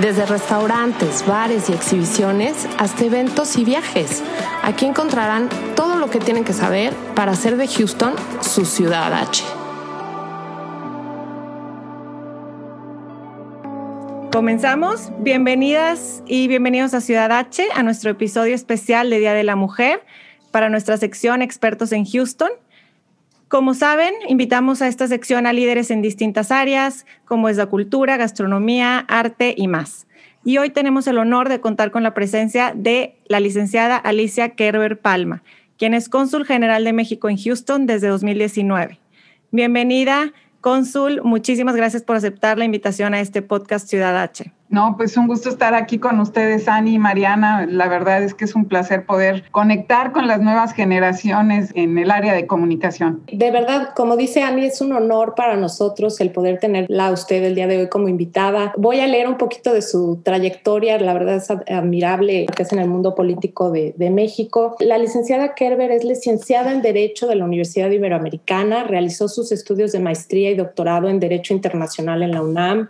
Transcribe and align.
Desde 0.00 0.26
restaurantes, 0.26 1.24
bares 1.24 1.70
y 1.70 1.72
exhibiciones 1.72 2.68
hasta 2.78 3.04
eventos 3.04 3.56
y 3.56 3.64
viajes. 3.64 4.24
Aquí 4.64 4.86
encontrarán 4.86 5.48
todo 5.76 5.94
lo 5.94 6.10
que 6.10 6.18
tienen 6.18 6.42
que 6.42 6.52
saber 6.52 6.92
para 7.14 7.30
hacer 7.30 7.56
de 7.56 7.68
Houston 7.68 8.12
su 8.40 8.64
ciudad 8.64 9.12
H. 9.12 9.44
Comenzamos. 14.32 15.12
Bienvenidas 15.20 16.24
y 16.26 16.48
bienvenidos 16.48 16.92
a 16.92 17.00
Ciudad 17.00 17.30
H, 17.30 17.68
a 17.72 17.84
nuestro 17.84 18.10
episodio 18.10 18.56
especial 18.56 19.10
de 19.10 19.20
Día 19.20 19.32
de 19.32 19.44
la 19.44 19.54
Mujer 19.54 20.02
para 20.50 20.68
nuestra 20.68 20.96
sección 20.96 21.40
Expertos 21.40 21.92
en 21.92 22.04
Houston. 22.04 22.50
Como 23.54 23.72
saben, 23.72 24.12
invitamos 24.26 24.82
a 24.82 24.88
esta 24.88 25.06
sección 25.06 25.46
a 25.46 25.52
líderes 25.52 25.92
en 25.92 26.02
distintas 26.02 26.50
áreas, 26.50 27.06
como 27.24 27.48
es 27.48 27.56
la 27.56 27.66
cultura, 27.66 28.16
gastronomía, 28.16 28.98
arte 28.98 29.54
y 29.56 29.68
más. 29.68 30.08
Y 30.44 30.58
hoy 30.58 30.70
tenemos 30.70 31.06
el 31.06 31.18
honor 31.18 31.48
de 31.48 31.60
contar 31.60 31.92
con 31.92 32.02
la 32.02 32.14
presencia 32.14 32.72
de 32.74 33.14
la 33.28 33.38
licenciada 33.38 33.96
Alicia 33.96 34.56
Kerber 34.56 34.98
Palma, 34.98 35.44
quien 35.78 35.94
es 35.94 36.08
cónsul 36.08 36.44
general 36.44 36.82
de 36.82 36.94
México 36.94 37.28
en 37.28 37.36
Houston 37.36 37.86
desde 37.86 38.08
2019. 38.08 38.98
Bienvenida, 39.52 40.32
cónsul. 40.60 41.20
Muchísimas 41.22 41.76
gracias 41.76 42.02
por 42.02 42.16
aceptar 42.16 42.58
la 42.58 42.64
invitación 42.64 43.14
a 43.14 43.20
este 43.20 43.40
podcast 43.40 43.88
Ciudad 43.88 44.20
H. 44.20 44.52
No, 44.68 44.96
pues 44.96 45.16
un 45.16 45.28
gusto 45.28 45.50
estar 45.50 45.74
aquí 45.74 45.98
con 45.98 46.18
ustedes, 46.20 46.66
Ani 46.68 46.94
y 46.94 46.98
Mariana. 46.98 47.66
La 47.70 47.86
verdad 47.86 48.22
es 48.22 48.34
que 48.34 48.44
es 48.44 48.54
un 48.54 48.64
placer 48.64 49.06
poder 49.06 49.44
conectar 49.50 50.12
con 50.12 50.26
las 50.26 50.40
nuevas 50.40 50.72
generaciones 50.72 51.70
en 51.74 51.96
el 51.98 52.10
área 52.10 52.32
de 52.34 52.46
comunicación. 52.46 53.22
De 53.30 53.50
verdad, 53.50 53.90
como 53.94 54.16
dice 54.16 54.42
Ani, 54.42 54.64
es 54.64 54.80
un 54.80 54.92
honor 54.92 55.34
para 55.36 55.56
nosotros 55.56 56.20
el 56.20 56.30
poder 56.30 56.58
tenerla 56.58 57.08
a 57.08 57.12
usted 57.12 57.44
el 57.44 57.54
día 57.54 57.66
de 57.66 57.78
hoy 57.78 57.88
como 57.88 58.08
invitada. 58.08 58.72
Voy 58.76 59.00
a 59.00 59.06
leer 59.06 59.28
un 59.28 59.36
poquito 59.36 59.72
de 59.72 59.82
su 59.82 60.20
trayectoria. 60.24 60.98
La 60.98 61.12
verdad 61.12 61.36
es 61.36 61.50
admirable 61.50 62.46
lo 62.48 62.54
que 62.54 62.62
es 62.64 62.72
en 62.72 62.78
el 62.78 62.88
mundo 62.88 63.14
político 63.14 63.70
de, 63.70 63.94
de 63.96 64.10
México. 64.10 64.76
La 64.80 64.98
licenciada 64.98 65.54
Kerber 65.54 65.90
es 65.90 66.04
licenciada 66.04 66.72
en 66.72 66.82
Derecho 66.82 67.26
de 67.26 67.36
la 67.36 67.44
Universidad 67.44 67.90
Iberoamericana. 67.90 68.84
Realizó 68.84 69.28
sus 69.28 69.52
estudios 69.52 69.92
de 69.92 70.00
maestría 70.00 70.50
y 70.50 70.54
doctorado 70.56 71.08
en 71.08 71.20
Derecho 71.20 71.54
Internacional 71.54 72.22
en 72.22 72.32
la 72.32 72.42
UNAM. 72.42 72.88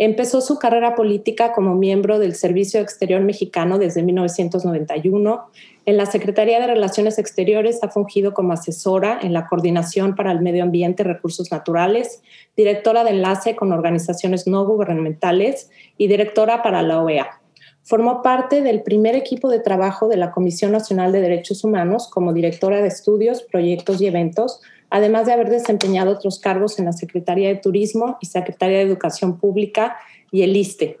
Empezó 0.00 0.40
su 0.40 0.60
carrera 0.60 0.94
política 0.94 1.50
como 1.52 1.74
miembro 1.74 2.20
del 2.20 2.36
Servicio 2.36 2.80
Exterior 2.80 3.20
Mexicano 3.20 3.78
desde 3.78 4.04
1991. 4.04 5.50
En 5.86 5.96
la 5.96 6.06
Secretaría 6.06 6.60
de 6.60 6.68
Relaciones 6.68 7.18
Exteriores 7.18 7.82
ha 7.82 7.88
fungido 7.88 8.32
como 8.32 8.52
asesora 8.52 9.18
en 9.20 9.32
la 9.32 9.48
Coordinación 9.48 10.14
para 10.14 10.30
el 10.30 10.40
Medio 10.40 10.62
Ambiente 10.62 11.02
y 11.02 11.06
Recursos 11.06 11.50
Naturales, 11.50 12.22
directora 12.56 13.02
de 13.02 13.10
enlace 13.10 13.56
con 13.56 13.72
organizaciones 13.72 14.46
no 14.46 14.64
gubernamentales 14.64 15.68
y 15.96 16.06
directora 16.06 16.62
para 16.62 16.82
la 16.82 17.02
OEA. 17.02 17.40
Formó 17.82 18.22
parte 18.22 18.62
del 18.62 18.82
primer 18.82 19.16
equipo 19.16 19.48
de 19.48 19.58
trabajo 19.58 20.06
de 20.06 20.16
la 20.16 20.30
Comisión 20.30 20.70
Nacional 20.70 21.10
de 21.10 21.22
Derechos 21.22 21.64
Humanos 21.64 22.06
como 22.08 22.32
directora 22.32 22.82
de 22.82 22.86
estudios, 22.86 23.42
proyectos 23.42 24.00
y 24.00 24.06
eventos 24.06 24.60
además 24.90 25.26
de 25.26 25.32
haber 25.32 25.50
desempeñado 25.50 26.12
otros 26.12 26.38
cargos 26.38 26.78
en 26.78 26.86
la 26.86 26.92
Secretaría 26.92 27.48
de 27.48 27.56
Turismo 27.56 28.16
y 28.20 28.26
Secretaría 28.26 28.78
de 28.78 28.84
Educación 28.84 29.38
Pública 29.38 29.96
y 30.30 30.42
el 30.42 30.56
ISTE. 30.56 30.98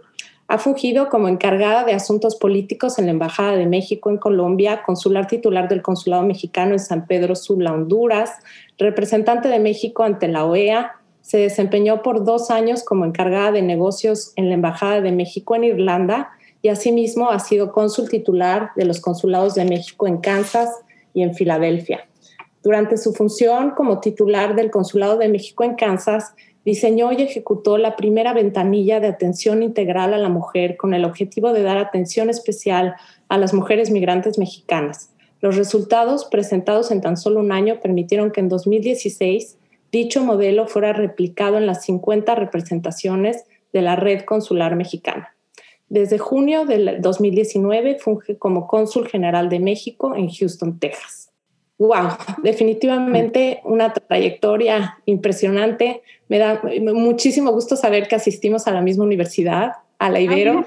Ha 0.50 0.56
fungido 0.56 1.10
como 1.10 1.28
encargada 1.28 1.84
de 1.84 1.92
asuntos 1.92 2.36
políticos 2.36 2.98
en 2.98 3.04
la 3.04 3.10
Embajada 3.10 3.54
de 3.54 3.66
México 3.66 4.08
en 4.08 4.16
Colombia, 4.16 4.82
consular 4.82 5.26
titular 5.26 5.68
del 5.68 5.82
Consulado 5.82 6.22
Mexicano 6.22 6.72
en 6.72 6.78
San 6.78 7.06
Pedro 7.06 7.36
Sula, 7.36 7.74
Honduras, 7.74 8.32
representante 8.78 9.48
de 9.48 9.58
México 9.58 10.04
ante 10.04 10.26
la 10.26 10.46
OEA. 10.46 10.92
Se 11.20 11.36
desempeñó 11.36 12.02
por 12.02 12.24
dos 12.24 12.50
años 12.50 12.82
como 12.82 13.04
encargada 13.04 13.52
de 13.52 13.60
negocios 13.60 14.32
en 14.36 14.48
la 14.48 14.54
Embajada 14.54 15.02
de 15.02 15.12
México 15.12 15.54
en 15.54 15.64
Irlanda 15.64 16.30
y 16.62 16.68
asimismo 16.68 17.30
ha 17.30 17.40
sido 17.40 17.70
cónsul 17.70 18.08
titular 18.08 18.70
de 18.74 18.86
los 18.86 19.00
consulados 19.00 19.54
de 19.54 19.66
México 19.66 20.06
en 20.06 20.16
Kansas 20.16 20.70
y 21.12 21.22
en 21.22 21.34
Filadelfia. 21.34 22.08
Durante 22.62 22.96
su 22.96 23.12
función 23.12 23.70
como 23.70 24.00
titular 24.00 24.56
del 24.56 24.70
Consulado 24.70 25.16
de 25.16 25.28
México 25.28 25.62
en 25.62 25.76
Kansas, 25.76 26.34
diseñó 26.64 27.12
y 27.12 27.22
ejecutó 27.22 27.78
la 27.78 27.96
primera 27.96 28.34
ventanilla 28.34 29.00
de 29.00 29.06
atención 29.06 29.62
integral 29.62 30.12
a 30.12 30.18
la 30.18 30.28
mujer 30.28 30.76
con 30.76 30.92
el 30.92 31.04
objetivo 31.04 31.52
de 31.52 31.62
dar 31.62 31.78
atención 31.78 32.28
especial 32.30 32.94
a 33.28 33.38
las 33.38 33.54
mujeres 33.54 33.90
migrantes 33.90 34.38
mexicanas. 34.38 35.14
Los 35.40 35.56
resultados 35.56 36.24
presentados 36.24 36.90
en 36.90 37.00
tan 37.00 37.16
solo 37.16 37.40
un 37.40 37.52
año 37.52 37.78
permitieron 37.80 38.32
que 38.32 38.40
en 38.40 38.48
2016 38.48 39.56
dicho 39.92 40.24
modelo 40.24 40.66
fuera 40.66 40.92
replicado 40.92 41.58
en 41.58 41.66
las 41.66 41.84
50 41.84 42.34
representaciones 42.34 43.44
de 43.72 43.82
la 43.82 43.94
red 43.94 44.24
consular 44.24 44.74
mexicana. 44.74 45.34
Desde 45.88 46.18
junio 46.18 46.66
del 46.66 47.00
2019 47.00 47.98
funge 47.98 48.36
como 48.36 48.66
cónsul 48.66 49.08
general 49.08 49.48
de 49.48 49.60
México 49.60 50.14
en 50.14 50.28
Houston, 50.28 50.78
Texas 50.78 51.17
wow, 51.78 52.10
definitivamente 52.42 53.60
una 53.64 53.92
trayectoria 53.92 54.98
impresionante. 55.06 56.02
Me 56.28 56.38
da 56.38 56.60
muchísimo 56.92 57.52
gusto 57.52 57.76
saber 57.76 58.08
que 58.08 58.16
asistimos 58.16 58.66
a 58.66 58.72
la 58.72 58.82
misma 58.82 59.04
universidad, 59.04 59.72
a 59.98 60.10
la 60.10 60.20
Ibero. 60.20 60.66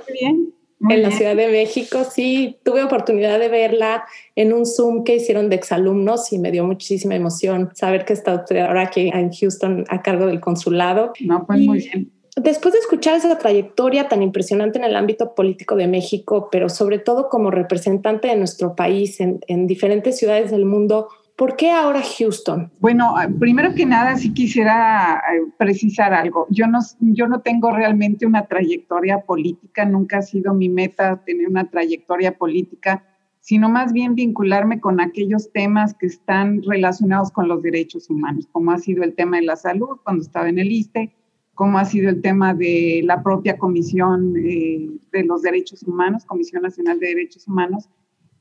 en 0.90 1.04
la 1.04 1.12
Ciudad 1.12 1.36
de 1.36 1.48
México, 1.48 2.04
sí, 2.10 2.58
tuve 2.64 2.82
oportunidad 2.82 3.38
de 3.38 3.50
verla 3.50 4.04
en 4.36 4.52
un 4.52 4.66
Zoom 4.66 5.04
que 5.04 5.16
hicieron 5.18 5.48
de 5.48 5.56
exalumnos 5.56 6.34
y 6.34 6.40
me 6.40 6.50
dio 6.50 6.66
muchísima 6.66 7.14
emoción 7.14 7.70
saber 7.76 8.04
que 8.04 8.14
está 8.14 8.34
usted 8.34 8.58
ahora 8.58 8.84
aquí 8.84 9.12
en 9.14 9.32
Houston 9.32 9.86
a 9.90 10.02
cargo 10.02 10.26
del 10.26 10.40
consulado. 10.40 11.14
No, 11.20 11.46
pues 11.46 11.60
muy 11.60 11.78
bien 11.78 12.21
después 12.36 12.74
de 12.74 12.80
escuchar 12.80 13.16
esa 13.16 13.38
trayectoria 13.38 14.08
tan 14.08 14.22
impresionante 14.22 14.80
en 14.80 14.86
el 14.86 14.96
ámbito 14.96 15.36
político 15.36 15.76
de 15.76 15.88
México, 15.88 16.50
pero 16.52 16.70
sobre 16.70 17.00
todo 17.00 17.30
como 17.30 17.52
representante 17.52 18.28
de 18.28 18.36
nuestro 18.36 18.76
país 18.76 19.20
en, 19.20 19.68
diferentes 19.68 20.18
ciudades 20.18 20.52
del 20.52 20.66
mundo, 20.66 21.10
¿por 21.36 21.56
qué 21.56 21.72
ahora 21.72 22.02
Houston? 22.02 22.72
Bueno, 22.80 23.16
ah, 23.18 23.28
primero 23.40 23.74
que 23.74 23.86
nada 23.86 24.18
sí 24.18 24.34
quisiera 24.34 25.22
eh, 25.34 25.52
precisar 25.58 26.14
algo. 26.14 26.48
Yo 26.50 26.68
no, 26.68 26.80
yo 27.00 27.28
no 27.28 27.42
tengo 27.42 27.72
realmente 27.72 28.26
una 28.26 28.46
trayectoria 28.48 29.22
política, 29.22 29.86
nunca 29.86 30.20
ha 30.20 30.22
sido 30.22 30.54
mi 30.54 30.70
meta 30.70 31.22
tener 31.26 31.48
una 31.48 31.70
trayectoria 31.70 32.38
política 32.38 33.04
sino 33.42 33.70
más 33.70 33.92
bien 33.92 34.14
vincularme 34.14 34.80
con 34.80 35.02
aquellos 35.02 35.52
temas 35.52 35.96
que 35.96 36.06
están 36.06 36.62
relacionados 36.62 37.32
con 37.32 37.48
los 37.48 37.64
derechos 37.64 38.08
humanos, 38.10 38.48
como 38.52 38.72
ha 38.72 38.78
sido 38.78 39.04
el 39.04 39.16
tema 39.16 39.38
de 39.38 39.44
la 39.44 39.56
salud 39.56 39.98
cuando 40.04 40.24
estaba 40.24 40.48
en 40.48 40.60
el 40.60 40.72
ISTE, 40.72 41.12
como 41.62 41.78
ha 41.78 41.86
sido 41.86 42.10
el 42.10 42.24
tema 42.24 42.56
de 42.56 43.04
la 43.06 43.22
propia 43.22 43.56
Comisión 43.56 44.34
eh, 44.36 44.90
de 45.12 45.24
los 45.26 45.44
Derechos 45.44 45.84
Humanos, 45.84 46.26
Comisión 46.26 46.64
Nacional 46.64 47.00
de 47.00 47.10
Derechos 47.10 47.48
Humanos. 47.48 47.88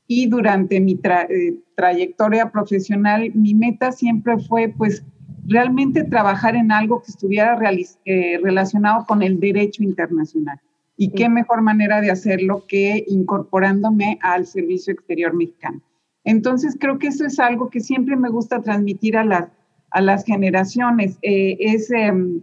Y 0.07 0.25
durante 0.25 0.79
mi 0.79 0.99
eh, 1.03 1.53
trayectoria 1.75 2.49
profesional, 2.51 3.31
mi 3.35 3.53
meta 3.53 3.91
siempre 3.91 4.39
fue, 4.39 4.73
pues, 4.75 5.05
realmente 5.45 6.03
trabajar 6.03 6.55
en 6.55 6.71
algo 6.71 7.03
que 7.03 7.11
estuviera 7.11 7.59
eh, 8.05 8.39
relacionado 8.41 9.05
con 9.05 9.21
el 9.21 9.39
derecho 9.39 9.83
internacional. 9.83 10.59
Y 10.97 11.11
qué 11.11 11.29
mejor 11.29 11.61
manera 11.61 12.01
de 12.01 12.09
hacerlo 12.09 12.65
que 12.67 13.05
incorporándome 13.07 14.17
al 14.23 14.47
Servicio 14.47 14.93
Exterior 14.93 15.35
Mexicano. 15.35 15.79
Entonces, 16.23 16.75
creo 16.79 16.97
que 16.97 17.09
eso 17.09 17.23
es 17.23 17.39
algo 17.39 17.69
que 17.69 17.81
siempre 17.81 18.15
me 18.15 18.29
gusta 18.29 18.63
transmitir 18.63 19.15
a 19.15 19.23
las, 19.23 19.47
a 19.91 20.01
las 20.01 20.25
generaciones. 20.25 21.19
es 21.21 21.91
em, 21.91 22.41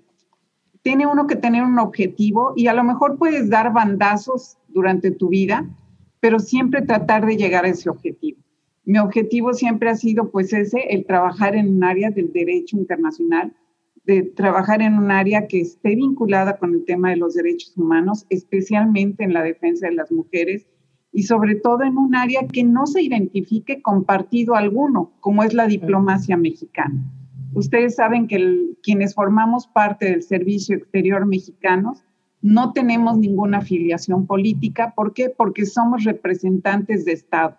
tiene 0.82 1.06
uno 1.06 1.26
que 1.26 1.36
tener 1.36 1.62
un 1.62 1.78
objetivo 1.78 2.52
y 2.56 2.66
a 2.66 2.74
lo 2.74 2.84
mejor 2.84 3.18
puedes 3.18 3.48
dar 3.50 3.72
bandazos 3.72 4.58
durante 4.68 5.10
tu 5.10 5.28
vida, 5.28 5.66
pero 6.20 6.38
siempre 6.38 6.82
tratar 6.82 7.26
de 7.26 7.36
llegar 7.36 7.64
a 7.64 7.68
ese 7.68 7.90
objetivo. 7.90 8.40
Mi 8.84 8.98
objetivo 8.98 9.52
siempre 9.52 9.90
ha 9.90 9.96
sido 9.96 10.30
pues 10.30 10.52
ese, 10.52 10.80
el 10.90 11.04
trabajar 11.04 11.54
en 11.54 11.76
un 11.76 11.84
área 11.84 12.10
del 12.10 12.32
derecho 12.32 12.76
internacional, 12.76 13.52
de 14.04 14.22
trabajar 14.22 14.80
en 14.80 14.94
un 14.94 15.10
área 15.10 15.46
que 15.46 15.60
esté 15.60 15.94
vinculada 15.94 16.56
con 16.56 16.72
el 16.72 16.84
tema 16.86 17.10
de 17.10 17.16
los 17.16 17.34
derechos 17.34 17.76
humanos, 17.76 18.24
especialmente 18.30 19.24
en 19.24 19.34
la 19.34 19.42
defensa 19.42 19.88
de 19.88 19.94
las 19.94 20.10
mujeres 20.10 20.66
y 21.12 21.24
sobre 21.24 21.56
todo 21.56 21.82
en 21.82 21.98
un 21.98 22.14
área 22.14 22.46
que 22.46 22.64
no 22.64 22.86
se 22.86 23.02
identifique 23.02 23.82
con 23.82 24.04
partido 24.04 24.54
alguno, 24.54 25.12
como 25.20 25.42
es 25.42 25.52
la 25.52 25.66
diplomacia 25.66 26.38
mexicana. 26.38 27.04
Ustedes 27.58 27.96
saben 27.96 28.28
que 28.28 28.76
quienes 28.84 29.16
formamos 29.16 29.66
parte 29.66 30.06
del 30.06 30.22
Servicio 30.22 30.76
Exterior 30.76 31.26
Mexicano 31.26 31.94
no 32.40 32.72
tenemos 32.72 33.18
ninguna 33.18 33.58
afiliación 33.58 34.28
política. 34.28 34.94
¿Por 34.94 35.12
qué? 35.12 35.28
Porque 35.28 35.66
somos 35.66 36.04
representantes 36.04 37.04
de 37.04 37.14
Estado. 37.14 37.56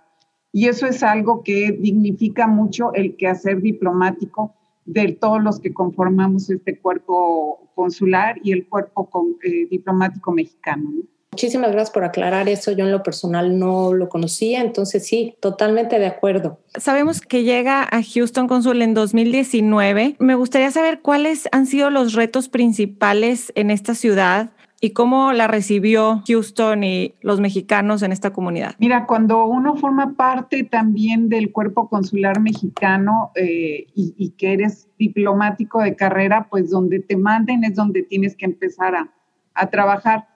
Y 0.54 0.70
eso 0.70 0.88
es 0.88 1.04
algo 1.04 1.44
que 1.44 1.74
dignifica 1.74 2.48
mucho 2.48 2.94
el 2.94 3.18
quehacer 3.18 3.62
diplomático 3.62 4.56
de 4.86 5.12
todos 5.12 5.44
los 5.44 5.60
que 5.60 5.74
conformamos 5.74 6.50
este 6.50 6.80
cuerpo 6.80 7.70
consular 7.76 8.38
y 8.42 8.54
el 8.54 8.70
cuerpo 8.70 9.10
eh, 9.44 9.68
diplomático 9.70 10.32
mexicano. 10.32 10.92
Muchísimas 11.40 11.72
gracias 11.72 11.92
por 11.92 12.04
aclarar 12.04 12.50
eso. 12.50 12.74
Yo 12.74 12.84
en 12.84 12.92
lo 12.92 13.02
personal 13.02 13.58
no 13.58 13.94
lo 13.94 14.10
conocía, 14.10 14.60
entonces 14.60 15.08
sí, 15.08 15.36
totalmente 15.40 15.98
de 15.98 16.06
acuerdo. 16.06 16.60
Sabemos 16.78 17.22
que 17.22 17.44
llega 17.44 17.84
a 17.84 18.04
Houston 18.04 18.50
Consul 18.50 18.82
en 18.82 18.94
2019. 18.94 20.18
Me 20.20 20.36
gustaría 20.36 20.70
saber 20.70 21.00
cuáles 21.00 21.48
han 21.54 21.66
sido 21.66 21.92
los 21.92 22.12
retos 22.12 22.50
principales 22.50 23.54
en 23.56 23.72
esta 23.72 23.96
ciudad 23.96 24.52
y 24.82 24.90
cómo 24.90 25.32
la 25.32 25.48
recibió 25.48 26.24
Houston 26.28 26.84
y 26.84 27.16
los 27.22 27.40
mexicanos 27.40 28.02
en 28.02 28.12
esta 28.12 28.32
comunidad? 28.32 28.76
Mira, 28.80 29.06
cuando 29.06 29.46
uno 29.46 29.76
forma 29.76 30.16
parte 30.16 30.66
también 30.66 31.30
del 31.30 31.54
cuerpo 31.54 31.88
consular 31.88 32.42
mexicano 32.42 33.32
eh, 33.36 33.88
y, 33.96 34.32
que 34.38 34.54
eres 34.54 34.90
diplomático 34.98 35.82
de 35.82 35.96
carrera, 35.96 36.48
pues 36.50 36.70
donde 36.70 37.00
te 37.00 37.16
manden 37.16 37.64
es 37.64 37.76
donde 37.76 38.04
tienes 38.04 38.36
que 38.36 38.46
empezar 38.46 38.96
a, 38.96 39.70
trabajar. 39.70 40.28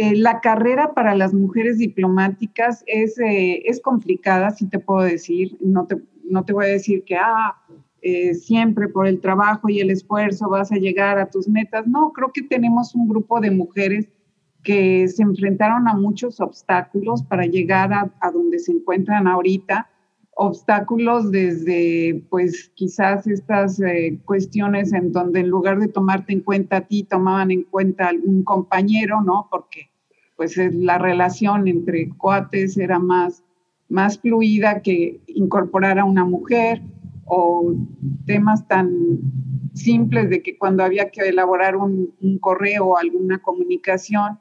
Eh, 0.00 0.14
la 0.14 0.40
carrera 0.40 0.94
para 0.94 1.16
las 1.16 1.34
mujeres 1.34 1.78
diplomáticas 1.78 2.84
es, 2.86 3.18
eh, 3.18 3.62
es 3.66 3.80
complicada, 3.80 4.52
si 4.52 4.68
te 4.68 4.78
puedo 4.78 5.00
decir. 5.00 5.58
No 5.60 5.86
te, 5.86 5.96
no 6.22 6.44
te 6.44 6.52
voy 6.52 6.66
a 6.66 6.68
decir 6.68 7.02
que, 7.02 7.16
ah, 7.16 7.56
eh, 8.00 8.34
siempre 8.34 8.86
por 8.86 9.08
el 9.08 9.20
trabajo 9.20 9.68
y 9.68 9.80
el 9.80 9.90
esfuerzo 9.90 10.48
vas 10.48 10.70
a 10.70 10.76
llegar 10.76 11.18
a 11.18 11.28
tus 11.28 11.48
metas. 11.48 11.84
No, 11.88 12.12
creo 12.12 12.30
que 12.32 12.42
tenemos 12.42 12.94
un 12.94 13.08
grupo 13.08 13.40
de 13.40 13.50
mujeres 13.50 14.08
que 14.62 15.08
se 15.08 15.24
enfrentaron 15.24 15.88
a 15.88 15.94
muchos 15.94 16.40
obstáculos 16.40 17.24
para 17.24 17.46
llegar 17.46 17.92
a, 17.92 18.30
donde 18.30 18.60
se 18.60 18.70
encuentran 18.70 19.26
ahorita. 19.26 19.90
Obstáculos 20.40 21.32
desde, 21.32 22.22
pues 22.30 22.70
quizás 22.76 23.26
estas 23.26 23.80
eh, 23.80 24.20
cuestiones 24.24 24.92
en 24.92 25.10
donde 25.10 25.40
en 25.40 25.48
lugar 25.48 25.80
de 25.80 25.88
tomarte 25.88 26.32
en 26.32 26.42
cuenta 26.42 26.76
a 26.76 26.80
ti, 26.82 27.02
tomaban 27.02 27.50
en 27.50 27.64
cuenta 27.64 28.04
a 28.06 28.10
algún 28.10 28.44
compañero, 28.44 29.20
¿no? 29.20 29.48
Porque 29.50 29.90
pues 30.36 30.56
la 30.56 30.96
relación 30.98 31.66
entre 31.66 32.10
cuates 32.10 32.78
era 32.78 33.00
más, 33.00 33.42
más 33.88 34.20
fluida 34.20 34.80
que 34.80 35.20
incorporar 35.26 35.98
a 35.98 36.04
una 36.04 36.24
mujer 36.24 36.82
o 37.24 37.74
temas 38.24 38.66
tan 38.68 39.18
simples 39.74 40.30
de 40.30 40.40
que 40.42 40.56
cuando 40.56 40.84
había 40.84 41.10
que 41.10 41.22
elaborar 41.22 41.76
un, 41.76 42.14
correo 42.40 42.86
o 42.86 42.96
alguna 42.96 43.40
comunicación, 43.40 44.38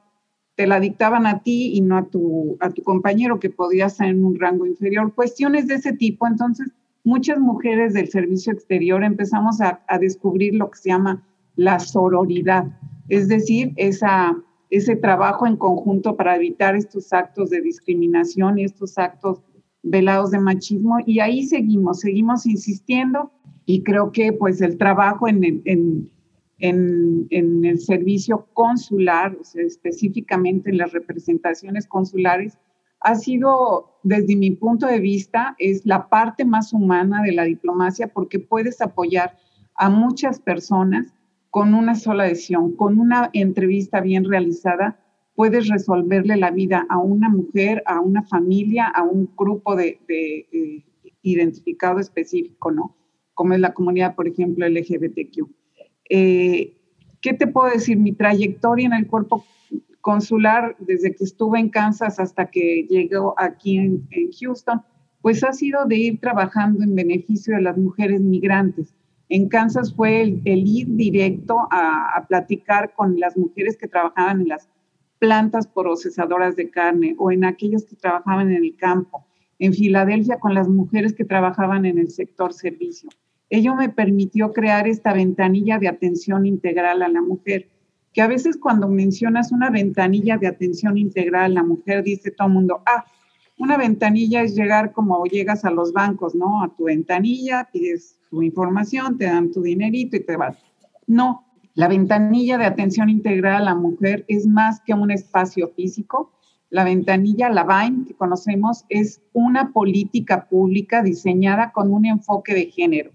te 0.57 0.65
la 0.65 0.79
dictaban 0.79 1.27
a 1.27 1.43
ti 1.43 1.71
y 1.75 1.81
no 1.81 1.97
a 1.97 2.05
tu, 2.05 2.57
a 2.59 2.71
tu 2.71 2.81
compañero 2.81 3.39
que 3.39 3.51
podía 3.51 3.85
estar 3.85 4.09
en 4.09 4.25
un 4.25 4.39
rango 4.39 4.65
inferior. 4.65 5.13
Cuestiones 5.13 5.67
de 5.67 5.75
ese 5.75 5.93
tipo. 5.93 6.25
Entonces, 6.25 6.71
muchas 7.03 7.39
mujeres 7.39 7.93
del 7.93 8.09
servicio 8.09 8.51
exterior 8.51 9.03
empezamos 9.03 9.61
a, 9.61 9.83
a 9.87 9.99
descubrir 9.99 10.55
lo 10.55 10.71
que 10.71 10.79
se 10.79 10.89
llama 10.89 11.23
la 11.55 11.79
sororidad, 11.79 12.65
es 13.07 13.27
decir, 13.27 13.73
esa, 13.77 14.35
ese 14.69 14.95
trabajo 14.95 15.45
en 15.45 15.57
conjunto 15.57 16.15
para 16.15 16.35
evitar 16.35 16.75
estos 16.75 17.13
actos 17.13 17.51
de 17.51 17.61
discriminación 17.61 18.57
y 18.57 18.63
estos 18.63 18.97
actos 18.97 19.41
velados 19.83 20.31
de 20.31 20.39
machismo 20.39 20.97
y 21.05 21.19
ahí 21.19 21.43
seguimos, 21.43 21.99
seguimos 22.01 22.45
insistiendo 22.45 23.31
y 23.65 23.83
creo 23.83 24.11
que 24.11 24.33
pues 24.33 24.61
el 24.61 24.77
trabajo 24.77 25.27
en 25.27 25.43
el, 25.43 26.11
en, 26.59 27.27
en, 27.29 27.65
el 27.65 27.79
servicio 27.79 28.47
consular, 28.53 29.37
o 29.39 29.43
sea, 29.43 29.63
específicamente 29.63 30.69
en 30.69 30.77
las 30.77 30.91
representaciones 30.91 31.87
consulares, 31.87 32.57
ha 32.99 33.15
sido, 33.15 33.99
desde 34.03 34.35
mi 34.35 34.51
punto 34.51 34.87
de 34.87 34.99
vista, 34.99 35.55
es 35.59 35.85
la 35.85 36.09
parte 36.09 36.45
más 36.45 36.73
humana 36.73 37.21
de 37.21 37.31
la 37.31 37.43
diplomacia 37.43 38.07
porque 38.07 38.39
puedes 38.39 38.81
apoyar 38.81 39.37
a 39.75 39.89
muchas 39.89 40.39
personas 40.39 41.13
con 41.51 41.73
una 41.73 41.95
sola 41.95 42.23
decisión, 42.23 42.75
con 42.75 42.99
una 42.99 43.29
entrevista 43.33 44.01
bien 44.01 44.25
realizada 44.25 44.99
puedes 45.37 45.69
resolverle 45.69 46.35
la 46.35 46.49
vida 46.49 46.87
a 46.89 46.97
una 46.97 47.29
mujer, 47.29 47.83
a 47.85 48.01
una 48.01 48.23
familia, 48.23 48.87
a 48.87 49.03
un 49.03 49.29
grupo 49.37 49.75
de, 49.75 49.99
eh, 50.09 50.83
identificado 51.21 51.99
específico, 51.99 52.71
¿no? 52.71 52.95
Como 53.35 53.53
es 53.53 53.59
la 53.59 53.75
comunidad, 53.75 54.15
por 54.15 54.27
ejemplo, 54.27 54.67
LGBTQ. 54.67 55.47
Eh, 56.09 56.73
¿Qué 57.21 57.33
te 57.33 57.47
puedo 57.47 57.71
decir? 57.71 57.97
Mi 57.97 58.13
trayectoria 58.13 58.85
en 58.85 58.93
el 58.93 59.07
cuerpo 59.07 59.45
consular, 60.01 60.75
desde 60.79 61.13
que 61.13 61.25
estuve 61.25 61.59
en 61.59 61.69
Kansas 61.69 62.19
hasta 62.19 62.49
que 62.49 62.87
llegó 62.89 63.33
aquí 63.37 63.77
en, 63.77 64.07
Houston, 64.39 64.81
pues 65.21 65.43
ha 65.43 65.51
sido 65.51 65.85
de 65.85 65.97
ir 65.97 66.19
trabajando 66.21 66.83
en 66.83 66.95
beneficio 66.95 67.55
de 67.55 67.61
las 67.61 67.77
mujeres 67.77 68.21
migrantes. 68.21 68.95
En 69.27 69.49
Kansas 69.49 69.93
fue 69.93 70.21
el, 70.21 70.41
ir 70.45 70.87
directo 70.95 71.67
a, 71.71 72.15
a, 72.15 72.25
platicar 72.25 72.93
con 72.93 73.19
las 73.19 73.35
mujeres 73.35 73.75
que 73.75 73.89
trabajaban 73.89 74.41
en 74.41 74.47
las 74.47 74.69
plantas 75.19 75.67
procesadoras 75.67 76.55
de 76.55 76.69
carne 76.69 77.15
o 77.17 77.31
en 77.31 77.43
aquellos 77.43 77.83
que 77.83 77.97
trabajaban 77.97 78.51
en 78.51 78.63
el 78.63 78.77
campo, 78.77 79.25
en 79.59 79.73
Filadelfia 79.73 80.39
con 80.39 80.53
las 80.53 80.69
mujeres 80.69 81.13
que 81.13 81.25
trabajaban 81.25 81.85
en 81.85 81.97
el 81.97 82.11
sector 82.11 82.53
servicio. 82.53 83.09
Ello 83.49 83.75
me 83.75 83.89
permitió 83.89 84.51
crear 84.51 84.87
esta 84.87 85.13
ventanilla 85.13 85.79
de 85.79 85.87
atención 85.87 86.45
integral 86.45 87.01
a 87.01 87.07
la 87.07 87.21
mujer, 87.21 87.69
que 88.13 88.21
a 88.21 88.27
veces 88.27 88.57
cuando 88.57 88.87
mencionas 88.87 89.51
una 89.51 89.69
ventanilla 89.69 90.37
de 90.37 90.47
atención 90.47 90.97
integral 90.97 91.51
a 91.51 91.61
la 91.61 91.63
mujer, 91.63 92.03
dice 92.03 92.31
todo 92.31 92.47
el 92.47 92.53
mundo, 92.53 92.81
ah, 92.85 93.05
una 93.57 93.77
ventanilla 93.77 94.41
es 94.41 94.55
llegar 94.55 94.91
como 94.91 95.23
llegas 95.25 95.65
a 95.65 95.71
los 95.71 95.93
bancos, 95.93 96.35
¿no? 96.35 96.61
A 96.61 96.75
tu 96.75 96.85
ventanilla, 96.85 97.69
pides 97.71 98.19
tu 98.29 98.41
información, 98.43 99.17
te 99.17 99.25
dan 99.25 99.51
tu 99.51 99.61
dinerito 99.61 100.15
y 100.15 100.25
te 100.25 100.35
vas. 100.35 100.57
No, 101.07 101.45
la 101.73 101.87
ventanilla 101.87 102.57
de 102.57 102.65
atención 102.65 103.09
integral 103.09 103.61
a 103.61 103.65
la 103.65 103.75
mujer 103.75 104.25
es 104.27 104.45
más 104.45 104.81
que 104.81 104.93
un 104.93 105.09
espacio 105.09 105.69
físico. 105.69 106.33
La 106.69 106.83
ventanilla, 106.83 107.49
la 107.49 107.63
VINE, 107.63 108.05
que 108.07 108.13
conocemos, 108.13 108.83
es 108.89 109.21
una 109.31 109.71
política 109.71 110.47
pública 110.49 111.01
diseñada 111.01 111.71
con 111.71 111.93
un 111.93 112.05
enfoque 112.05 112.53
de 112.53 112.65
género. 112.65 113.11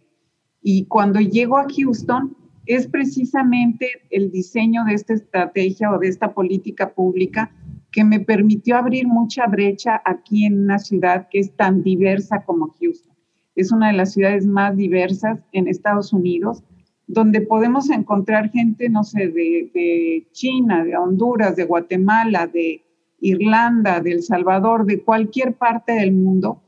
Y 0.62 0.86
cuando 0.86 1.20
llego 1.20 1.58
a 1.58 1.66
Houston, 1.68 2.36
es 2.66 2.86
precisamente 2.86 3.88
el 4.10 4.30
diseño 4.30 4.84
de 4.84 4.94
esta 4.94 5.14
estrategia 5.14 5.90
o 5.90 5.98
de 5.98 6.08
esta 6.08 6.32
política 6.32 6.92
pública 6.94 7.52
que 7.90 8.04
me 8.04 8.20
permitió 8.20 8.76
abrir 8.76 9.06
mucha 9.06 9.46
brecha 9.46 10.00
aquí 10.04 10.46
en 10.46 10.62
una 10.62 10.78
ciudad 10.78 11.28
que 11.30 11.40
es 11.40 11.54
tan 11.56 11.82
diversa 11.82 12.44
como 12.44 12.68
Houston. 12.80 13.12
Es 13.54 13.72
una 13.72 13.88
de 13.88 13.94
las 13.94 14.12
ciudades 14.12 14.46
más 14.46 14.76
diversas 14.76 15.40
en 15.52 15.68
Estados 15.68 16.12
Unidos 16.12 16.62
donde 17.12 17.42
podemos 17.42 17.90
encontrar 17.90 18.50
gente, 18.50 18.88
no 18.88 19.04
sé, 19.04 19.28
de, 19.28 20.26
China, 20.32 20.82
de 20.82 20.96
Honduras, 20.96 21.56
de 21.56 21.64
Guatemala, 21.64 22.46
de 22.46 22.82
Irlanda, 23.20 24.00
de 24.00 24.12
El 24.12 24.22
Salvador, 24.22 24.86
de 24.86 25.02
cualquier 25.02 25.54
parte 25.54 25.92
del 25.92 26.12
mundo, 26.12 26.62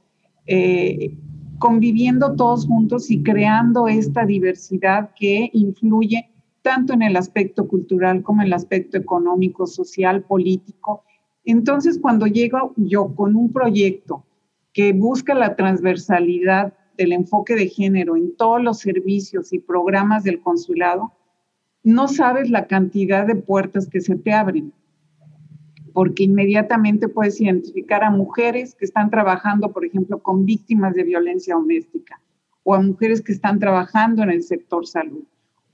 eh, 0.47 1.17
conviviendo 1.59 2.35
todos 2.35 2.67
juntos 2.67 3.11
y 3.11 3.23
creando 3.23 3.89
esta 3.89 4.25
diversidad 4.25 5.11
que 5.19 5.51
influye 5.53 6.31
tanto 6.63 6.95
en 6.95 7.03
el 7.03 7.17
aspecto 7.17 7.69
cultural 7.69 8.23
como 8.23 8.41
en 8.41 8.49
el 8.49 8.53
aspecto 8.55 8.97
económico, 8.97 9.67
social, 9.67 10.23
político. 10.23 11.05
Entonces, 11.45 11.99
cuando 12.01 12.27
llego 12.27 12.73
yo 12.77 13.15
con 13.15 13.37
un 13.37 13.53
proyecto 13.53 14.25
que 14.73 14.93
busca 14.93 15.35
la 15.35 15.57
transversalidad 15.57 16.75
del 16.97 17.13
enfoque 17.13 17.55
de 17.55 17.69
género 17.69 18.17
en 18.17 18.35
todos 18.37 18.63
los 18.63 18.79
servicios 18.79 19.53
y 19.53 19.59
programas 19.59 20.25
del 20.25 20.41
consulado, 20.41 21.13
no 21.83 22.09
sabes 22.09 22.49
la 22.49 22.67
cantidad 22.67 23.27
de 23.27 23.37
puertas 23.37 23.89
que 23.89 24.01
se 24.01 24.17
te 24.17 24.33
abren, 24.33 24.73
porque 25.95 26.25
inmediatamente 26.25 27.09
puedes 27.09 27.41
identificar 27.41 28.03
a 28.03 28.11
mujeres 28.11 28.75
que 28.75 28.85
están 28.85 29.11
trabajando, 29.11 29.73
por 29.73 29.85
ejemplo, 29.85 30.19
con 30.19 30.45
víctimas 30.45 30.93
de 30.95 31.05
violencia 31.05 31.55
doméstica, 31.55 32.21
o 32.65 32.75
a 32.75 32.83
mujeres 32.83 33.23
que 33.23 33.31
están 33.31 33.61
trabajando 33.61 34.25
en 34.25 34.31
el 34.31 34.43
sector 34.43 34.89
salud, 34.89 35.23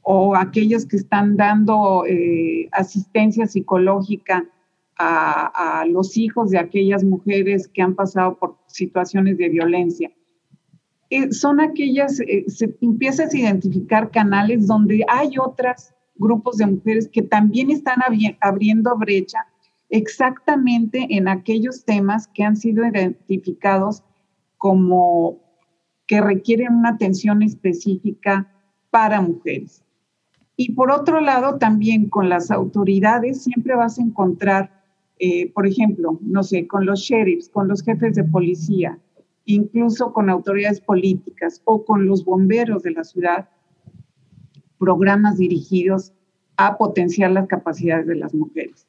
o 0.03 0.37
aquellas 0.37 0.85
que 0.85 0.97
están 0.97 1.39
dando 1.39 2.05
eh, 2.07 2.69
asistencia 2.73 3.47
psicológica 3.47 4.47
a, 5.03 5.87
los 5.89 6.19
hijos 6.19 6.51
de 6.51 6.59
aquellas 6.59 7.03
mujeres 7.03 7.67
que 7.67 7.81
han 7.81 7.95
pasado 7.95 8.37
por 8.39 8.59
situaciones 8.67 9.39
de 9.39 9.49
violencia. 9.49 10.13
Eh, 11.09 11.33
son 11.33 11.59
aquellas, 11.59 12.21
eh, 12.21 12.45
se 12.49 12.77
empiezas 12.83 13.33
a 13.33 13.39
identificar 13.39 14.11
canales 14.11 14.67
donde 14.67 15.03
hay 15.09 15.39
otros 15.39 15.95
grupos 16.17 16.59
de 16.59 16.67
mujeres 16.67 17.09
que 17.11 17.23
también 17.23 17.71
están 17.71 18.01
abriendo 18.43 18.95
brecha 18.99 19.47
exactamente 19.91 21.07
en 21.11 21.29
aquellos 21.29 21.85
temas 21.85 22.29
que 22.29 22.45
han 22.45 22.57
sido 22.57 22.87
identificados 22.87 24.03
como 24.57 25.39
que 26.07 26.21
requieren 26.21 26.75
una 26.75 26.91
atención 26.91 27.43
específica 27.43 28.53
para 28.91 29.21
mujeres. 29.21 29.85
Y 30.57 30.73
por 30.73 30.91
otro 30.91 31.21
lado, 31.21 31.59
también 31.59 32.09
con 32.09 32.29
las 32.29 32.51
autoridades 32.51 33.43
siempre 33.43 33.75
vas 33.75 33.99
a 33.99 34.03
encontrar, 34.03 34.83
eh, 35.19 35.51
por 35.53 35.67
ejemplo, 35.67 36.19
no 36.21 36.43
sé, 36.43 36.67
con 36.67 36.85
los 36.85 37.01
sheriffs, 37.01 37.49
con 37.49 37.69
los 37.69 37.83
jefes 37.83 38.15
de 38.15 38.25
policía, 38.25 38.99
incluso 39.45 40.13
con 40.13 40.29
autoridades 40.29 40.81
políticas 40.81 41.63
o 41.65 41.85
con 41.85 42.07
los 42.07 42.25
bomberos 42.25 42.83
de 42.83 42.91
la 42.91 43.05
ciudad, 43.05 43.49
programas 44.79 45.39
dirigidos 45.39 46.13
a 46.57 46.77
potenciar 46.77 47.31
las 47.31 47.47
capacidades 47.47 48.07
de 48.07 48.17
las 48.17 48.35
mujeres. 48.35 48.87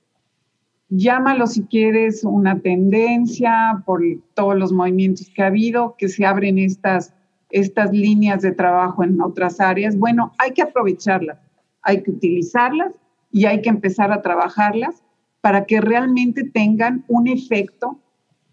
Llámalo 0.94 1.48
si 1.48 1.64
quieres 1.64 2.26
una 2.26 2.60
tendencia 2.60 3.82
por 3.86 4.04
todos 4.34 4.58
los 4.58 4.74
movimientos 4.74 5.32
que 5.34 5.42
ha 5.42 5.48
habido, 5.48 5.96
que 5.98 6.10
se 6.10 6.26
abren 6.26 6.60
estas, 6.60 7.14
estas 7.50 7.94
líneas 7.94 8.42
de 8.42 8.52
trabajo 8.52 9.02
en 9.02 9.22
otras 9.22 9.62
áreas. 9.62 9.98
Bueno, 9.98 10.34
hay 10.38 10.52
que 10.52 10.64
aprovecharlas, 10.64 11.40
hay 11.82 12.04
que 12.04 12.12
utilizarlas 12.12 12.92
y 13.32 13.46
hay 13.46 13.62
que 13.62 13.70
empezar 13.70 14.12
a 14.12 14.22
trabajarlas 14.22 15.02
para 15.40 15.66
que 15.66 15.80
realmente 15.80 16.44
tengan 16.44 17.06
un 17.08 17.30
efecto 17.30 17.98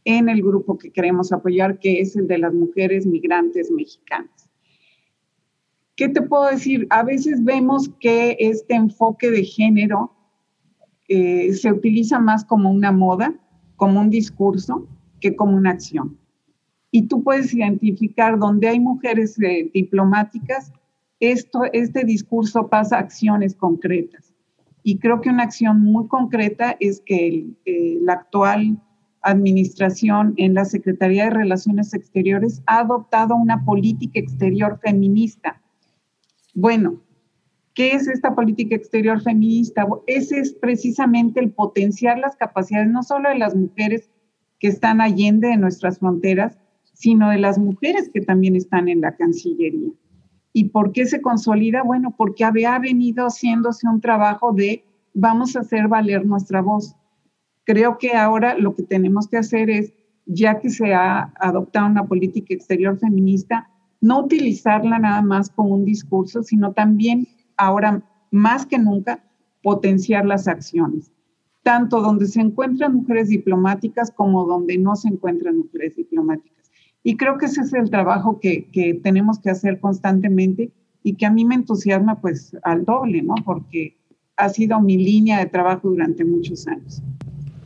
en 0.05 0.29
el 0.29 0.41
grupo 0.41 0.79
que 0.79 0.93
queremos 0.93 1.33
apoyar, 1.33 1.81
que 1.81 2.01
es 2.01 2.15
el 2.15 2.29
de 2.29 2.39
las 2.39 2.55
mujeres 2.55 3.05
migrantes 3.05 3.69
mexicanas. 3.73 4.49
¿Qué 5.97 6.09
te 6.09 6.23
puedo 6.23 6.47
decir? 6.47 6.87
A 6.91 7.03
veces 7.03 7.43
vemos 7.43 7.91
que 7.99 8.37
este 8.39 8.77
enfoque 8.77 9.29
de 9.33 9.43
género 9.43 10.15
eh, 11.09 11.53
se 11.55 11.73
utiliza 11.73 12.19
más 12.19 12.45
como 12.45 12.71
una 12.71 12.93
moda, 12.93 13.35
como 13.77 14.01
un 14.01 14.11
discurso, 14.11 14.87
que 15.21 15.35
como 15.35 15.57
una 15.57 15.71
acción. 15.71 16.19
Y 16.91 17.03
tú 17.09 17.23
puedes 17.23 17.53
identificar 17.53 18.39
donde 18.39 18.69
hay 18.69 18.81
mujeres 18.81 19.39
eh, 19.41 19.71
diplomáticas, 19.73 20.73
esto, 21.21 21.63
este 21.73 22.05
discurso 22.05 22.69
pasa 22.69 22.97
a 22.97 23.01
acciones 23.01 23.55
concretas. 23.55 24.35
Y 24.83 24.99
creo 24.99 25.21
que 25.21 25.31
una 25.31 25.43
acción 25.43 25.83
muy 25.83 26.07
concreta 26.09 26.77
es 26.81 27.01
que 27.01 27.47
eh, 27.65 27.99
la 28.03 28.15
actual 28.15 28.81
administración 29.23 30.35
en 30.37 30.55
la 30.55 30.65
Secretaría 30.65 31.25
de 31.25 31.31
Relaciones 31.31 31.93
Exteriores 31.93 32.63
ha 32.67 32.81
adoptado 32.81 33.35
una 33.35 33.65
política 33.65 34.21
exterior 34.21 34.79
feminista. 34.83 35.61
Bueno, 36.55 37.01
¿Qué 37.79 37.93
es 37.93 38.09
esta 38.09 38.35
política 38.35 38.75
exterior 38.75 39.23
feminista? 39.23 39.87
Ese 40.09 40.41
es 40.41 40.53
precisamente 40.53 41.39
el 41.39 41.53
potenciar 41.53 42.19
las 42.19 42.35
capacidades 42.35 42.89
no 42.89 43.05
solo 43.05 43.29
de 43.29 43.39
las 43.39 43.55
mujeres 43.55 44.11
que 44.59 44.67
están 44.67 45.01
allende 45.01 45.47
de 45.47 45.59
nuestras 45.59 46.01
fronteras, 46.01 46.59
sino 46.93 47.31
de 47.31 47.39
las 47.39 47.57
mujeres 47.57 48.11
que 48.13 48.21
también 48.21 48.57
están 48.57 48.89
en 48.89 49.03
la 49.03 49.15
Cancillería. 49.15 49.93
¿Y 50.53 50.71
por 50.71 50.91
qué 50.91 51.07
se 51.07 51.23
consolida? 51.23 51.85
Bueno, 51.85 52.17
porque 52.19 52.43
había 52.43 52.77
venido 52.81 53.27
haciéndose 53.27 53.87
un 53.87 54.01
trabajo 54.01 54.53
de 54.53 54.85
vamos 55.15 55.55
a 55.55 55.61
hacer 55.61 55.87
valer 55.87 56.27
nuestra 56.27 56.61
voz. 56.61 56.97
Creo 57.63 57.97
que 57.97 58.15
ahora 58.15 58.59
lo 58.59 58.75
que 58.75 58.83
tenemos 58.83 59.29
que 59.29 59.37
hacer 59.37 59.71
es, 59.71 59.95
ya 60.27 60.59
que 60.59 60.71
se 60.71 60.95
ha 60.95 61.33
adoptado 61.39 61.87
una 61.87 62.09
política 62.09 62.55
exterior 62.55 62.99
feminista, 62.99 63.71
no 64.01 64.25
utilizarla 64.25 64.99
nada 64.99 65.23
más 65.23 65.49
como 65.49 65.77
un 65.77 65.85
discurso, 65.85 66.43
sino 66.43 66.73
también 66.73 67.29
ahora 67.59 68.03
más 68.31 68.65
que 68.65 68.79
nunca 68.79 69.23
potenciar 69.63 70.25
las 70.25 70.49
acciones, 70.49 71.13
tanto 71.63 72.01
donde 72.01 72.27
se 72.27 72.41
encuentran 72.41 72.95
mujeres 72.95 73.29
diplomáticas 73.29 74.11
como 74.11 74.47
donde 74.47 74.79
no 74.79 74.97
se 74.97 75.09
encuentran 75.09 75.59
mujeres 75.59 75.97
diplomáticas. 75.97 76.71
Y 77.03 77.17
creo 77.17 77.37
que 77.37 77.47
ese 77.47 77.61
es 77.61 77.75
el 77.75 77.91
trabajo 77.91 78.41
que, 78.41 78.71
que 78.71 78.95
tenemos 78.95 79.39
que 79.39 79.51
hacer 79.51 79.81
constantemente 79.81 80.73
y 81.03 81.15
que 81.15 81.27
a 81.27 81.31
mí 81.31 81.45
me 81.45 81.55
entusiasma 81.55 82.21
pues 82.21 82.57
al 82.63 82.85
doble, 82.85 83.23
¿no? 83.23 83.35
Porque 83.45 83.97
ha 84.37 84.49
sido 84.49 84.81
mi 84.81 84.97
línea 84.97 85.39
de 85.41 85.47
trabajo 85.47 85.89
durante 85.89 86.25
muchos 86.25 86.67
años. 86.67 87.03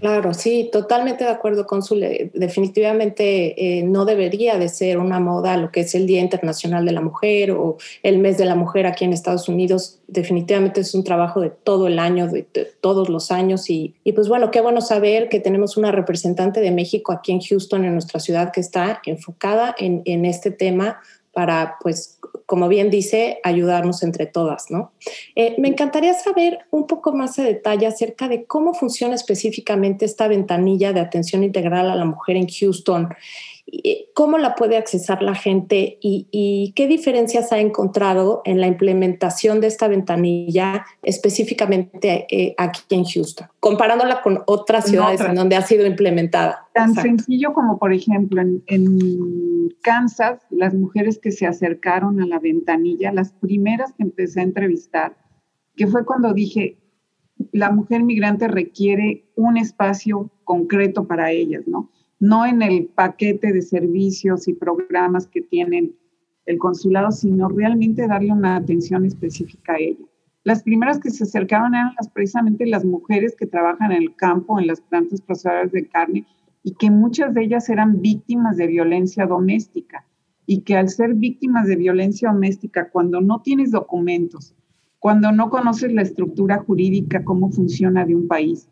Claro, 0.02 0.34
sí, 0.34 0.68
totalmente 0.72 1.22
de 1.22 1.30
acuerdo, 1.30 1.64
Cónsul. 1.64 2.04
Definitivamente 2.34 3.78
eh, 3.78 3.84
no 3.84 4.04
debería 4.04 4.58
de 4.58 4.68
ser 4.68 4.98
una 4.98 5.20
moda 5.20 5.56
lo 5.56 5.70
que 5.70 5.82
es 5.82 5.94
el 5.94 6.08
Día 6.08 6.20
Internacional 6.20 6.84
de 6.84 6.90
la 6.90 7.00
Mujer 7.00 7.52
o 7.52 7.76
el 8.02 8.18
Mes 8.18 8.36
de 8.36 8.44
la 8.44 8.56
Mujer 8.56 8.86
aquí 8.86 9.04
en 9.04 9.12
Estados 9.12 9.48
Unidos. 9.48 10.00
Definitivamente 10.08 10.80
es 10.80 10.92
un 10.96 11.04
trabajo 11.04 11.40
de 11.40 11.50
todo 11.50 11.86
el 11.86 12.00
año, 12.00 12.26
de, 12.26 12.42
todos 12.80 13.08
los 13.10 13.30
años. 13.30 13.70
Y, 13.70 13.94
pues 14.12 14.28
bueno, 14.28 14.50
qué 14.50 14.60
bueno 14.60 14.80
saber 14.80 15.28
que 15.28 15.38
tenemos 15.38 15.76
una 15.76 15.92
representante 15.92 16.58
de 16.58 16.72
México 16.72 17.12
aquí 17.12 17.30
en 17.30 17.40
Houston, 17.40 17.84
en 17.84 17.92
nuestra 17.92 18.18
ciudad, 18.18 18.50
que 18.50 18.60
está 18.60 19.00
enfocada 19.06 19.72
en, 19.78 20.02
en 20.04 20.24
este 20.24 20.50
tema 20.50 21.00
para, 21.32 21.76
pues, 21.80 22.18
como 22.46 22.68
bien 22.68 22.90
dice, 22.90 23.38
ayudarnos 23.42 24.02
entre 24.02 24.26
todas, 24.26 24.70
¿no? 24.70 24.92
Eh, 25.34 25.54
me 25.58 25.68
encantaría 25.68 26.14
saber 26.14 26.60
un 26.70 26.86
poco 26.86 27.12
más 27.12 27.36
de 27.36 27.44
detalle 27.44 27.86
acerca 27.86 28.28
de 28.28 28.44
cómo 28.44 28.74
funciona 28.74 29.14
específicamente 29.14 30.04
esta 30.04 30.28
ventanilla 30.28 30.92
de 30.92 31.00
atención 31.00 31.44
integral 31.44 31.90
a 31.90 31.96
la 31.96 32.04
mujer 32.04 32.36
en 32.36 32.46
Houston 32.48 33.08
cómo 34.14 34.38
la 34.38 34.54
puede 34.54 34.76
accesar 34.76 35.22
la 35.22 35.34
gente 35.34 35.98
y, 36.00 36.72
qué 36.74 36.86
diferencias 36.86 37.52
ha 37.52 37.58
encontrado 37.58 38.42
en 38.44 38.60
la 38.60 38.66
implementación 38.66 39.60
de 39.60 39.68
esta 39.68 39.88
ventanilla 39.88 40.84
específicamente 41.02 42.26
eh, 42.30 42.54
aquí 42.58 42.82
en 42.90 43.04
Houston, 43.04 43.48
comparándola 43.60 44.22
con 44.22 44.42
otras 44.46 44.86
ciudades 44.86 45.20
en 45.20 45.34
donde 45.34 45.56
ha 45.56 45.62
sido 45.62 45.86
implementada. 45.86 46.68
Tan 46.74 46.94
sencillo 46.94 47.52
como, 47.52 47.78
por 47.78 47.92
ejemplo, 47.92 48.40
en, 48.40 48.62
en 48.66 49.68
Kansas, 49.82 50.40
las 50.50 50.74
mujeres 50.74 51.18
que 51.18 51.30
se 51.30 51.46
acercaron 51.46 52.20
a 52.20 52.26
la 52.26 52.38
ventanilla, 52.38 53.12
las 53.12 53.32
primeras 53.32 53.92
que 53.92 54.02
empecé 54.02 54.40
a 54.40 54.44
entrevistar, 54.44 55.16
que 55.76 55.86
fue 55.86 56.04
cuando 56.04 56.32
dije, 56.32 56.78
la 57.52 57.70
mujer 57.70 58.02
migrante 58.02 58.48
requiere 58.48 59.24
un 59.34 59.56
espacio 59.56 60.30
concreto 60.44 61.06
para 61.06 61.30
ellas, 61.30 61.62
¿no? 61.66 61.90
No 62.22 62.46
en 62.46 62.62
el 62.62 62.86
paquete 62.86 63.52
de 63.52 63.62
servicios 63.62 64.46
y 64.46 64.52
programas 64.52 65.26
que 65.26 65.42
tienen 65.42 65.96
el 66.46 66.56
consulado, 66.56 67.10
sino 67.10 67.48
realmente 67.48 68.06
darle 68.06 68.30
una 68.30 68.54
atención 68.54 69.04
específica 69.04 69.72
a 69.72 69.78
ello. 69.80 70.08
Las 70.44 70.62
primeras 70.62 71.00
que 71.00 71.10
se 71.10 71.24
acercaban 71.24 71.74
eran 71.74 71.94
precisamente 72.14 72.64
las 72.66 72.84
mujeres 72.84 73.34
que 73.36 73.48
trabajan 73.48 73.90
en 73.90 74.02
el 74.02 74.14
campo, 74.14 74.60
en 74.60 74.68
las 74.68 74.80
plantas 74.80 75.20
procesadoras 75.20 75.72
de 75.72 75.88
carne, 75.88 76.24
y 76.62 76.74
que 76.74 76.92
muchas 76.92 77.34
de 77.34 77.42
ellas 77.42 77.68
eran 77.68 78.00
víctimas 78.00 78.56
de 78.56 78.68
violencia 78.68 79.26
doméstica, 79.26 80.06
y 80.46 80.60
que 80.60 80.76
al 80.76 80.90
ser 80.90 81.14
víctimas 81.14 81.66
de 81.66 81.74
violencia 81.74 82.30
doméstica, 82.30 82.88
cuando 82.90 83.20
no 83.20 83.42
tienes 83.42 83.72
documentos, 83.72 84.54
cuando 85.00 85.32
no 85.32 85.50
conoces 85.50 85.92
la 85.92 86.02
estructura 86.02 86.58
jurídica, 86.58 87.24
cómo 87.24 87.50
funciona 87.50 88.06
de 88.06 88.14
un 88.14 88.28
país, 88.28 88.68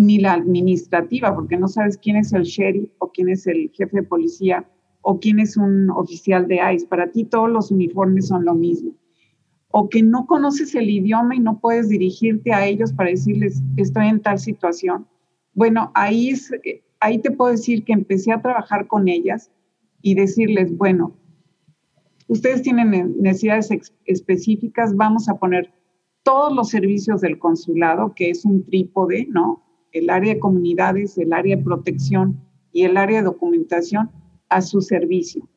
ni 0.00 0.18
la 0.18 0.32
administrativa, 0.32 1.34
porque 1.34 1.58
no 1.58 1.68
sabes 1.68 1.98
quién 1.98 2.16
es 2.16 2.32
el 2.32 2.44
sheriff 2.44 2.90
o 3.00 3.12
quién 3.12 3.28
es 3.28 3.46
el 3.46 3.70
jefe 3.74 3.98
de 3.98 4.02
policía 4.02 4.66
o 5.02 5.20
quién 5.20 5.38
es 5.38 5.58
un 5.58 5.90
oficial 5.90 6.48
de 6.48 6.58
ICE. 6.74 6.86
Para 6.86 7.10
ti 7.10 7.24
todos 7.24 7.50
los 7.50 7.70
uniformes 7.70 8.28
son 8.28 8.46
lo 8.46 8.54
mismo. 8.54 8.92
O 9.68 9.90
que 9.90 10.02
no 10.02 10.26
conoces 10.26 10.74
el 10.74 10.88
idioma 10.88 11.36
y 11.36 11.40
no 11.40 11.60
puedes 11.60 11.90
dirigirte 11.90 12.50
a 12.54 12.66
ellos 12.66 12.94
para 12.94 13.10
decirles, 13.10 13.62
estoy 13.76 14.06
en 14.06 14.22
tal 14.22 14.38
situación. 14.38 15.06
Bueno, 15.52 15.92
ahí, 15.94 16.30
es, 16.30 16.50
ahí 17.00 17.18
te 17.18 17.30
puedo 17.30 17.50
decir 17.50 17.84
que 17.84 17.92
empecé 17.92 18.32
a 18.32 18.40
trabajar 18.40 18.86
con 18.86 19.06
ellas 19.06 19.50
y 20.00 20.14
decirles, 20.14 20.74
bueno, 20.78 21.14
ustedes 22.26 22.62
tienen 22.62 23.16
necesidades 23.20 23.68
específicas, 24.06 24.96
vamos 24.96 25.28
a 25.28 25.34
poner 25.34 25.70
todos 26.22 26.54
los 26.54 26.70
servicios 26.70 27.20
del 27.20 27.38
consulado, 27.38 28.14
que 28.14 28.30
es 28.30 28.46
un 28.46 28.64
trípode, 28.64 29.26
¿no? 29.28 29.69
El 29.92 30.10
área 30.10 30.34
de 30.34 30.40
comunidades, 30.40 31.18
el 31.18 31.32
área 31.32 31.56
de 31.56 31.62
protección 31.62 32.40
y 32.72 32.84
el 32.84 32.96
área 32.96 33.18
de 33.18 33.24
documentación 33.24 34.10
a 34.48 34.60
su 34.62 34.80
servicio. 34.80 35.48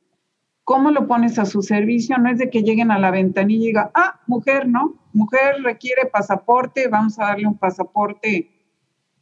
¿Cómo 0.63 0.91
lo 0.91 1.07
pones 1.07 1.37
a 1.39 1.45
su 1.45 1.61
servicio? 1.61 2.17
No 2.17 2.29
es 2.29 2.37
de 2.37 2.49
que 2.49 2.63
lleguen 2.63 2.91
a 2.91 2.99
la 2.99 3.11
ventanilla 3.11 3.63
y 3.63 3.67
digan, 3.67 3.89
ah, 3.95 4.21
mujer, 4.27 4.67
¿no? 4.67 4.95
Mujer 5.11 5.61
requiere 5.61 6.05
pasaporte, 6.05 6.87
vamos 6.87 7.19
a 7.19 7.25
darle 7.25 7.47
un 7.47 7.57
pasaporte 7.57 8.49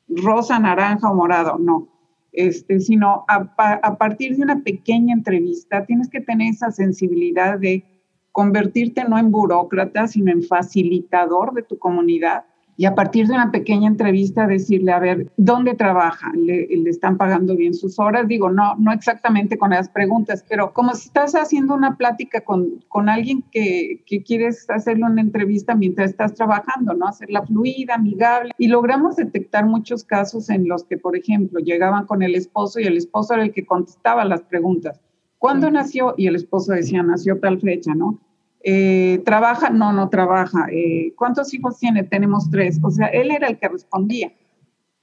rosa, 0.08 0.60
naranja 0.60 1.10
o 1.10 1.16
morado, 1.16 1.58
no. 1.58 1.88
Este, 2.32 2.80
sino 2.80 3.26
a, 3.28 3.52
a 3.58 3.98
partir 3.98 4.38
de 4.38 4.44
una 4.44 4.64
pequeña 4.64 5.14
entrevista 5.14 5.86
tienes 5.86 6.10
que 6.10 6.22
tener 6.22 6.54
esa 6.54 6.72
sensibilidad 6.72 7.60
de 7.60 7.84
convertirte 8.32 9.04
no 9.04 9.18
en 9.18 9.32
burócrata, 9.32 10.08
sino 10.08 10.32
en 10.32 10.44
facilitador 10.44 11.54
de 11.54 11.64
tu 11.64 11.78
comunidad 11.78 12.46
y 12.82 12.86
a 12.86 12.96
partir 12.96 13.28
de 13.28 13.36
una 13.36 13.52
pequeña 13.52 13.88
entrevista 13.88 14.48
decirle, 14.48 14.92
a 14.92 14.98
ver, 14.98 15.32
¿dónde 15.38 15.76
trabaja? 15.76 16.32
¿Le, 16.34 16.68
están 16.90 17.16
pagando 17.16 17.56
bien 17.56 17.76
sus 17.76 18.00
horas? 18.00 18.28
Digo, 18.28 18.50
no, 18.50 18.76
no 18.78 18.92
exactamente 18.92 19.56
con 19.60 19.70
las 19.70 19.88
preguntas, 19.88 20.44
pero 20.50 20.74
como 20.74 20.96
si 20.96 21.06
estás 21.10 21.36
haciendo 21.36 21.76
una 21.76 21.96
plática 21.96 22.42
con, 22.42 22.84
con 22.88 23.08
alguien 23.08 23.44
que, 23.52 24.02
que 24.08 24.24
quieres 24.24 24.68
hacerle 24.68 25.04
una 25.04 25.22
entrevista 25.22 25.76
mientras 25.76 26.10
estás 26.10 26.34
trabajando, 26.34 26.96
¿no? 26.96 27.08
Hacerla 27.08 27.46
fluida, 27.46 27.94
amigable. 27.94 28.52
Y 28.58 28.68
logramos 28.68 29.16
detectar 29.16 29.68
muchos 29.68 30.04
casos 30.04 30.50
en 30.50 30.68
los 30.68 30.84
que, 30.84 30.98
por 30.98 31.16
ejemplo, 31.16 31.60
llegaban 31.60 32.08
con 32.08 32.24
el 32.24 32.34
esposo 32.34 32.80
y 32.80 32.86
el 32.86 32.98
esposo 32.98 33.36
era 33.36 33.44
el 33.44 33.54
que 33.54 33.64
contestaba 33.64 34.26
las 34.26 34.42
preguntas. 34.42 35.00
¿Cuándo 35.38 35.70
nació? 35.70 36.16
Y 36.18 36.26
el 36.26 36.36
esposo 36.36 36.74
decía, 36.74 37.04
nació 37.04 37.40
tal 37.40 37.62
fecha, 37.62 37.94
¿no? 37.94 38.20
Eh, 38.64 39.22
¿Trabaja? 39.26 39.70
No, 39.70 39.92
no 39.94 40.10
trabaja. 40.10 40.68
Eh, 40.72 41.14
¿Cuántos 41.16 41.54
hijos 41.54 41.80
tiene? 41.80 42.04
Tenemos 42.04 42.50
tres. 42.50 42.80
O 42.84 42.92
sea, 42.92 43.08
él 43.08 43.32
era 43.32 43.48
el 43.48 43.58
que 43.58 43.68
respondía. 43.68 44.32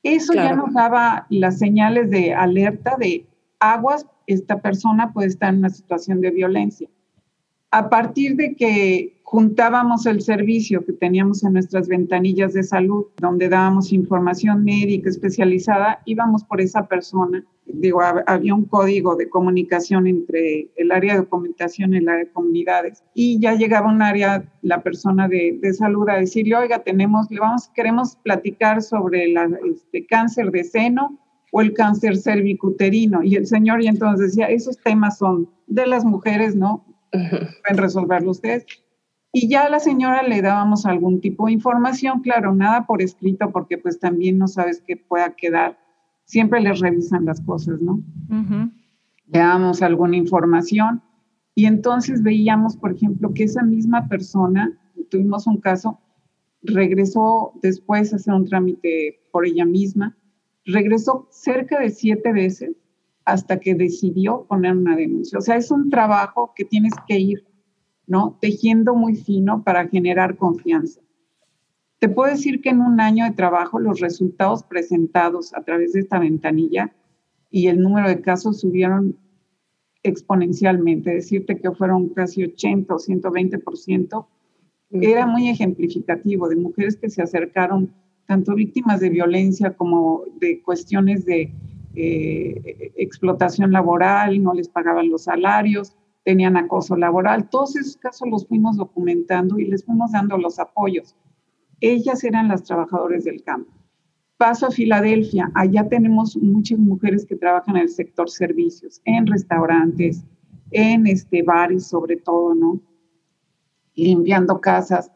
Eso 0.03 0.33
ya 0.33 0.55
nos 0.55 0.73
daba 0.73 1.27
las 1.29 1.59
señales 1.59 2.11
de 2.11 2.33
alerta 2.33 2.97
de 2.99 3.27
aguas, 3.59 4.07
esta 4.27 4.61
persona 4.61 5.12
puede 5.12 5.29
estar 5.29 5.53
en 5.53 5.59
una 5.59 5.71
situación 5.71 6.21
de 6.21 6.31
violencia. 6.31 6.88
A 7.71 7.91
partir 7.91 8.37
de 8.37 8.55
que 8.55 9.21
juntábamos 9.25 10.07
el 10.07 10.23
servicio 10.23 10.87
que 10.87 10.95
teníamos 10.95 11.45
en 11.45 11.53
nuestras 11.53 11.87
ventanillas 11.87 12.55
de 12.55 12.63
salud, 12.63 13.05
donde 13.19 13.51
dábamos 13.51 13.93
información 13.93 14.65
médica 14.65 15.11
especializada, 15.11 16.01
íbamos 16.07 16.45
por 16.45 16.63
esa 16.63 16.89
persona. 16.89 17.45
Digo, 17.67 18.01
había 18.01 18.55
un 18.55 18.65
código 18.65 19.17
de 19.17 19.29
comunicación 19.29 20.07
entre 20.07 20.71
el 20.77 20.91
área 20.91 21.13
de 21.13 21.19
documentación 21.21 21.93
y 21.93 21.99
el 21.99 22.09
área 22.09 22.25
de 22.25 22.33
comunidades. 22.33 23.05
Y 23.13 23.39
ya 23.39 23.53
llegaba 23.53 23.93
un 23.93 24.01
área, 24.01 24.51
la 24.63 24.83
persona 24.83 25.29
de, 25.29 25.61
salud, 25.75 26.09
a 26.09 26.17
decirle, 26.17 26.57
oiga, 26.57 26.79
tenemos, 26.79 27.31
le 27.31 27.41
vamos, 27.41 27.69
queremos 27.75 28.17
platicar 28.17 28.81
sobre 28.81 29.25
el 29.25 29.37
este, 29.71 30.07
cáncer 30.07 30.51
de 30.53 30.65
seno 30.65 31.19
o 31.53 31.61
el 31.61 31.75
cáncer 31.75 32.17
cervicuterino. 32.17 33.23
Y 33.23 33.37
el 33.37 33.47
señor 33.47 33.83
y 33.83 33.89
entonces 33.89 34.29
decía, 34.29 34.47
esos 34.47 34.79
temas 34.79 35.19
son 35.19 35.51
de 35.67 35.87
las 35.87 36.07
mujeres, 36.07 36.57
¿no? 36.57 36.88
Pueden 37.11 37.77
resolverlo 37.77 38.31
ustedes 38.31 38.67
y 39.33 39.49
ya 39.49 39.65
a 39.65 39.69
la 39.69 39.79
señora 39.79 40.23
le 40.23 40.41
dábamos 40.41 40.87
algún 40.87 41.21
tipo 41.21 41.47
de 41.47 41.53
información, 41.53 42.21
claro, 42.21 42.55
nada 42.55 42.87
por 42.87 43.03
escrito, 43.03 43.50
porque 43.53 43.77
pues 43.77 44.00
también 44.00 44.38
no 44.38 44.49
sabes 44.49 44.83
qué 44.87 44.97
pueda 44.97 45.35
quedar. 45.37 45.79
Siempre 46.25 46.61
les 46.61 46.81
revisan 46.81 47.25
las 47.25 47.41
cosas, 47.41 47.81
¿no? 47.81 48.03
Le 49.27 49.38
dábamos 49.38 49.83
alguna 49.83 50.17
información 50.17 51.03
y 51.55 51.67
entonces 51.67 52.23
veíamos, 52.23 52.77
por 52.77 52.93
ejemplo, 52.93 53.33
que 53.35 53.45
esa 53.45 53.62
misma 53.62 54.09
persona, 54.09 54.79
tuvimos 55.11 55.47
un 55.47 55.61
caso, 55.61 56.00
regresó 56.62 57.53
después 57.62 58.12
a 58.12 58.17
hacer 58.17 58.33
un 58.33 58.47
trámite 58.47 59.21
por 59.31 59.47
ella 59.47 59.65
misma, 59.65 60.17
regresó 60.65 61.29
cerca 61.31 61.79
de 61.81 61.91
siete 61.91 62.33
veces 62.33 62.73
hasta 63.28 63.61
que 63.61 63.75
decidió 63.75 64.47
poner 64.49 64.76
una 64.76 64.97
denuncia. 64.97 65.38
O 65.38 65.42
sea, 65.42 65.56
es 65.56 65.70
un 65.70 65.90
trabajo 65.90 66.52
que 66.56 66.64
tienes 66.64 66.92
que 67.06 67.18
ir 67.18 67.49
¿no? 68.08 68.38
Tejiendo 68.40 68.94
muy 68.94 69.14
fino 69.14 69.62
para 69.62 69.87
generar 69.87 70.37
confianza. 70.37 71.00
Te 72.00 72.08
puedo 72.08 72.30
decir 72.30 72.61
que 72.61 72.70
en 72.70 72.80
un 72.80 73.00
año 73.00 73.25
de 73.25 73.32
trabajo 73.32 73.78
los 73.78 74.00
resultados 74.00 74.62
presentados 74.62 75.54
a 75.54 75.62
través 75.62 75.92
de 75.92 76.00
esta 76.00 76.18
ventanilla 76.18 76.94
y 77.50 77.66
el 77.66 77.80
número 77.80 78.08
de 78.08 78.20
casos 78.20 78.61
subieron 78.61 79.16
exponencialmente, 80.02 81.11
decirte 81.11 81.58
que 81.58 81.70
fueron 81.73 82.08
casi 82.11 82.44
80 82.44 82.94
o 82.94 82.99
120%, 82.99 84.26
era 84.90 85.26
muy 85.26 85.50
ejemplificativo 85.50 86.49
de 86.49 86.56
mujeres 86.56 86.97
que 86.97 87.11
se 87.11 87.20
acercaron, 87.20 87.92
tanto 88.26 88.54
víctimas 88.54 89.00
de 89.00 89.11
violencia 89.11 89.76
como 89.76 90.23
de 90.40 90.62
cuestiones 90.62 91.26
de 91.26 91.52
eh, 92.00 92.93
explotación 92.97 93.73
laboral, 93.73 94.43
no 94.43 94.55
les 94.55 94.69
pagaban 94.69 95.11
los 95.11 95.25
salarios, 95.25 95.97
tenían 96.25 96.57
acoso 96.57 96.97
laboral. 96.97 97.49
Todos 97.49 97.75
esos 97.76 97.97
casos 97.97 98.28
los 98.28 98.47
fuimos 98.47 98.76
documentando 98.76 99.59
y 99.59 99.64
les 99.64 99.85
fuimos 99.85 100.12
dando 100.12 100.38
los 100.38 100.59
apoyos. 100.59 101.17
Ellas 101.81 102.23
eran 102.23 102.49
las 102.49 102.62
trabajadoras 102.62 103.25
del 103.25 103.43
campo. 103.43 103.73
Paso 104.37 104.67
a 104.67 104.71
Filadelfia, 104.71 105.50
allá 105.55 105.88
tenemos 105.88 106.37
muchas 106.37 106.78
mujeres 106.78 107.26
que 107.26 107.35
trabajan 107.35 107.76
en 107.76 107.83
el 107.83 107.88
sector 107.88 108.31
servicios, 108.31 109.00
en 109.05 109.26
restaurantes, 109.26 110.25
en 110.71 111.07
este, 111.09 111.43
bares 111.43 111.88
sobre 111.88 112.17
todo, 112.17 112.55
¿no? 112.55 112.81
Limpiando 113.95 114.61
casas. 114.61 115.11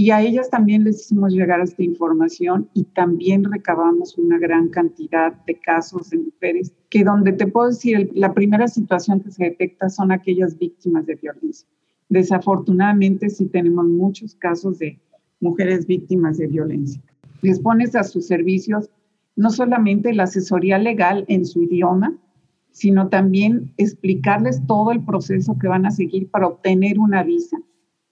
Y 0.00 0.12
a 0.12 0.22
ellas 0.22 0.48
también 0.48 0.84
les 0.84 1.00
hicimos 1.00 1.32
llegar 1.32 1.60
esta 1.60 1.82
información 1.82 2.68
y 2.72 2.84
también 2.84 3.42
recabamos 3.42 4.16
una 4.16 4.38
gran 4.38 4.68
cantidad 4.68 5.32
de 5.44 5.58
casos 5.58 6.10
de 6.10 6.18
mujeres 6.18 6.72
que 6.88 7.02
donde 7.02 7.32
te 7.32 7.48
puedo 7.48 7.66
decir, 7.66 8.08
la 8.14 8.32
primera 8.32 8.68
situación 8.68 9.18
que 9.18 9.32
se 9.32 9.42
detecta 9.42 9.88
son 9.88 10.12
aquellas 10.12 10.56
víctimas 10.56 11.04
de 11.06 11.16
violencia. 11.16 11.66
Desafortunadamente 12.10 13.28
sí 13.28 13.46
tenemos 13.46 13.86
muchos 13.86 14.36
casos 14.36 14.78
de 14.78 15.00
mujeres 15.40 15.84
víctimas 15.84 16.38
de 16.38 16.46
violencia. 16.46 17.02
Les 17.42 17.58
pones 17.58 17.96
a 17.96 18.04
sus 18.04 18.24
servicios 18.24 18.90
no 19.34 19.50
solamente 19.50 20.12
la 20.12 20.22
asesoría 20.22 20.78
legal 20.78 21.24
en 21.26 21.44
su 21.44 21.64
idioma, 21.64 22.16
sino 22.70 23.08
también 23.08 23.72
explicarles 23.78 24.64
todo 24.68 24.92
el 24.92 25.04
proceso 25.04 25.58
que 25.58 25.66
van 25.66 25.86
a 25.86 25.90
seguir 25.90 26.30
para 26.30 26.46
obtener 26.46 27.00
una 27.00 27.24
visa 27.24 27.58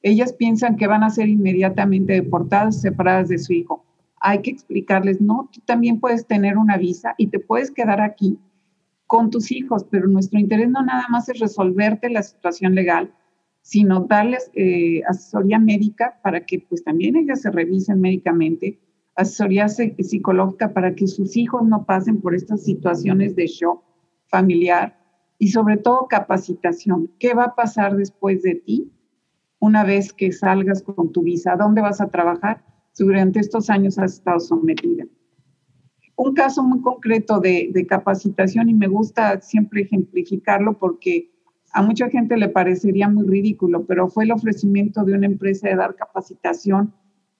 ellas 0.07 0.33
piensan 0.33 0.77
que 0.77 0.87
van 0.87 1.03
a 1.03 1.11
ser 1.11 1.29
inmediatamente 1.29 2.13
deportadas, 2.13 2.81
separadas 2.81 3.29
de 3.29 3.39
su 3.39 3.53
hijo. 3.53 3.85
Hay 4.21 4.41
que 4.41 4.53
explicarles, 4.53 5.21
no, 5.21 5.51
tú 5.53 5.61
también 5.65 5.99
puedes 5.99 6.29
tener 6.29 6.59
una 6.59 6.77
visa 6.77 7.17
y 7.19 7.27
te 7.27 7.41
puedes 7.41 7.73
quedar 7.73 8.01
aquí 8.01 8.39
con 9.09 9.31
tus 9.31 9.51
hijos, 9.51 9.85
pero 9.91 10.07
nuestro 10.07 10.39
interés 10.39 10.71
no 10.71 10.85
nada 10.85 11.07
más 11.11 11.29
es 11.29 11.41
resolverte 11.41 12.09
la 12.09 12.23
situación 12.23 12.77
legal, 12.77 13.13
sino 13.63 14.01
darles 14.01 14.49
eh, 14.55 15.03
asesoría 15.09 15.59
médica 15.59 16.21
para 16.23 16.47
que 16.47 16.61
pues 16.61 16.85
también 16.85 17.17
ellas 17.17 17.43
se 17.43 17.51
revisen 17.51 18.01
médicamente, 18.01 18.79
asesoría 19.17 19.67
psicológica 19.69 20.73
para 20.73 20.95
que 20.95 21.09
sus 21.09 21.37
hijos 21.37 21.67
no 21.67 21.85
pasen 21.85 22.21
por 22.21 22.37
estas 22.37 22.63
situaciones 22.63 23.35
de 23.35 23.49
shock 23.49 23.83
familiar 24.29 24.97
y 25.37 25.49
sobre 25.49 25.79
todo 25.79 26.07
capacitación. 26.09 27.11
¿Qué 27.19 27.35
va 27.35 27.45
a 27.45 27.55
pasar 27.57 27.97
después 27.97 28.43
de 28.43 28.55
ti? 28.55 28.93
Una 29.67 29.85
vez 29.85 30.13
que 30.13 30.31
salgas 30.31 30.83
con 30.83 31.13
tu 31.13 31.23
visa, 31.23 31.57
¿dónde 31.57 31.81
vas 31.81 32.01
a 32.01 32.09
trabajar? 32.09 32.65
Si 32.93 33.05
durante 33.05 33.41
estos 33.41 33.69
años 33.69 33.99
has 33.99 34.15
estado 34.15 34.39
sometida. 34.39 35.05
Un 36.15 36.33
caso 36.35 36.63
muy 36.63 36.81
concreto 36.81 37.41
de, 37.41 37.87
capacitación 37.89 38.71
y 38.71 38.75
me 38.75 38.87
gusta 38.87 39.41
siempre 39.41 39.83
ejemplificarlo 39.83 40.79
porque 40.79 41.31
a 41.73 41.83
mucha 41.83 42.09
gente 42.09 42.37
le 42.37 42.49
parecería 42.49 43.09
muy 43.09 43.27
ridículo, 43.27 43.85
pero 43.85 44.09
fue 44.09 44.25
el 44.25 44.33
ofrecimiento 44.33 45.05
de 45.05 45.15
una 45.15 45.27
empresa 45.27 45.69
de 45.69 45.77
dar 45.77 45.95
capacitación 45.97 46.95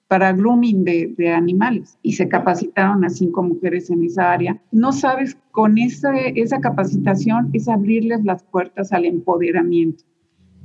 para 0.07 0.31
grooming 0.31 0.83
de, 0.83 1.15
de, 1.17 1.29
animales 1.29 1.97
y 2.01 2.13
se 2.13 2.29
capacitaron 2.29 3.03
a 3.03 3.09
cinco 3.09 3.41
mujeres 3.41 3.89
en 3.89 4.03
esa 4.03 4.31
área. 4.31 4.61
No 4.71 4.91
sabes, 4.91 5.37
con 5.51 5.77
esa, 5.77 6.15
esa 6.17 6.59
capacitación 6.59 7.49
es 7.53 7.67
abrirles 7.67 8.23
las 8.23 8.43
puertas 8.43 8.93
al 8.93 9.05
empoderamiento. 9.05 10.03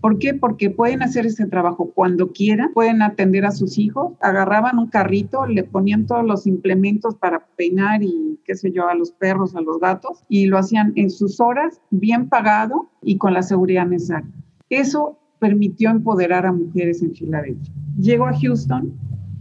¿Por 0.03 0.19
qué? 0.19 0.35
Porque 0.35 0.69
pueden 0.69 1.01
hacer 1.05 1.27
ese 1.27 1.47
trabajo 1.47 1.93
cuando 1.95 2.33
quieran, 2.33 2.73
pueden 2.75 3.03
atender 3.03 3.47
a 3.47 3.53
sus 3.53 3.79
hijos, 3.79 4.15
agarraban 4.21 4.81
un 4.81 4.89
carrito, 4.89 5.47
le 5.47 5.63
ponían 5.63 6.07
todos 6.07 6.25
los 6.25 6.45
implementos 6.49 7.15
para 7.15 7.47
peinar 7.57 8.03
y 8.03 8.41
qué 8.45 8.57
sé 8.57 8.73
yo, 8.73 8.89
a 8.89 8.97
los 8.97 9.13
perros, 9.13 9.55
a 9.55 9.61
los 9.61 9.79
gatos, 9.79 10.25
y 10.29 10.47
lo 10.47 10.59
hacían 10.59 10.93
en 10.97 11.09
sus 11.09 11.39
horas, 11.39 11.81
bien 11.91 12.29
pagado 12.29 12.91
y 13.01 13.17
con 13.17 13.33
la 13.33 13.45
seguridad 13.45 13.87
necesaria. 13.87 14.29
Eso 14.71 15.21
permitió 15.39 15.91
empoderar 15.91 16.47
a 16.47 16.53
mujeres 16.53 17.01
en 17.01 17.15
Filadelfia. 17.15 17.73
Llego 17.97 18.27
a 18.27 18.37
Houston, 18.37 18.93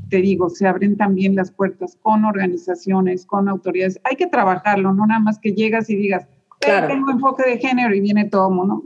te 0.10 0.18
digo, 0.18 0.48
se 0.52 0.68
abren 0.68 0.96
también 0.96 1.36
las 1.36 1.50
puertas 1.50 1.98
con 2.04 2.24
organizaciones, 2.24 3.26
con 3.26 3.50
autoridades. 3.50 4.00
Hay 4.04 4.16
que 4.16 4.28
trabajarlo, 4.28 4.94
no 4.94 5.08
nada 5.08 5.22
más 5.22 5.40
que 5.40 5.54
llegas 5.54 5.90
y 5.90 5.96
digas, 5.96 6.28
tengo 6.60 7.10
enfoque 7.10 7.50
de 7.50 7.58
género 7.58 7.96
y 7.96 8.02
viene 8.02 8.26
todo, 8.26 8.64
¿no? 8.64 8.84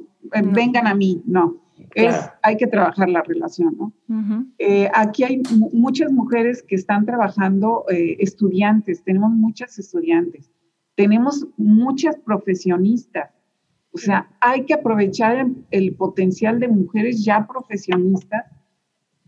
Vengan 0.53 0.87
a 0.87 0.95
mí, 0.95 1.21
no 1.25 1.64
hay 2.41 2.57
que 2.57 2.67
trabajar 2.67 3.09
la 3.09 3.21
relación, 3.21 3.75
¿no? 3.77 3.93
Eh, 4.59 4.89
aquí 4.93 5.23
hay 5.23 5.41
muchas 5.71 6.11
mujeres 6.11 6.61
que 6.63 6.75
están 6.75 7.05
trabajando, 7.05 7.85
eh, 7.89 8.17
estudiantes, 8.19 9.03
tenemos 9.03 9.31
muchas 9.31 9.79
estudiantes, 9.79 10.51
tenemos 10.95 11.47
muchas 11.57 12.17
profesionistas, 12.17 13.29
o 13.91 13.97
sea, 13.97 14.29
hay 14.41 14.65
que 14.65 14.73
aprovechar 14.73 15.47
el, 15.71 15.95
potencial 15.95 16.59
de 16.59 16.67
mujeres 16.67 17.23
ya 17.23 17.47
profesionistas 17.47 18.43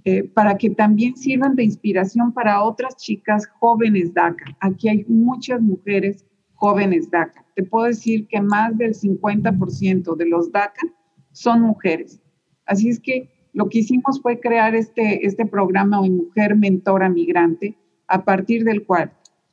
eh, 0.03 0.23
para 0.23 0.57
que 0.57 0.69
también 0.69 1.15
sirvan 1.15 1.55
de 1.55 1.63
inspiración 1.63 2.33
para 2.33 2.61
otras 2.61 2.97
chicas 2.97 3.47
jóvenes 3.59 4.13
DACA. 4.13 4.57
Aquí 4.59 4.89
hay 4.89 5.05
muchas 5.07 5.61
mujeres 5.61 6.25
jóvenes 6.55 7.09
DACA. 7.09 7.45
Te 7.55 7.63
puedo 7.63 7.85
decir 7.85 8.27
que 8.27 8.41
más 8.41 8.77
del 8.77 8.93
50% 8.93 10.17
de 10.17 10.25
los 10.25 10.51
DACA 10.51 10.85
son 11.31 11.61
mujeres. 11.61 12.19
Así 12.67 12.89
es 12.89 12.99
que 12.99 13.29
lo 13.53 13.69
que 13.69 13.79
hicimos 13.79 14.21
fue 14.21 14.39
crear 14.39 14.75
este, 14.75 15.25
este 15.25 15.45
programa 15.45 16.01
de 16.01 16.11
Mujer 16.11 16.55
Mentora 16.55 17.09
Migrante, 17.09 17.75
a 18.07 18.23
partir 18.23 18.63
del 18.63 18.85
cual 18.85 19.11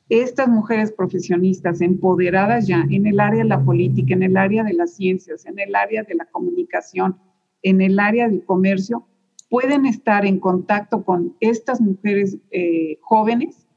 estas 0.09 0.47
mujeres 0.47 0.91
profesionistas 0.91 1.81
empoderadas 1.81 2.67
ya 2.67 2.85
en 2.91 3.07
el 3.07 3.19
área 3.19 3.41
de 3.41 3.49
la 3.49 3.63
política, 3.63 4.13
en 4.13 4.21
el 4.21 4.37
área 4.37 4.63
de 4.63 4.73
las 4.73 4.95
ciencias, 4.95 5.45
en 5.45 5.57
el 5.57 5.75
área 5.75 6.03
de 6.03 6.13
la 6.13 6.25
comunicación, 6.25 7.17
en 7.63 7.81
el 7.81 7.99
área 7.99 8.29
del 8.29 8.45
comercio, 8.45 9.07
pueden 9.49 9.85
estar 9.85 10.25
en 10.25 10.39
contacto 10.39 11.03
con 11.03 11.35
estas 11.39 11.81
mujeres 11.81 12.37
eh, 12.51 12.99
jóvenes, 13.01 13.67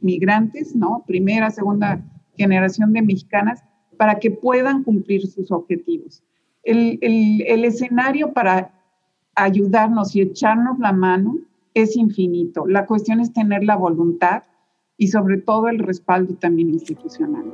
migrantes, 0.00 0.74
¿no? 0.74 1.04
Primera, 1.06 1.50
segunda 1.50 2.02
generación 2.36 2.92
de 2.92 3.02
mexicanas, 3.02 3.62
para 3.96 4.18
que 4.18 4.30
puedan 4.30 4.82
cumplir 4.82 5.26
sus 5.26 5.50
objetivos. 5.52 6.24
El, 6.64 6.98
el 7.00 7.64
escenario 7.64 8.32
para 8.32 8.77
ayudarnos 9.42 10.14
y 10.14 10.20
echarnos 10.20 10.78
la 10.78 10.92
mano 10.92 11.36
es 11.74 11.96
infinito. 11.96 12.66
La 12.66 12.86
cuestión 12.86 13.20
es 13.20 13.32
tener 13.32 13.64
la 13.64 13.76
voluntad 13.76 14.42
y 14.96 15.08
sobre 15.08 15.38
todo 15.38 15.68
el 15.68 15.78
respaldo 15.78 16.34
también 16.34 16.70
institucional. 16.70 17.44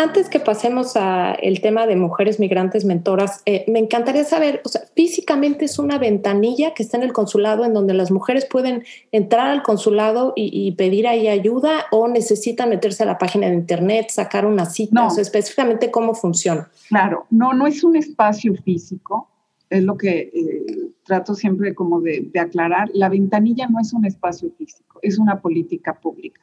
Antes 0.00 0.28
que 0.28 0.38
pasemos 0.38 0.94
al 0.94 1.60
tema 1.60 1.88
de 1.88 1.96
mujeres 1.96 2.38
migrantes 2.38 2.84
mentoras, 2.84 3.42
eh, 3.46 3.64
me 3.66 3.80
encantaría 3.80 4.22
saber, 4.22 4.62
o 4.64 4.68
sea, 4.68 4.82
físicamente 4.94 5.64
es 5.64 5.80
una 5.80 5.98
ventanilla 5.98 6.72
que 6.72 6.84
está 6.84 6.98
en 6.98 7.02
el 7.02 7.12
consulado 7.12 7.64
en 7.64 7.74
donde 7.74 7.94
las 7.94 8.12
mujeres 8.12 8.44
pueden 8.44 8.84
entrar 9.10 9.48
al 9.48 9.64
consulado 9.64 10.34
y, 10.36 10.70
pedir 10.78 11.08
ahí 11.08 11.26
ayuda 11.26 11.86
o 11.90 12.06
necesitan 12.06 12.68
meterse 12.68 13.02
a 13.02 13.06
la 13.06 13.18
página 13.18 13.48
de 13.48 13.54
internet, 13.54 14.10
sacar 14.10 14.46
una 14.46 14.66
cita, 14.66 14.92
no. 14.92 15.08
o 15.08 15.10
sea, 15.10 15.22
específicamente 15.22 15.90
cómo 15.90 16.14
funciona. 16.14 16.70
Claro, 16.88 17.26
no, 17.30 17.52
no 17.52 17.66
es 17.66 17.82
un 17.82 17.96
espacio 17.96 18.54
físico, 18.54 19.28
es 19.70 19.84
lo 19.84 19.96
que 19.96 20.30
eh, 20.32 20.90
trato 21.04 21.34
siempre 21.34 21.74
como 21.74 22.00
de, 22.00 22.30
aclarar, 22.38 22.90
la 22.94 23.08
ventanilla 23.08 23.68
no 23.68 23.80
es 23.80 23.92
un 23.92 24.04
espacio 24.04 24.50
físico, 24.52 24.98
es 25.02 25.18
una 25.18 25.40
política 25.40 25.98
pública. 25.98 26.40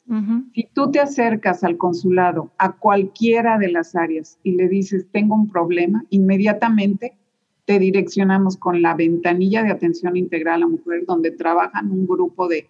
Si 0.54 0.68
tú 0.74 0.92
te 0.92 1.00
acercas 1.00 1.64
al 1.64 1.78
consulado 1.78 2.52
a 2.58 2.74
cualquiera 2.74 3.58
de 3.58 3.70
las 3.70 3.96
áreas 3.96 4.40
y 4.44 4.52
le 4.56 4.68
dices, 4.68 5.08
tengo 5.12 5.36
un 5.36 5.50
problema, 5.50 6.04
inmediatamente 6.10 7.18
te 7.66 7.80
direccionamos 7.80 8.58
con 8.58 8.82
la 8.82 8.94
ventanilla 8.94 9.64
de 9.64 9.72
atención 9.72 10.16
integral 10.18 10.64
a 10.64 10.68
mujeres, 10.68 11.06
donde 11.08 11.32
trabajan 11.32 11.92
un 11.92 12.06
grupo 12.06 12.48
de, 12.48 12.70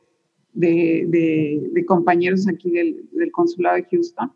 de, 0.53 1.85
compañeros 1.85 2.47
aquí 2.47 2.71
del, 2.71 3.09
del 3.11 3.31
consulado 3.31 3.75
de 3.75 3.87
Houston. 3.91 4.31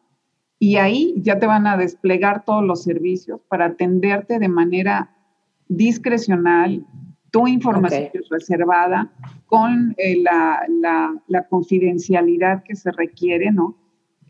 Y 0.61 0.75
ahí 0.75 1.15
ya 1.17 1.39
te 1.39 1.45
van 1.45 1.67
a 1.67 1.77
desplegar 1.77 2.43
todos 2.43 2.63
los 2.63 2.83
servicios 2.83 3.39
para 3.47 3.67
atenderte 3.67 4.39
de 4.39 4.49
manera 4.49 5.15
discrecional, 5.69 6.85
tu 7.31 7.47
información 7.47 8.09
es 8.13 8.27
reservada 8.29 9.11
con 9.45 9.95
eh, 9.97 10.21
la, 10.21 10.67
la, 11.27 11.47
confidencialidad 11.47 12.63
que 12.63 12.75
se 12.75 12.91
requiere, 12.91 13.51
¿no? 13.51 13.77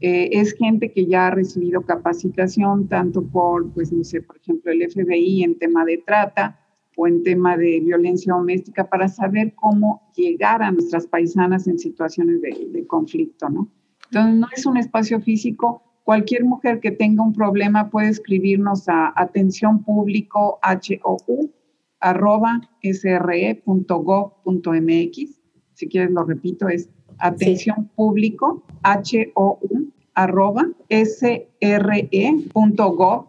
Eh, 0.01 0.29
es 0.33 0.53
gente 0.53 0.91
que 0.91 1.05
ya 1.05 1.27
ha 1.27 1.31
recibido 1.31 1.81
capacitación 1.81 2.87
tanto 2.87 3.25
por, 3.25 3.71
pues 3.73 3.91
no 3.91 4.03
sé, 4.03 4.21
por 4.21 4.37
ejemplo, 4.37 4.71
el 4.71 4.89
FBI 4.89 5.43
en 5.43 5.57
tema 5.57 5.83
de 5.83 5.97
trata 5.97 6.59
o 6.95 7.07
en 7.07 7.23
tema 7.23 7.57
de 7.57 7.79
violencia 7.79 8.33
doméstica 8.33 8.89
para 8.89 9.07
saber 9.07 9.53
cómo 9.55 10.09
llegar 10.15 10.61
a 10.61 10.71
nuestras 10.71 11.07
paisanas 11.07 11.67
en 11.67 11.79
situaciones 11.79 12.41
de, 12.41 12.67
de 12.71 12.87
conflicto, 12.87 13.49
¿no? 13.49 13.69
Entonces, 14.11 14.35
no 14.35 14.47
es 14.55 14.65
un 14.65 14.77
espacio 14.77 15.19
físico, 15.21 15.83
Cualquier 16.03 16.43
mujer 16.43 16.79
que 16.79 16.91
tenga 16.91 17.23
un 17.23 17.33
problema 17.33 17.89
puede 17.89 18.09
escribirnos 18.09 18.89
a 18.89 19.13
atención 19.15 19.83
público 19.83 20.59
HOU 20.63 21.51
arroba 21.99 22.61
sre.gov.mx. 22.81 23.59
Si 25.73 25.87
quieres 25.87 26.11
lo 26.11 26.23
repito, 26.23 26.67
es 26.69 26.89
atención 27.19 27.89
público 27.95 28.63
HOU 28.83 29.91
arroba 30.19 30.67
sre.gov 30.89 31.69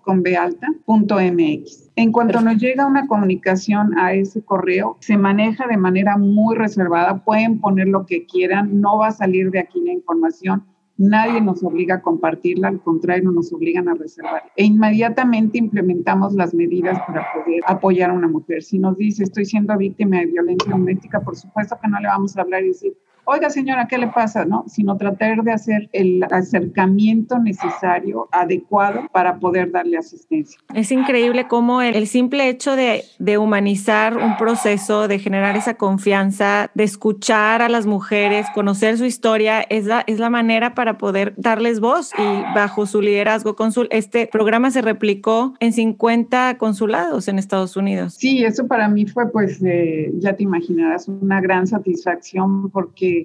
con 0.02 0.22
B 0.22 0.36
alta, 0.36 0.66
punto 0.84 1.16
MX. 1.20 1.90
En 1.94 2.10
cuanto 2.10 2.40
nos 2.40 2.56
llega 2.56 2.86
una 2.86 3.06
comunicación 3.06 3.96
a 3.96 4.14
ese 4.14 4.42
correo, 4.42 4.96
se 5.00 5.16
maneja 5.16 5.68
de 5.68 5.76
manera 5.76 6.16
muy 6.16 6.56
reservada, 6.56 7.22
pueden 7.24 7.60
poner 7.60 7.86
lo 7.88 8.06
que 8.06 8.26
quieran, 8.26 8.80
no 8.80 8.98
va 8.98 9.08
a 9.08 9.12
salir 9.12 9.50
de 9.52 9.60
aquí 9.60 9.80
la 9.84 9.92
información, 9.92 10.64
Nadie 11.02 11.40
nos 11.40 11.64
obliga 11.64 11.94
a 11.94 12.02
compartirla, 12.02 12.68
al 12.68 12.82
contrario, 12.82 13.30
nos 13.30 13.50
obligan 13.54 13.88
a 13.88 13.94
reservar. 13.94 14.42
E 14.54 14.64
inmediatamente 14.64 15.56
implementamos 15.56 16.34
las 16.34 16.52
medidas 16.52 16.98
para 17.06 17.26
poder 17.32 17.62
apoyar 17.66 18.10
a 18.10 18.12
una 18.12 18.28
mujer. 18.28 18.62
Si 18.62 18.78
nos 18.78 18.98
dice, 18.98 19.22
estoy 19.22 19.46
siendo 19.46 19.74
víctima 19.78 20.18
de 20.18 20.26
violencia 20.26 20.70
doméstica, 20.70 21.22
por 21.22 21.36
supuesto 21.36 21.78
que 21.80 21.88
no 21.88 21.98
le 22.00 22.06
vamos 22.06 22.36
a 22.36 22.42
hablar 22.42 22.64
y 22.64 22.68
decir, 22.68 22.92
oiga 23.30 23.48
señora, 23.48 23.86
¿qué 23.86 23.96
le 23.96 24.08
pasa? 24.08 24.44
¿No? 24.44 24.64
Sino 24.66 24.96
tratar 24.96 25.42
de 25.44 25.52
hacer 25.52 25.88
el 25.92 26.24
acercamiento 26.24 27.38
necesario, 27.38 28.28
adecuado 28.32 29.02
para 29.12 29.38
poder 29.38 29.70
darle 29.70 29.96
asistencia. 29.96 30.60
Es 30.74 30.90
increíble 30.90 31.46
cómo 31.46 31.80
el, 31.80 32.08
simple 32.08 32.48
hecho 32.48 32.74
de, 32.74 33.04
de, 33.20 33.38
humanizar 33.38 34.16
un 34.16 34.36
proceso, 34.36 35.06
de 35.06 35.20
generar 35.20 35.56
esa 35.56 35.74
confianza, 35.74 36.72
de 36.74 36.82
escuchar 36.82 37.62
a 37.62 37.68
las 37.68 37.86
mujeres, 37.86 38.46
conocer 38.52 38.98
su 38.98 39.04
historia, 39.04 39.60
es 39.62 39.86
la, 39.86 40.02
es 40.08 40.18
la 40.18 40.28
manera 40.28 40.74
para 40.74 40.98
poder 40.98 41.34
darles 41.36 41.78
voz 41.78 42.10
y 42.18 42.42
bajo 42.54 42.86
su 42.86 43.00
liderazgo 43.00 43.54
consul, 43.54 43.86
este 43.92 44.26
programa 44.26 44.72
se 44.72 44.82
replicó 44.82 45.54
en 45.60 45.72
50 45.72 46.58
consulados 46.58 47.28
en 47.28 47.38
Estados 47.38 47.76
Unidos. 47.76 48.14
Sí, 48.14 48.42
eso 48.44 48.66
para 48.66 48.88
mí 48.88 49.06
fue 49.06 49.30
pues, 49.30 49.62
eh, 49.64 50.10
ya 50.18 50.34
te 50.34 50.42
imaginarás, 50.42 51.06
una 51.06 51.40
gran 51.40 51.68
satisfacción 51.68 52.70
porque 52.70 53.19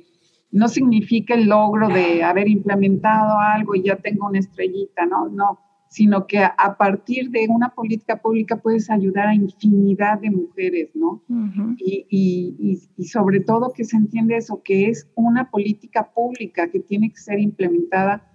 no 0.56 0.70
significa 0.70 1.34
el 1.34 1.48
logro 1.48 1.90
de 1.90 2.24
haber 2.24 2.48
implementado 2.48 3.38
algo 3.40 3.76
y 3.76 3.84
ya 3.84 3.98
tengo 3.98 4.28
una 4.28 4.40
estrellita, 4.40 5.06
¿no? 5.06 5.28
No, 5.28 5.60
sino 5.90 6.28
que 6.28 6.40
a 6.40 6.78
partir 6.78 7.30
de 7.30 7.48
una 7.50 7.76
política 7.76 8.22
pública 8.22 8.56
puedes 8.62 8.90
ayudar 8.90 9.28
a 9.28 9.36
infinidad 9.36 10.22
de 10.22 10.32
mujeres, 10.32 10.92
¿no? 10.94 11.22
y, 11.78 12.80
sobre 13.04 13.42
todo 13.42 13.74
que 13.74 13.84
se 13.84 13.98
entiende 13.98 14.38
eso, 14.38 14.62
que 14.64 14.88
es 14.90 15.10
una 15.16 15.52
política 15.52 16.10
pública 16.14 16.70
que 16.70 16.80
tiene 16.80 17.10
que 17.10 17.18
ser 17.18 17.40
implementada 17.40 18.26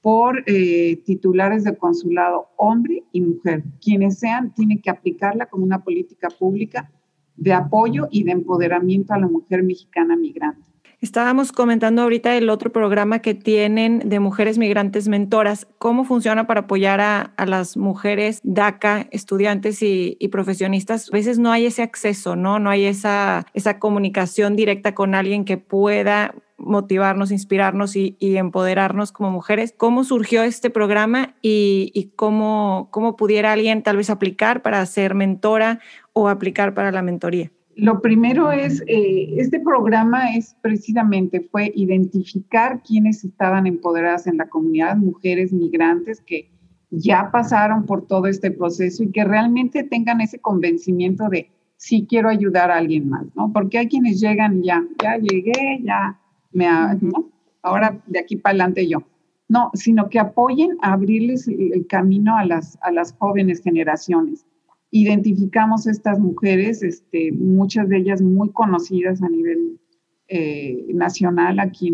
por 0.00 0.44
eh, 0.46 1.02
titulares 1.04 1.64
de 1.64 1.76
consulado, 1.76 2.50
hombre 2.56 3.02
y 3.10 3.20
mujer. 3.20 3.64
Quienes 3.80 4.20
sean, 4.20 4.54
tienen 4.54 4.80
que 4.80 4.90
aplicarla 4.90 5.46
como 5.46 5.64
una 5.64 5.82
política 5.82 6.28
pública 6.28 6.92
de 7.36 7.52
apoyo 7.52 8.06
y 8.12 8.22
de 8.22 8.30
empoderamiento 8.30 9.12
a 9.12 9.18
la 9.18 9.26
mujer 9.26 9.64
mexicana 9.64 10.14
migrante. 10.14 10.73
Estábamos 11.04 11.52
comentando 11.52 12.00
ahorita 12.00 12.34
el 12.34 12.48
otro 12.48 12.72
programa 12.72 13.18
que 13.18 13.34
tienen 13.34 13.98
de 14.06 14.20
mujeres 14.20 14.56
migrantes 14.56 15.06
mentoras. 15.06 15.66
¿Cómo 15.76 16.06
funciona 16.06 16.46
para 16.46 16.60
apoyar 16.60 17.02
a, 17.02 17.34
las 17.44 17.76
mujeres 17.76 18.40
DACA, 18.42 19.08
estudiantes 19.10 19.82
y, 19.82 20.16
profesionistas? 20.32 21.10
A 21.12 21.14
veces 21.14 21.38
no 21.38 21.52
hay 21.52 21.66
ese 21.66 21.82
acceso, 21.82 22.36
¿no? 22.36 22.58
No 22.58 22.70
hay 22.70 22.86
esa, 22.86 23.44
comunicación 23.78 24.56
directa 24.56 24.94
con 24.94 25.14
alguien 25.14 25.44
que 25.44 25.58
pueda 25.58 26.34
motivarnos, 26.56 27.32
inspirarnos 27.32 27.96
y, 27.96 28.16
empoderarnos 28.18 29.12
como 29.12 29.30
mujeres. 29.30 29.74
¿Cómo 29.76 30.04
surgió 30.04 30.42
este 30.42 30.70
programa 30.70 31.34
y, 31.42 32.12
cómo, 32.16 32.88
cómo 32.90 33.14
pudiera 33.16 33.52
alguien 33.52 33.82
tal 33.82 33.98
vez 33.98 34.08
aplicar 34.08 34.62
para 34.62 34.86
ser 34.86 35.14
mentora 35.14 35.80
o 36.14 36.30
aplicar 36.30 36.72
para 36.72 36.90
la 36.92 37.02
mentoría? 37.02 37.50
Lo 37.76 38.00
primero 38.00 38.52
es, 38.52 38.82
eh, 38.86 39.34
este 39.36 39.60
programa 39.60 40.34
es 40.34 40.56
precisamente, 40.62 41.40
fue 41.40 41.72
identificar 41.74 42.82
quiénes 42.82 43.24
estaban 43.24 43.66
empoderadas 43.66 44.26
en 44.26 44.36
la 44.36 44.48
comunidad, 44.48 44.96
mujeres 44.96 45.52
migrantes 45.52 46.20
que 46.20 46.50
ya 46.90 47.30
pasaron 47.32 47.86
por 47.86 48.06
todo 48.06 48.26
este 48.26 48.50
proceso 48.50 49.02
y 49.02 49.10
que 49.10 49.24
realmente 49.24 49.82
tengan 49.82 50.20
ese 50.20 50.38
convencimiento 50.38 51.28
de, 51.28 51.50
sí 51.76 52.06
quiero 52.08 52.28
ayudar 52.28 52.70
a 52.70 52.76
alguien 52.76 53.08
más, 53.08 53.26
¿no? 53.34 53.52
Porque 53.52 53.78
hay 53.78 53.88
quienes 53.88 54.20
llegan 54.20 54.58
y 54.58 54.66
ya, 54.66 54.84
ya 55.02 55.16
llegué, 55.16 55.80
ya 55.82 56.20
me, 56.52 56.66
¿no? 57.00 57.30
ahora 57.62 58.00
de 58.06 58.20
aquí 58.20 58.36
para 58.36 58.52
adelante 58.52 58.86
yo. 58.88 59.02
No, 59.48 59.70
sino 59.74 60.08
que 60.08 60.18
apoyen 60.18 60.76
a 60.80 60.92
abrirles 60.92 61.48
el 61.48 61.86
camino 61.86 62.36
a 62.36 62.44
las, 62.44 62.78
a 62.80 62.90
las 62.90 63.12
jóvenes 63.12 63.60
generaciones 63.62 64.46
identificamos 64.94 65.88
estas 65.88 66.20
mujeres, 66.20 66.84
este, 66.84 67.32
muchas 67.32 67.88
de 67.88 67.96
ellas 67.98 68.22
muy 68.22 68.50
conocidas 68.50 69.20
a 69.24 69.28
nivel 69.28 69.80
eh, 70.28 70.86
nacional 70.94 71.58
aquí 71.58 71.92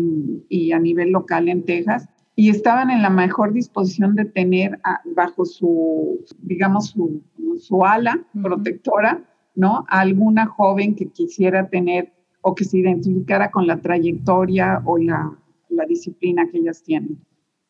y 0.49 0.71
a 0.71 0.77
nivel 0.77 1.09
local 1.09 1.49
en 1.49 1.65
Texas, 1.65 2.07
y 2.35 2.51
estaban 2.51 2.91
en 2.91 3.01
la 3.01 3.09
mejor 3.09 3.53
disposición 3.53 4.13
de 4.13 4.25
tener 4.25 4.79
bajo 5.15 5.45
su, 5.45 6.23
digamos, 6.43 6.89
su, 6.89 7.23
su 7.57 7.83
ala 7.83 8.23
protectora, 8.39 9.27
¿no? 9.55 9.83
alguna 9.87 10.45
joven 10.45 10.93
que 10.93 11.07
quisiera 11.07 11.69
tener 11.69 12.13
o 12.41 12.53
que 12.53 12.65
se 12.65 12.77
identificara 12.77 13.49
con 13.49 13.65
la 13.65 13.81
trayectoria 13.81 14.83
o 14.85 14.99
la, 14.99 15.35
la 15.69 15.85
disciplina 15.85 16.47
que 16.51 16.59
ellas 16.59 16.83
tienen. 16.83 17.17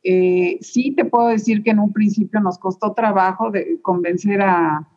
Eh, 0.04 0.58
sí 0.60 0.91
te 0.91 1.06
puedo 1.06 1.30
decir 1.30 1.63
que 1.63 1.72
en 1.72 1.80
un 1.80 1.94
principio 1.94 2.41
nos 2.41 2.60
costó 2.60 2.91
trabajo 2.94 3.50
de 3.50 3.80
convencer 3.82 4.41
a, 4.41 4.90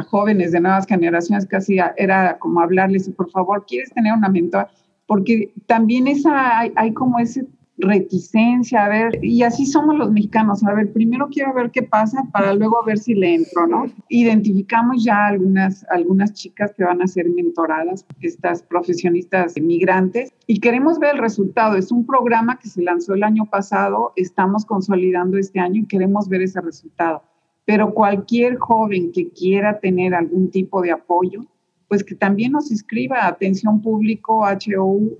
jóvenes 0.00 0.52
de 0.52 0.60
nuevas 0.60 0.86
generaciones 0.86 1.46
casi 1.46 1.78
era 1.96 2.38
como 2.38 2.60
hablarles, 2.60 3.10
por 3.10 3.30
favor, 3.30 3.66
¿quieres 3.66 3.90
tener 3.90 4.14
una 4.14 4.28
mentora? 4.28 4.70
Porque 5.06 5.52
también 5.66 6.06
esa, 6.06 6.60
hay, 6.60 6.94
como 6.94 7.18
ese 7.18 7.46
reticencia, 7.78 8.84
a 8.84 8.88
ver, 8.88 9.18
y 9.24 9.42
así 9.42 9.66
somos 9.66 9.96
los 9.96 10.12
mexicanos, 10.12 10.62
a 10.62 10.72
ver, 10.72 10.92
primero 10.92 11.28
quiero 11.28 11.52
ver 11.52 11.70
qué 11.70 11.82
pasa 11.82 12.22
para 12.32 12.54
luego 12.54 12.82
ver 12.84 12.98
si 12.98 13.14
le 13.14 13.34
entro, 13.34 13.66
¿no? 13.66 13.86
Identificamos 14.08 15.02
ya 15.02 15.26
algunas, 15.26 15.84
algunas 15.90 16.32
chicas 16.32 16.72
que 16.76 16.84
van 16.84 17.02
a 17.02 17.06
ser 17.06 17.28
mentoradas, 17.30 18.06
estas 18.20 18.62
profesionistas 18.62 19.54
migrantes, 19.60 20.32
y 20.46 20.60
queremos 20.60 20.98
ver 20.98 21.16
el 21.16 21.20
resultado. 21.20 21.76
Es 21.76 21.90
un 21.90 22.06
programa 22.06 22.58
que 22.58 22.68
se 22.68 22.82
lanzó 22.82 23.14
el 23.14 23.24
año 23.24 23.46
pasado, 23.46 24.12
estamos 24.16 24.64
consolidando 24.64 25.36
este 25.36 25.58
año 25.58 25.80
y 25.80 25.86
queremos 25.86 26.28
ver 26.28 26.42
ese 26.42 26.60
resultado. 26.60 27.22
Pero 27.64 27.94
cualquier 27.94 28.56
joven 28.56 29.12
que 29.12 29.30
quiera 29.30 29.78
tener 29.78 30.14
algún 30.14 30.50
tipo 30.50 30.82
de 30.82 30.90
apoyo, 30.90 31.46
pues 31.92 32.02
que 32.02 32.14
también 32.14 32.52
nos 32.52 32.70
inscriba 32.70 33.18
a 33.18 33.28
atención 33.28 33.82
público 33.82 34.44
hou.sre.gov.mx. 34.44 35.12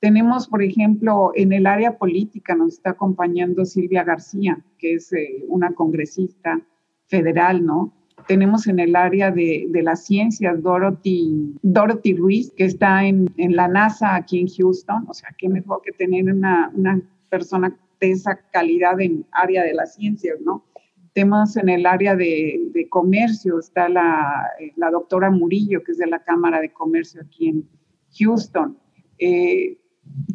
Tenemos, 0.00 0.48
por 0.48 0.62
ejemplo, 0.62 1.32
en 1.34 1.52
el 1.52 1.66
área 1.66 1.96
política 1.96 2.54
nos 2.54 2.74
está 2.74 2.90
acompañando 2.90 3.64
Silvia 3.64 4.04
García, 4.04 4.62
que 4.78 4.94
es 4.94 5.12
eh, 5.12 5.44
una 5.48 5.72
congresista 5.72 6.60
federal, 7.06 7.64
¿no? 7.64 7.92
Tenemos 8.26 8.66
en 8.66 8.80
el 8.80 8.94
área 8.96 9.30
de, 9.30 9.66
de 9.70 9.82
las 9.82 10.04
ciencias 10.04 10.62
Dorothy, 10.62 11.54
Dorothy 11.62 12.14
Ruiz, 12.14 12.52
que 12.56 12.64
está 12.64 13.04
en, 13.06 13.32
en, 13.36 13.56
la 13.56 13.66
NASA 13.66 14.14
aquí 14.14 14.40
en 14.40 14.48
Houston. 14.48 15.06
O 15.08 15.14
sea, 15.14 15.34
qué 15.38 15.48
mejor 15.48 15.80
que 15.82 15.92
tener 15.92 16.32
una, 16.32 16.70
una 16.74 17.00
persona 17.28 17.74
de 18.00 18.10
esa 18.12 18.40
calidad 18.50 19.00
en 19.00 19.26
área 19.32 19.62
de 19.62 19.74
las 19.74 19.94
ciencias, 19.94 20.40
¿no? 20.40 20.64
Temas 21.12 21.56
en 21.56 21.68
el 21.68 21.86
área 21.86 22.16
de, 22.16 22.86
comercio, 22.88 23.58
está 23.58 23.88
la, 23.88 24.48
eh, 24.58 24.72
la, 24.76 24.90
doctora 24.90 25.30
Murillo, 25.30 25.82
que 25.84 25.92
es 25.92 25.98
de 25.98 26.06
la 26.06 26.22
Cámara 26.22 26.60
de 26.60 26.72
Comercio 26.72 27.20
aquí 27.22 27.48
en 27.48 27.68
Houston. 28.18 28.78
Eh, 29.18 29.76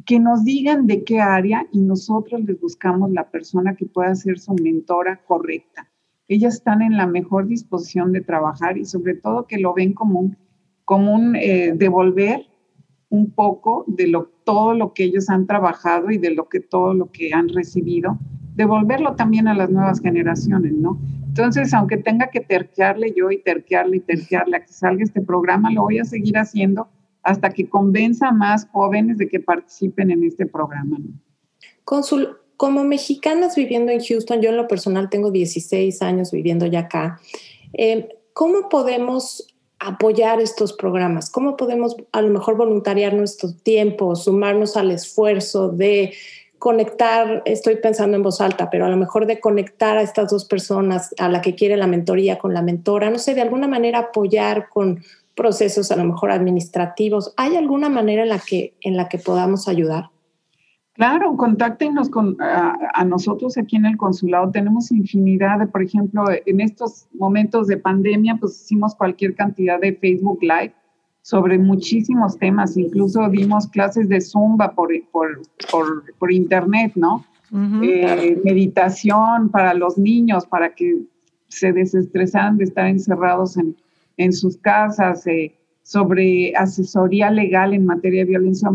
que 0.05 0.19
nos 0.19 0.43
digan 0.43 0.87
de 0.87 1.03
qué 1.03 1.19
área 1.19 1.67
y 1.71 1.79
nosotros 1.79 2.41
les 2.45 2.59
buscamos 2.59 3.11
la 3.11 3.29
persona 3.29 3.75
que 3.75 3.85
pueda 3.85 4.13
ser 4.15 4.39
su 4.39 4.53
mentora 4.53 5.21
correcta. 5.25 5.89
Ellas 6.27 6.55
están 6.55 6.81
en 6.81 6.97
la 6.97 7.07
mejor 7.07 7.47
disposición 7.47 8.11
de 8.11 8.21
trabajar 8.21 8.77
y 8.77 8.85
sobre 8.85 9.15
todo 9.15 9.47
que 9.47 9.57
lo 9.57 9.73
ven 9.73 9.93
como 9.93 10.19
un, 10.19 10.37
como 10.83 11.13
un 11.13 11.35
eh, 11.35 11.73
devolver 11.75 12.45
un 13.15 13.31
poco 13.31 13.85
de 13.87 14.07
lo, 14.07 14.29
todo 14.43 14.73
lo 14.73 14.93
que 14.93 15.05
ellos 15.05 15.29
han 15.29 15.47
trabajado 15.47 16.11
y 16.11 16.17
de 16.17 16.31
lo 16.31 16.49
que 16.49 16.59
todo 16.59 16.93
lo 16.93 17.11
que 17.11 17.33
han 17.33 17.49
recibido 17.49 18.17
devolverlo 18.55 19.15
también 19.15 19.47
a 19.47 19.53
las 19.53 19.69
nuevas 19.69 19.99
generaciones, 19.99 20.73
¿no? 20.73 20.97
Entonces, 21.27 21.73
aunque 21.73 21.97
tenga 21.97 22.29
que 22.29 22.39
terquearle 22.39 23.13
yo 23.15 23.29
y 23.29 23.41
terquearle 23.41 23.97
y 23.97 23.99
terquearle 23.99 24.57
a 24.57 24.59
que 24.61 24.71
salga 24.71 25.03
este 25.03 25.21
programa, 25.21 25.69
lo 25.71 25.83
voy 25.83 25.99
a 25.99 26.05
seguir 26.05 26.37
haciendo 26.37 26.87
hasta 27.21 27.49
que 27.49 27.67
convenza 27.67 28.29
a 28.29 28.31
más 28.31 28.67
jóvenes 28.71 29.17
de 29.17 29.27
que 29.27 29.41
participen 29.41 30.11
en 30.11 30.23
este 30.23 30.45
programa. 30.45 30.97
¿no? 30.97 31.07
Consul, 31.83 32.37
como 32.55 32.85
mexicanas 32.85 33.55
viviendo 33.55 33.91
en 33.91 33.99
Houston, 33.99 34.41
yo 34.41 34.49
en 34.51 34.57
lo 34.57 34.67
personal 34.67 35.09
tengo 35.09 35.31
16 35.31 36.01
años 36.01 36.31
viviendo 36.31 36.65
ya 36.67 36.81
acá, 36.81 37.19
eh, 37.73 38.07
¿cómo 38.31 38.69
podemos 38.69 39.54
apoyar 39.79 40.41
estos 40.41 40.73
programas? 40.73 41.29
¿Cómo 41.29 41.57
podemos 41.57 41.95
a 42.11 42.21
lo 42.21 42.29
mejor 42.29 42.57
voluntariar 42.57 43.13
nuestro 43.13 43.53
tiempo, 43.53 44.15
sumarnos 44.15 44.77
al 44.77 44.91
esfuerzo 44.91 45.69
de 45.69 46.13
conectar, 46.59 47.43
estoy 47.45 47.75
pensando 47.75 48.17
en 48.17 48.23
voz 48.23 48.41
alta, 48.41 48.69
pero 48.69 48.85
a 48.85 48.89
lo 48.89 48.97
mejor 48.97 49.27
de 49.27 49.39
conectar 49.39 49.97
a 49.97 50.01
estas 50.01 50.31
dos 50.31 50.45
personas, 50.45 51.13
a 51.19 51.29
la 51.29 51.41
que 51.41 51.53
quiere 51.53 51.77
la 51.77 51.87
mentoría 51.87 52.37
con 52.37 52.53
la 52.53 52.61
mentora, 52.61 53.09
no 53.09 53.19
sé, 53.19 53.35
de 53.35 53.41
alguna 53.41 53.67
manera 53.67 53.99
apoyar 53.99 54.69
con 54.69 55.03
procesos 55.35 55.91
a 55.91 55.95
lo 55.95 56.05
mejor 56.05 56.31
administrativos. 56.31 57.33
¿Hay 57.37 57.55
alguna 57.55 57.89
manera 57.89 58.23
en 58.23 58.29
la 58.29 58.39
que, 58.39 58.73
en 58.81 58.97
la 58.97 59.09
que 59.09 59.19
podamos 59.19 59.67
ayudar? 59.67 60.09
Claro, 60.95 61.35
contáctenos 61.35 62.09
con, 62.09 62.37
a, 62.39 63.03
nosotros 63.03 63.57
aquí 63.57 63.75
en 63.75 63.85
el 63.85 63.97
consulado. 63.97 64.49
Tenemos 64.51 64.91
infinidad 64.91 65.59
de, 65.59 65.67
por 65.67 65.83
ejemplo, 65.83 66.23
en 66.45 66.61
estos 66.61 67.07
momentos 67.13 67.67
de 67.67 67.75
pandemia, 67.75 68.37
pues 68.39 68.61
hicimos 68.61 68.95
cualquier 68.95 69.35
cantidad 69.35 69.77
de 69.77 69.93
Facebook 69.93 70.39
Live 70.41 70.73
sobre 71.21 71.57
muchísimos 71.57 72.37
temas, 72.37 72.77
incluso 72.77 73.27
dimos 73.29 73.67
clases 73.67 74.07
de 74.07 74.21
zumba 74.21 74.73
por, 74.73 74.89
por, 75.11 75.41
por, 76.17 76.31
internet, 76.31 76.93
¿no? 76.95 77.25
Eh, 77.81 78.39
meditación 78.45 79.49
para 79.49 79.73
los 79.73 79.97
niños, 79.97 80.45
para 80.45 80.75
que 80.75 81.03
se 81.49 81.73
desestresaran 81.73 82.57
de 82.57 82.65
estar 82.65 82.87
encerrados 82.87 83.57
en, 83.57 83.75
en 84.15 84.31
sus 84.31 84.55
casas, 84.57 85.27
eh, 85.27 85.55
sobre 85.83 86.55
asesoría 86.55 87.29
legal 87.31 87.73
en 87.73 87.85
materia 87.85 88.21
de 88.21 88.29
violencia 88.29 88.69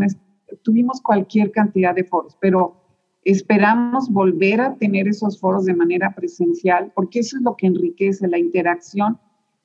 Tuvimos 0.62 1.00
cualquier 1.00 1.50
cantidad 1.50 1.94
de 1.94 2.04
foros, 2.04 2.36
pero 2.40 2.76
esperamos 3.24 4.10
volver 4.10 4.60
a 4.60 4.74
tener 4.76 5.08
esos 5.08 5.38
foros 5.38 5.64
de 5.64 5.74
manera 5.74 6.14
presencial, 6.14 6.92
porque 6.94 7.20
eso 7.20 7.36
es 7.36 7.42
lo 7.42 7.56
que 7.56 7.66
enriquece 7.66 8.28
la 8.28 8.38
interacción 8.38 9.18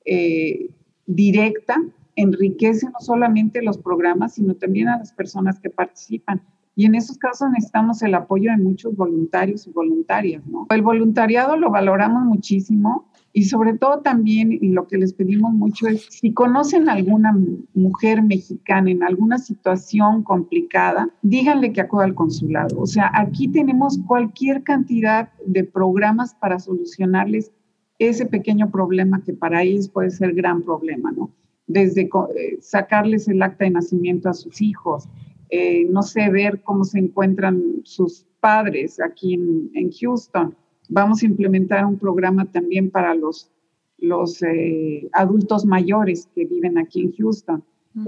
eh, 0.04 0.70
directa 1.06 1.76
enriquece 2.16 2.86
no 2.86 2.98
solamente 2.98 3.62
los 3.62 3.78
programas, 3.78 4.34
sino 4.34 4.54
también 4.54 4.88
a 4.88 4.98
las 4.98 5.12
personas 5.12 5.60
que 5.60 5.70
participan. 5.70 6.42
Y 6.74 6.84
en 6.86 6.94
esos 6.94 7.16
casos 7.16 7.48
necesitamos 7.50 8.02
el 8.02 8.14
apoyo 8.14 8.50
de 8.50 8.58
muchos 8.58 8.96
voluntarios 8.96 9.66
y 9.66 9.70
voluntarias, 9.70 10.44
¿no? 10.46 10.66
El 10.70 10.82
voluntariado 10.82 11.56
lo 11.56 11.70
valoramos 11.70 12.24
muchísimo 12.24 13.08
y 13.36 13.44
sobre 13.44 13.76
todo 13.76 14.00
también, 14.00 14.58
lo 14.62 14.86
que 14.86 14.96
les 14.96 15.12
pedimos 15.12 15.52
mucho 15.52 15.86
es, 15.86 16.06
si 16.08 16.32
conocen 16.32 16.88
alguna 16.88 17.36
mujer 17.74 18.22
mexicana 18.22 18.90
en 18.90 19.02
alguna 19.02 19.36
situación 19.36 20.22
complicada, 20.22 21.10
díganle 21.20 21.70
que 21.74 21.82
acuda 21.82 22.04
al 22.04 22.14
consulado. 22.14 22.80
O 22.80 22.86
sea, 22.86 23.10
aquí 23.12 23.48
tenemos 23.48 23.98
cualquier 24.06 24.62
cantidad 24.62 25.28
de 25.44 25.64
programas 25.64 26.34
para 26.34 26.58
solucionarles 26.58 27.52
ese 27.98 28.24
pequeño 28.24 28.70
problema 28.70 29.22
que 29.22 29.34
para 29.34 29.62
ellos 29.62 29.90
puede 29.90 30.10
ser 30.10 30.32
gran 30.32 30.62
problema, 30.62 31.12
¿no? 31.12 31.30
desde 31.66 32.02
eh, 32.02 32.56
sacarles 32.60 33.28
el 33.28 33.42
acta 33.42 33.64
de 33.64 33.70
nacimiento 33.72 34.30
a 34.30 34.34
sus 34.34 34.62
hijos, 34.62 35.08
eh, 35.50 35.84
no 35.90 36.02
sé, 36.02 36.30
ver 36.30 36.62
cómo 36.62 36.84
se 36.84 37.00
encuentran 37.00 37.62
sus 37.84 38.26
padres 38.40 38.98
aquí 38.98 39.34
en, 39.34 39.90
Houston. 40.00 40.56
Vamos 40.88 41.22
a 41.22 41.26
implementar 41.26 41.84
un 41.84 41.98
programa 41.98 42.44
también 42.46 42.90
para 42.90 43.14
los, 43.14 43.50
los 43.98 44.42
eh, 44.42 45.08
adultos 45.12 45.64
mayores 45.64 46.28
que 46.34 46.44
viven 46.44 46.78
aquí 46.78 47.02
en 47.02 47.12
Houston. 47.12 47.64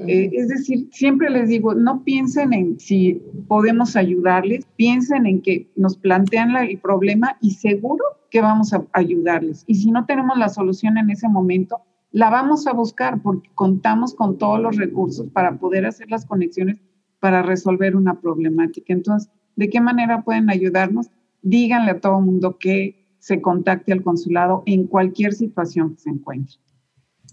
es 0.07 0.49
decir, 0.49 0.89
siempre 0.93 1.31
les 1.31 1.49
digo, 1.49 1.75
no 1.75 2.05
piensen 2.05 2.53
en 2.53 2.79
si 2.79 3.23
podemos 3.49 3.97
ayudarles, 3.97 4.67
piensen 4.77 5.25
en 5.27 5.41
que 5.41 5.71
nos 5.77 5.97
plantean 5.97 6.55
el 6.57 6.79
problema 6.79 7.39
y 7.41 7.53
seguro 7.53 8.05
que 8.31 8.43
vamos 8.43 8.75
a 8.75 8.85
ayudarles. 8.93 9.65
Y 9.67 9.77
si 9.77 9.91
no 9.91 10.05
tenemos 10.05 10.37
la 10.37 10.51
solución 10.51 10.99
en 10.99 11.09
ese 11.09 11.29
momento, 11.29 11.81
la 12.11 12.31
vamos 12.31 12.67
a 12.67 12.73
buscar 12.73 13.23
porque 13.23 13.51
contamos 13.55 14.15
con 14.15 14.39
todos 14.39 14.61
los 14.61 14.77
recursos 14.77 15.29
para 15.31 15.59
poder 15.59 15.87
hacer 15.87 16.11
las 16.11 16.27
conexiones 16.27 16.79
para 17.21 17.43
resolver 17.43 17.97
una 17.97 18.21
problemática. 18.21 18.93
Entonces, 18.93 19.31
¿de 19.57 19.69
qué 19.69 19.81
manera 19.81 20.23
pueden 20.23 20.51
ayudarnos? 20.51 21.11
Díganle 21.43 21.93
a 21.93 22.01
todo 22.01 22.19
el 22.19 22.25
mundo 22.25 22.59
que 22.59 23.07
se 23.19 23.41
contacte 23.41 23.93
al 23.93 24.03
consulado 24.03 24.63
en 24.67 24.87
cualquier 24.87 25.35
situación 25.35 25.95
que 25.95 26.01
se 26.01 26.11
encuentre. 26.11 26.57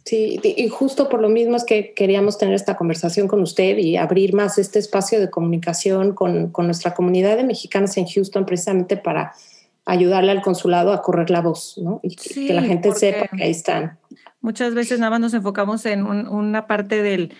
Sí, 0.04 0.40
y 0.44 0.68
justo 0.68 1.10
por 1.10 1.20
lo 1.20 1.30
mismo 1.30 1.56
es 1.56 1.64
que 1.64 1.94
queríamos 1.96 2.38
tener 2.38 2.54
esta 2.54 2.78
conversación 2.78 3.28
con 3.28 3.42
usted 3.42 3.78
y 3.80 3.98
abrir 3.98 4.36
más 4.36 4.60
este 4.60 4.78
espacio 4.78 5.20
de 5.20 5.32
comunicación 5.32 6.14
con, 6.14 6.52
con 6.52 6.68
nuestra 6.68 6.94
comunidad 6.94 7.38
de 7.38 7.44
mexicanos 7.44 7.98
en 7.98 8.06
Houston, 8.06 8.46
precisamente 8.46 8.98
para 8.98 9.34
ayudarle 9.84 10.32
al 10.32 10.44
consulado 10.44 10.92
a 10.92 11.02
correr 11.02 11.32
la 11.32 11.42
voz, 11.42 11.80
¿no? 11.82 12.02
Y 12.04 12.16
que 12.16 12.54
la 12.54 12.62
gente 12.62 12.92
sepa 12.92 13.28
que 13.36 13.44
ahí 13.44 13.52
están. 13.52 13.98
Muchas 14.42 14.76
veces 14.76 15.00
nada 15.00 15.10
más 15.10 15.20
nos 15.20 15.34
enfocamos 15.34 15.86
en 15.88 16.06
una 16.06 16.68
parte 16.68 17.02
del, 17.02 17.34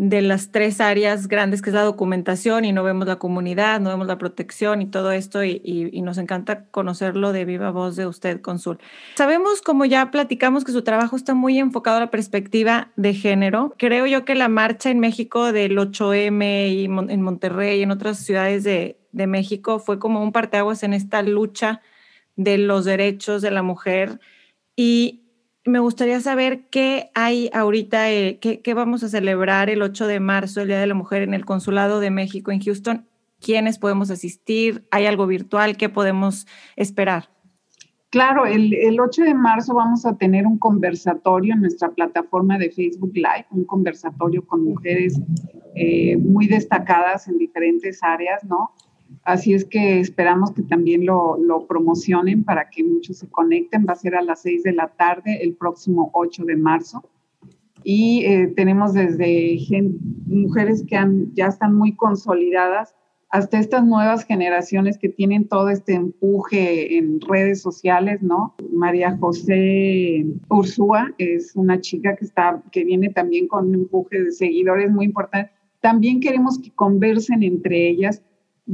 de 0.00 0.22
las 0.22 0.50
tres 0.50 0.80
áreas 0.80 1.28
grandes, 1.28 1.60
que 1.60 1.68
es 1.68 1.74
la 1.74 1.82
documentación, 1.82 2.64
y 2.64 2.72
no 2.72 2.82
vemos 2.82 3.06
la 3.06 3.16
comunidad, 3.16 3.80
no 3.80 3.90
vemos 3.90 4.06
la 4.06 4.16
protección 4.16 4.80
y 4.80 4.86
todo 4.86 5.12
esto, 5.12 5.44
y, 5.44 5.60
nos 6.02 6.16
encanta 6.16 6.64
conocerlo 6.70 7.34
de 7.34 7.44
viva 7.44 7.70
voz 7.70 7.96
de 7.96 8.06
usted, 8.06 8.40
Consul. 8.40 8.78
Sabemos, 9.16 9.60
como 9.60 9.84
ya 9.84 10.10
platicamos, 10.10 10.64
que 10.64 10.72
su 10.72 10.80
trabajo 10.80 11.16
está 11.16 11.34
muy 11.34 11.58
enfocado 11.58 11.98
a 11.98 12.00
la 12.00 12.10
perspectiva 12.10 12.88
de 12.96 13.12
género. 13.12 13.74
Creo 13.76 14.06
yo 14.06 14.24
que 14.24 14.34
la 14.34 14.48
marcha 14.48 14.88
en 14.88 15.00
México 15.00 15.52
del 15.52 15.76
8M 15.76 16.70
y 16.70 16.84
en 16.86 17.20
Monterrey 17.20 17.80
y 17.80 17.82
en 17.82 17.90
otras 17.90 18.20
ciudades 18.20 18.64
de, 18.64 18.96
de 19.12 19.26
México 19.26 19.80
fue 19.80 19.98
como 19.98 20.22
un 20.22 20.32
parteaguas 20.32 20.82
en 20.82 20.94
esta 20.94 21.20
lucha 21.20 21.82
de 22.36 22.56
los 22.56 22.86
derechos 22.86 23.42
de 23.42 23.50
la 23.50 23.62
mujer. 23.62 24.18
Y 24.76 25.24
me 25.64 25.78
gustaría 25.78 26.20
saber 26.20 26.66
qué 26.70 27.10
hay 27.14 27.50
ahorita, 27.52 28.10
eh, 28.10 28.38
qué, 28.38 28.74
vamos 28.74 29.02
a 29.02 29.08
celebrar 29.08 29.68
el 29.70 29.82
8 29.82 30.06
de 30.06 30.20
marzo, 30.20 30.62
el 30.62 30.68
Día 30.68 30.80
de 30.80 30.86
la 30.86 30.94
Mujer, 30.94 31.22
en 31.22 31.34
el 31.34 31.44
Consulado 31.44 32.00
de 32.00 32.10
México 32.10 32.50
en 32.50 32.60
Houston. 32.60 33.06
¿Quiénes 33.40 33.78
podemos 33.78 34.10
asistir? 34.10 34.86
¿Hay 34.90 35.06
algo 35.06 35.26
virtual? 35.26 35.76
¿Qué 35.76 35.88
podemos 35.88 36.46
esperar? 36.76 37.28
Claro, 38.10 38.44
el, 38.44 38.98
8 38.98 39.22
de 39.22 39.34
marzo 39.34 39.74
vamos 39.74 40.04
a 40.04 40.16
tener 40.16 40.46
un 40.46 40.58
conversatorio 40.58 41.54
en 41.54 41.60
nuestra 41.60 41.90
plataforma 41.90 42.58
de 42.58 42.70
Facebook 42.70 43.12
Live, 43.14 43.46
un 43.50 43.64
conversatorio 43.64 44.44
con 44.44 44.64
mujeres 44.64 45.20
eh, 45.76 46.16
muy 46.16 46.48
destacadas 46.48 47.28
en 47.28 47.38
diferentes 47.38 48.02
áreas, 48.02 48.42
¿no? 48.44 48.72
Así 49.24 49.54
es 49.54 49.64
que 49.64 50.00
esperamos 50.00 50.52
que 50.52 50.62
también 50.62 51.04
lo, 51.06 51.66
promocionen 51.68 52.44
para 52.44 52.70
que 52.70 52.82
muchos 52.82 53.18
se 53.18 53.28
conecten. 53.28 53.86
Va 53.88 53.92
a 53.92 53.96
ser 53.96 54.14
a 54.14 54.22
las 54.22 54.42
6 54.42 54.62
de 54.62 54.72
la 54.72 54.88
tarde 54.88 55.42
el 55.42 55.54
próximo 55.54 56.10
8 56.14 56.44
de 56.44 56.56
marzo. 56.56 57.02
Y 57.82 58.24
eh, 58.24 58.52
tenemos 58.56 58.92
desde 58.92 59.58
mujeres 60.26 60.84
que 60.86 60.98
ya 61.32 61.46
están 61.46 61.74
muy 61.74 61.94
consolidadas 61.94 62.94
hasta 63.30 63.60
estas 63.60 63.84
nuevas 63.84 64.24
generaciones 64.24 64.98
que 64.98 65.08
tienen 65.08 65.46
todo 65.46 65.68
este 65.68 65.94
empuje 65.94 66.98
en 66.98 67.20
redes 67.20 67.62
sociales, 67.62 68.20
¿no? 68.22 68.56
María 68.72 69.16
José 69.18 70.26
Ursúa 70.48 71.14
es 71.16 71.54
una 71.54 71.80
chica 71.80 72.16
que 72.16 72.24
está 72.24 72.60
que 72.72 72.84
viene 72.84 73.10
también 73.10 73.46
con 73.46 73.68
un 73.68 73.74
empuje 73.74 74.24
de 74.24 74.32
seguidores 74.32 74.90
muy 74.90 75.06
importante. 75.06 75.52
También 75.80 76.20
queremos 76.20 76.58
que 76.58 76.72
conversen 76.72 77.44
entre 77.44 77.88
ellas. 77.88 78.20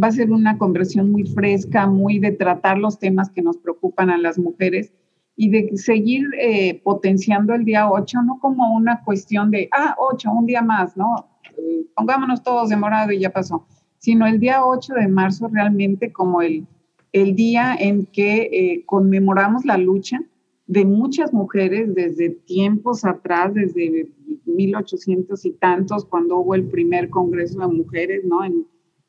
Va 0.03 0.09
a 0.09 0.13
ser 0.13 0.31
una 0.31 0.59
conversión 0.59 1.11
muy 1.11 1.25
fresca, 1.25 1.87
muy 1.87 2.19
de 2.19 2.33
tratar 2.33 2.79
los 2.79 2.99
temas 2.99 3.31
que 3.31 3.43
nos 3.43 3.57
preocupan 3.57 4.11
a 4.11 4.19
las 4.19 4.39
mujeres 4.39 4.93
y 5.37 5.51
de 5.51 5.77
seguir 5.77 6.25
eh, 6.39 6.81
potenciando 6.83 7.55
el 7.55 7.65
día 7.65 7.91
8, 7.91 8.23
no 8.23 8.39
como 8.41 8.75
una 8.75 9.03
cuestión 9.05 9.51
de, 9.51 9.69
ah, 9.73 9.95
8, 9.99 10.31
un 10.31 10.47
día 10.47 10.63
más, 10.63 10.97
¿no? 10.97 11.29
Eh, 11.59 11.87
pongámonos 11.95 12.43
todos 12.43 12.69
de 12.69 12.77
morado 12.77 13.13
y 13.13 13.21
ya 13.21 13.31
pasó 13.31 13.67
sino 14.07 14.27
el 14.27 14.39
día 14.39 14.65
8 14.65 14.95
de 14.95 15.09
marzo 15.09 15.49
realmente 15.49 16.13
como 16.13 16.43
el, 16.43 16.65
el 17.13 17.35
día 17.35 17.75
en 17.75 18.07
que 18.07 18.43
eh, 18.53 18.85
conmemoramos 18.87 19.65
la 19.65 19.79
lucha 19.79 20.21
de 20.69 20.85
muchas 20.85 21.33
mujeres 21.33 21.95
desde 21.95 22.31
tiempos 22.31 23.05
atrás, 23.05 23.55
desde 23.55 24.09
1800 24.47 25.45
y 25.45 25.51
tantos, 25.53 26.05
cuando 26.05 26.37
hubo 26.39 26.55
el 26.55 26.69
primer 26.69 27.11
Congreso 27.11 27.59
de 27.61 27.67
Mujeres 27.67 28.25
¿no? 28.25 28.45
en, 28.45 28.65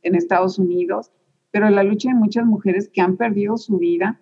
en 0.08 0.16
Estados 0.16 0.58
Unidos, 0.60 1.12
pero 1.52 1.70
la 1.70 1.84
lucha 1.84 2.10
de 2.10 2.16
muchas 2.16 2.46
mujeres 2.46 2.90
que 2.90 3.02
han 3.02 3.18
perdido 3.18 3.58
su 3.58 3.78
vida 3.78 4.20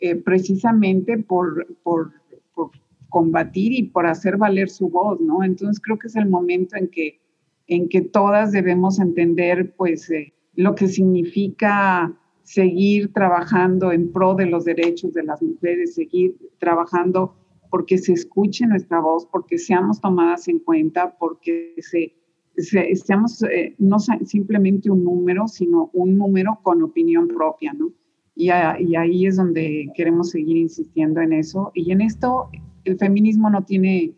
eh, 0.00 0.14
precisamente 0.16 1.18
por, 1.18 1.66
por, 1.82 2.12
por, 2.54 2.70
combatir 3.08 3.72
y 3.72 3.84
por 3.84 4.06
hacer 4.06 4.36
valer 4.36 4.68
su 4.68 4.88
voz, 4.90 5.18
¿no? 5.20 5.42
Entonces 5.42 5.80
creo 5.80 5.98
que 5.98 6.08
es 6.08 6.16
el 6.16 6.28
momento 6.28 6.76
en 6.76 6.88
que 6.88 7.20
en 7.68 7.88
que 7.88 8.00
todas 8.00 8.50
debemos 8.50 8.98
entender 8.98 9.74
pues 9.76 10.10
eh, 10.10 10.32
lo 10.54 10.74
que 10.74 10.88
significa 10.88 12.12
seguir 12.42 13.12
trabajando 13.12 13.92
en 13.92 14.10
pro 14.10 14.34
de 14.34 14.46
los 14.46 14.64
derechos 14.64 15.12
de 15.12 15.22
las 15.22 15.42
mujeres, 15.42 15.94
seguir 15.94 16.34
trabajando 16.58 17.34
porque 17.70 17.98
se 17.98 18.14
escuche 18.14 18.66
nuestra 18.66 19.00
voz, 19.00 19.26
porque 19.26 19.58
seamos 19.58 20.00
tomadas 20.00 20.48
en 20.48 20.58
cuenta, 20.60 21.16
porque 21.18 21.74
se, 21.78 22.14
seamos 22.58 23.42
eh, 23.44 23.74
no 23.78 23.98
simplemente 23.98 24.90
un 24.90 25.04
número, 25.04 25.46
sino 25.48 25.90
un 25.92 26.18
número 26.18 26.58
con 26.62 26.82
opinión 26.82 27.28
propia, 27.28 27.72
¿no? 27.72 27.92
Y, 28.34 28.50
ahí 28.50 29.26
es 29.26 29.36
donde 29.36 29.90
queremos 29.96 30.30
seguir 30.30 30.56
insistiendo 30.56 31.20
en 31.20 31.32
eso. 31.32 31.72
Y 31.74 31.90
en 31.90 32.00
esto 32.00 32.50
el 32.84 32.96
feminismo 32.96 33.50
no 33.50 33.64
tiene 33.64 34.12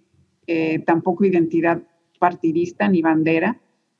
eh, 0.47 0.79
tampoco 0.81 1.25
identidad 1.25 1.83
partidista 2.19 2.87
ni 2.87 3.01
bandera. 3.01 3.59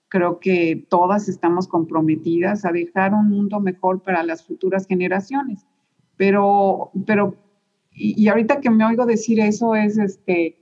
Creo 0.09 0.39
que 0.39 0.87
todas 0.91 1.29
estamos 1.29 1.67
comprometidas 1.67 2.67
a 2.67 2.73
dejar 2.73 3.15
un 3.15 3.31
mundo 3.31 3.61
mejor 3.61 4.03
para 4.03 4.23
las 4.23 4.47
futuras 4.47 4.87
generaciones. 4.87 5.67
Pero, 6.19 6.91
pero, 7.07 7.37
y, 7.91 8.29
ahorita 8.29 8.61
que 8.61 8.69
me 8.69 8.85
oigo 8.85 9.07
decir 9.07 9.41
eso 9.41 9.75
es, 9.75 9.97
este, 9.97 10.60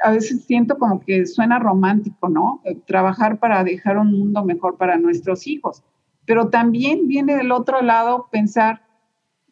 a 0.00 0.10
veces 0.10 0.44
siento 0.44 0.78
como 0.78 1.00
que 1.00 1.26
suena 1.26 1.58
romántico, 1.58 2.28
¿no? 2.28 2.60
Eh, 2.64 2.76
trabajar 2.86 3.38
para 3.38 3.64
dejar 3.64 3.98
un 3.98 4.12
mundo 4.18 4.44
mejor 4.44 4.76
para 4.76 4.96
nuestros 4.96 5.46
hijos. 5.46 5.82
Pero 6.26 6.48
también 6.48 7.08
viene 7.08 7.36
del 7.36 7.52
otro 7.52 7.82
lado 7.82 8.28
pensar 8.30 8.82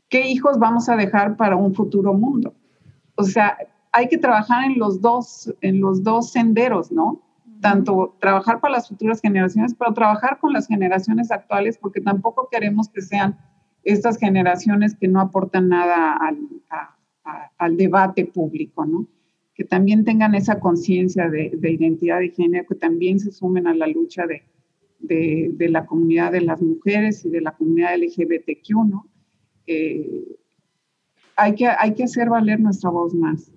qué 0.08 0.28
hijos 0.28 0.58
vamos 0.58 0.88
a 0.88 0.96
dejar 0.96 1.36
para 1.36 1.56
un 1.56 1.74
futuro 1.74 2.14
mundo. 2.14 2.54
O 3.14 3.22
sea, 3.22 3.56
hay 3.92 4.08
que 4.08 4.18
trabajar 4.18 4.64
en 4.64 4.78
los 4.78 5.00
dos, 5.00 5.52
en 5.60 5.80
los 5.80 6.02
dos 6.02 6.32
senderos, 6.32 6.90
¿no? 6.92 7.22
Tanto 7.60 8.16
trabajar 8.20 8.60
para 8.60 8.74
las 8.74 8.88
futuras 8.88 9.20
generaciones, 9.20 9.74
pero 9.74 9.92
trabajar 9.92 10.38
con 10.38 10.52
las 10.52 10.66
generaciones 10.66 11.30
actuales, 11.30 11.76
porque 11.78 12.00
tampoco 12.00 12.48
queremos 12.50 12.88
que 12.88 13.02
sean 13.02 13.38
estas 13.84 14.18
generaciones 14.18 14.94
que 14.94 15.08
no 15.08 15.20
aportan 15.20 15.68
nada 15.68 16.18
al, 17.58 17.76
debate 17.76 18.24
público, 18.26 18.84
¿no? 18.84 19.06
Que 19.60 19.66
también 19.66 20.06
tengan 20.06 20.34
esa 20.34 20.58
conciencia 20.58 21.28
de, 21.28 21.50
identidad 21.62 22.20
de 22.20 22.30
género, 22.30 22.64
que 22.66 22.76
también 22.76 23.20
se 23.20 23.30
sumen 23.30 23.66
a 23.66 23.74
la 23.74 23.88
lucha 23.88 24.24
de, 24.26 24.42
de, 25.00 25.68
la 25.68 25.84
comunidad 25.84 26.32
de 26.32 26.40
las 26.40 26.62
mujeres 26.62 27.26
y 27.26 27.28
de 27.28 27.42
la 27.42 27.52
comunidad 27.54 27.94
LGBTQ, 27.98 28.70
¿no? 28.88 29.06
Eh, 29.66 30.24
hay, 31.36 31.54
que, 31.56 31.66
hay 31.66 31.92
que 31.92 32.04
hacer 32.04 32.30
valer 32.30 32.58
nuestra 32.58 32.88
voz 32.88 33.12
más. 33.12 33.52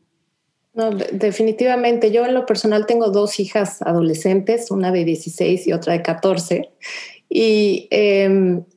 No, 0.73 0.91
definitivamente. 0.91 2.11
Yo 2.11 2.25
en 2.25 2.33
lo 2.33 2.45
personal 2.45 2.85
tengo 2.85 3.09
dos 3.09 3.39
hijas 3.39 3.81
adolescentes, 3.81 4.71
una 4.71 4.91
de 4.91 5.05
16 5.05 5.67
y 5.67 5.71
otra 5.71 5.93
de 5.93 6.01
14. 6.01 6.69
Em, 7.29 8.57
y, 8.59 8.67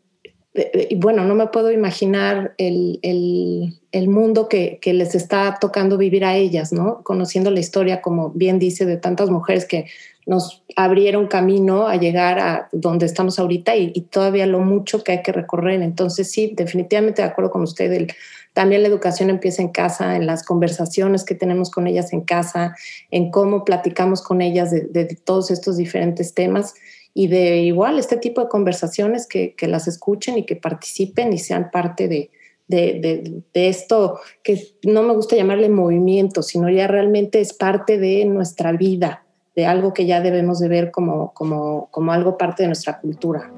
bueno, 0.97 1.25
no 1.25 1.35
me 1.35 1.47
puedo 1.49 1.71
imaginar 1.71 2.55
el, 2.59 3.79
mundo 4.09 4.49
que, 4.49 4.79
les 4.85 5.14
está 5.14 5.59
tocando 5.61 5.99
vivir 5.99 6.25
a 6.25 6.37
ellas, 6.37 6.73
¿no? 6.73 7.03
Conociendo 7.03 7.51
la 7.51 7.61
historia, 7.61 8.01
como 8.03 8.31
bien 8.31 8.59
dice, 8.59 8.87
de 8.87 8.97
tantas 8.97 9.31
mujeres 9.31 9.66
que 9.66 9.87
nos 10.27 10.64
abrieron 10.75 11.29
camino 11.29 11.87
a 11.87 11.97
llegar 11.97 12.38
a 12.38 12.69
donde 12.73 13.07
estamos 13.07 13.38
ahorita 13.38 13.77
y, 13.77 13.92
y 13.95 14.03
todavía 14.03 14.47
lo 14.47 14.61
mucho 14.61 15.05
que 15.05 15.12
hay 15.12 15.23
que 15.23 15.33
recorrer. 15.33 15.83
Entonces, 15.83 16.31
sí, 16.31 16.53
definitivamente 16.57 17.23
de 17.23 17.29
acuerdo 17.29 17.51
con 17.51 17.62
usted, 17.62 17.92
el, 17.92 18.09
también 18.57 18.81
la 18.81 18.88
educación 18.88 19.29
empieza 19.29 19.61
en 19.61 19.69
casa, 19.69 20.16
en 20.16 20.25
las 20.25 20.42
conversaciones 20.42 21.25
que 21.25 21.35
tenemos 21.35 21.71
con 21.71 21.87
ellas 21.87 22.14
en 22.14 22.23
casa, 22.23 22.75
en 23.11 23.31
cómo 23.31 23.66
platicamos 23.66 24.23
con 24.23 24.40
ellas 24.40 24.71
de, 24.71 25.19
todos 25.27 25.51
estos 25.51 25.77
diferentes 25.77 26.33
temas 26.33 26.73
y 27.18 27.29
de 27.29 27.61
igual 27.61 27.98
este 27.98 28.18
tipo 28.18 28.42
de 28.42 28.48
conversaciones 28.48 29.26
que, 29.26 29.55
las 29.62 29.88
escuchen 29.88 30.37
y 30.37 30.44
que 30.44 30.55
participen 30.55 31.33
y 31.33 31.38
sean 31.38 31.70
parte 31.70 32.09
de, 32.09 32.31
de, 32.68 33.42
esto 33.55 34.20
que 34.42 34.62
no 34.85 35.02
me 35.02 35.14
gusta 35.14 35.35
llamarle 35.35 35.70
movimiento, 35.70 36.42
sino 36.42 36.68
ya 36.68 36.87
realmente 36.87 37.40
es 37.40 37.55
parte 37.55 37.96
de 37.96 38.26
nuestra 38.26 38.72
vida, 38.72 39.24
de 39.55 39.64
algo 39.64 39.94
que 39.94 40.05
ya 40.05 40.20
debemos 40.20 40.61
de 40.61 40.68
ver 40.68 40.90
como, 40.90 41.33
como, 41.33 41.88
como 41.90 42.12
algo 42.12 42.37
parte 42.37 42.64
de 42.64 42.66
nuestra 42.66 43.00
cultura. 43.00 43.50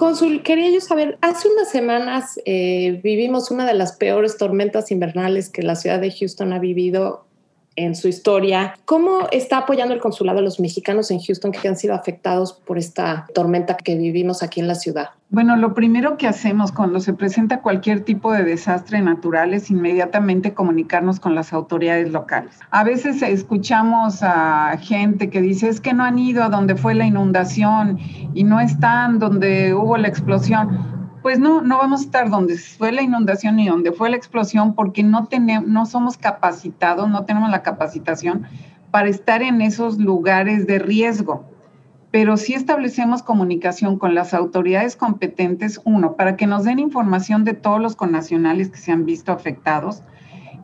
Consul, 0.00 0.42
quería 0.42 0.70
yo 0.70 0.80
saber, 0.80 1.18
hace 1.20 1.46
unas 1.46 1.70
semanas 1.70 2.40
eh, 2.46 2.98
vivimos 3.04 3.50
una 3.50 3.66
de 3.66 3.74
las 3.74 3.92
peores 3.92 4.38
tormentas 4.38 4.90
invernales 4.90 5.50
que 5.50 5.62
la 5.62 5.76
ciudad 5.76 6.00
de 6.00 6.10
Houston 6.10 6.54
ha 6.54 6.58
vivido 6.58 7.26
en 7.76 7.94
su 7.94 8.08
historia. 8.08 8.74
¿Cómo 8.84 9.28
está 9.30 9.58
apoyando 9.58 9.94
el 9.94 10.00
consulado 10.00 10.38
a 10.38 10.42
los 10.42 10.60
mexicanos 10.60 11.10
en 11.10 11.20
Houston 11.20 11.52
que 11.52 11.68
han 11.68 11.76
sido 11.76 11.94
afectados 11.94 12.52
por 12.52 12.78
esta 12.78 13.26
tormenta 13.34 13.76
que 13.76 13.96
vivimos 13.96 14.42
aquí 14.42 14.60
en 14.60 14.68
la 14.68 14.74
ciudad? 14.74 15.10
Bueno, 15.32 15.56
lo 15.56 15.74
primero 15.74 16.16
que 16.16 16.26
hacemos 16.26 16.72
cuando 16.72 16.98
se 16.98 17.12
presenta 17.12 17.60
cualquier 17.60 18.00
tipo 18.00 18.32
de 18.32 18.42
desastre 18.42 19.00
natural 19.00 19.54
es 19.54 19.70
inmediatamente 19.70 20.54
comunicarnos 20.54 21.20
con 21.20 21.36
las 21.36 21.52
autoridades 21.52 22.10
locales. 22.10 22.58
A 22.70 22.82
veces 22.82 23.22
escuchamos 23.22 24.22
a 24.22 24.76
gente 24.80 25.30
que 25.30 25.40
dice 25.40 25.68
es 25.68 25.80
que 25.80 25.94
no 25.94 26.02
han 26.02 26.18
ido 26.18 26.42
a 26.42 26.48
donde 26.48 26.74
fue 26.74 26.94
la 26.94 27.06
inundación 27.06 27.98
y 28.34 28.42
no 28.42 28.58
están 28.58 29.20
donde 29.20 29.72
hubo 29.72 29.96
la 29.96 30.08
explosión 30.08 30.99
pues 31.22 31.38
no, 31.38 31.60
no 31.60 31.78
vamos 31.78 32.00
a 32.00 32.04
estar 32.04 32.30
donde 32.30 32.56
fue 32.56 32.92
la 32.92 33.02
inundación 33.02 33.56
ni 33.56 33.68
donde 33.68 33.92
fue 33.92 34.10
la 34.10 34.16
explosión 34.16 34.74
porque 34.74 35.02
no, 35.02 35.26
tenemos, 35.26 35.68
no 35.68 35.86
somos 35.86 36.16
capacitados, 36.16 37.08
no 37.08 37.24
tenemos 37.24 37.50
la 37.50 37.62
capacitación 37.62 38.46
para 38.90 39.08
estar 39.08 39.42
en 39.42 39.60
esos 39.60 39.98
lugares 39.98 40.66
de 40.66 40.78
riesgo. 40.78 41.44
Pero 42.10 42.36
sí 42.36 42.54
establecemos 42.54 43.22
comunicación 43.22 43.98
con 43.98 44.14
las 44.14 44.34
autoridades 44.34 44.96
competentes, 44.96 45.80
uno, 45.84 46.16
para 46.16 46.36
que 46.36 46.46
nos 46.46 46.64
den 46.64 46.80
información 46.80 47.44
de 47.44 47.54
todos 47.54 47.80
los 47.80 47.94
connacionales 47.94 48.68
que 48.70 48.78
se 48.78 48.90
han 48.90 49.06
visto 49.06 49.30
afectados 49.30 50.02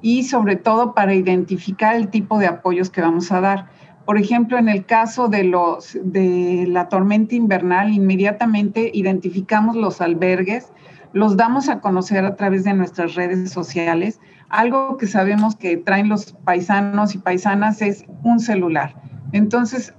y 0.03 0.25
sobre 0.25 0.57
todo 0.57 0.93
para 0.95 1.15
identificar 1.15 1.95
el 1.95 2.09
tipo 2.09 2.39
de 2.39 2.47
apoyos 2.47 2.91
que 2.91 3.01
vamos 3.01 3.31
a 3.31 3.41
dar 3.41 3.76
por 4.07 4.19
ejemplo, 4.19 4.57
en 4.57 4.69
el 4.69 4.87
caso 4.87 5.29
de, 5.29 5.43
los, 5.43 5.99
de 6.01 6.65
la 6.69 6.89
tormenta 6.89 7.35
invernal, 7.35 7.93
inmediatamente 7.93 8.91
identificamos 8.95 9.75
los 9.75 10.01
albergues, 10.01 10.73
los 11.13 11.37
damos 11.37 11.69
a 11.69 11.81
conocer 11.81 12.25
a 12.25 12.37
través 12.37 12.63
de 12.63 12.73
nuestras 12.73 13.17
redes 13.17 13.51
sociales. 13.51 14.21
Algo 14.49 14.97
que 14.97 15.09
sabemos 15.09 15.57
que 15.57 15.77
traen 15.77 16.09
los 16.09 16.33
paisanos 16.45 17.17
y 17.17 17.19
paisanas 17.19 17.83
es 17.83 18.05
un 18.23 18.39
celular. 18.39 18.95
Entonces, 19.33 19.93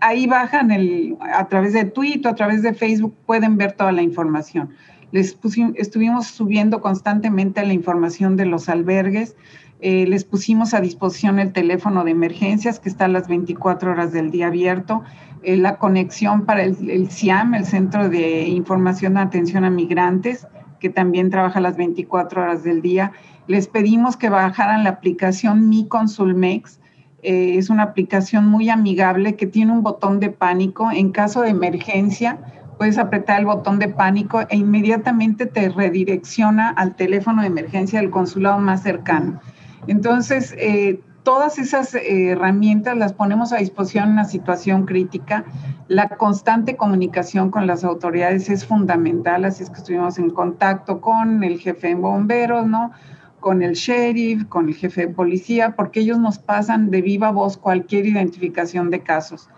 ahí 0.00 0.26
bajan 0.26 0.70
el, 0.70 1.16
a 1.20 1.48
través 1.48 1.72
de 1.72 1.84
Twitter, 1.84 2.30
a 2.30 2.34
través 2.34 2.62
de 2.62 2.74
Facebook, 2.74 3.16
pueden 3.24 3.56
ver 3.56 3.72
toda 3.72 3.92
la 3.92 4.02
información. 4.02 4.70
Les 5.12 5.38
estuvimos 5.76 6.26
subiendo 6.26 6.82
constantemente 6.82 7.64
la 7.64 7.72
información 7.72 8.36
de 8.36 8.44
los 8.44 8.68
albergues. 8.68 9.36
Eh, 9.88 10.04
les 10.08 10.24
pusimos 10.24 10.74
a 10.74 10.80
disposición 10.80 11.38
el 11.38 11.52
teléfono 11.52 12.02
de 12.02 12.10
emergencias 12.10 12.80
que 12.80 12.88
está 12.88 13.04
a 13.04 13.08
las 13.08 13.28
24 13.28 13.92
horas 13.92 14.10
del 14.10 14.32
día 14.32 14.48
abierto, 14.48 15.04
eh, 15.44 15.56
la 15.56 15.78
conexión 15.78 16.44
para 16.44 16.64
el, 16.64 16.90
el, 16.90 17.08
CIAM, 17.08 17.54
el 17.54 17.66
Centro 17.66 18.08
de 18.08 18.48
Información 18.48 19.14
de 19.14 19.20
Atención 19.20 19.64
a 19.64 19.70
Migrantes, 19.70 20.48
que 20.80 20.88
también 20.88 21.30
trabaja 21.30 21.60
las 21.60 21.76
24 21.76 22.42
horas 22.42 22.64
del 22.64 22.82
día. 22.82 23.12
Les 23.46 23.68
pedimos 23.68 24.16
que 24.16 24.28
bajaran 24.28 24.82
la 24.82 24.90
aplicación 24.90 25.68
Mi 25.68 25.86
Consulmex, 25.86 26.80
eh, 27.22 27.54
es 27.56 27.70
una 27.70 27.84
aplicación 27.84 28.48
muy 28.48 28.70
amigable 28.70 29.36
que 29.36 29.46
tiene 29.46 29.70
un 29.70 29.84
botón 29.84 30.18
de 30.18 30.30
pánico. 30.30 30.90
En 30.90 31.12
caso 31.12 31.42
de 31.42 31.50
emergencia, 31.50 32.40
puedes 32.76 32.98
apretar 32.98 33.38
el 33.38 33.46
botón 33.46 33.78
de 33.78 33.86
pánico 33.86 34.40
e 34.50 34.56
inmediatamente 34.56 35.46
te 35.46 35.68
redirecciona 35.68 36.70
al 36.70 36.96
teléfono 36.96 37.42
de 37.42 37.46
emergencia 37.46 38.00
del 38.00 38.10
consulado 38.10 38.58
más 38.58 38.82
cercano. 38.82 39.40
Entonces, 39.86 40.54
eh, 40.58 41.00
todas 41.26 41.58
esas 41.58 41.92
eh, 41.96 42.28
herramientas 42.28 42.96
las 42.96 43.12
ponemos 43.12 43.52
a 43.52 43.56
disposición 43.56 44.04
en 44.04 44.10
una 44.12 44.24
situación 44.24 44.86
crítica. 44.86 45.44
La 45.88 46.08
constante 46.08 46.76
comunicación 46.76 47.50
con 47.50 47.66
las 47.66 47.82
autoridades 47.82 48.48
es 48.48 48.64
fundamental, 48.64 49.44
así 49.44 49.64
es 49.64 49.70
que 49.70 49.78
estuvimos 49.78 50.18
en 50.18 50.30
contacto 50.30 51.00
con 51.00 51.42
el 51.42 51.58
jefe 51.58 51.88
de 51.88 51.94
bomberos, 51.96 52.66
¿no? 52.66 52.92
con 53.40 53.62
el 53.62 53.74
sheriff, 53.74 54.44
con 54.46 54.68
el 54.68 54.74
jefe 54.74 55.02
de 55.02 55.14
policía, 55.14 55.74
porque 55.76 56.00
ellos 56.00 56.18
nos 56.18 56.38
pasan 56.38 56.90
de 56.90 57.02
viva 57.02 57.30
voz 57.30 57.56
cualquier 57.56 58.06
identificación 58.06 58.90
de 58.90 59.00
casos. 59.02 59.50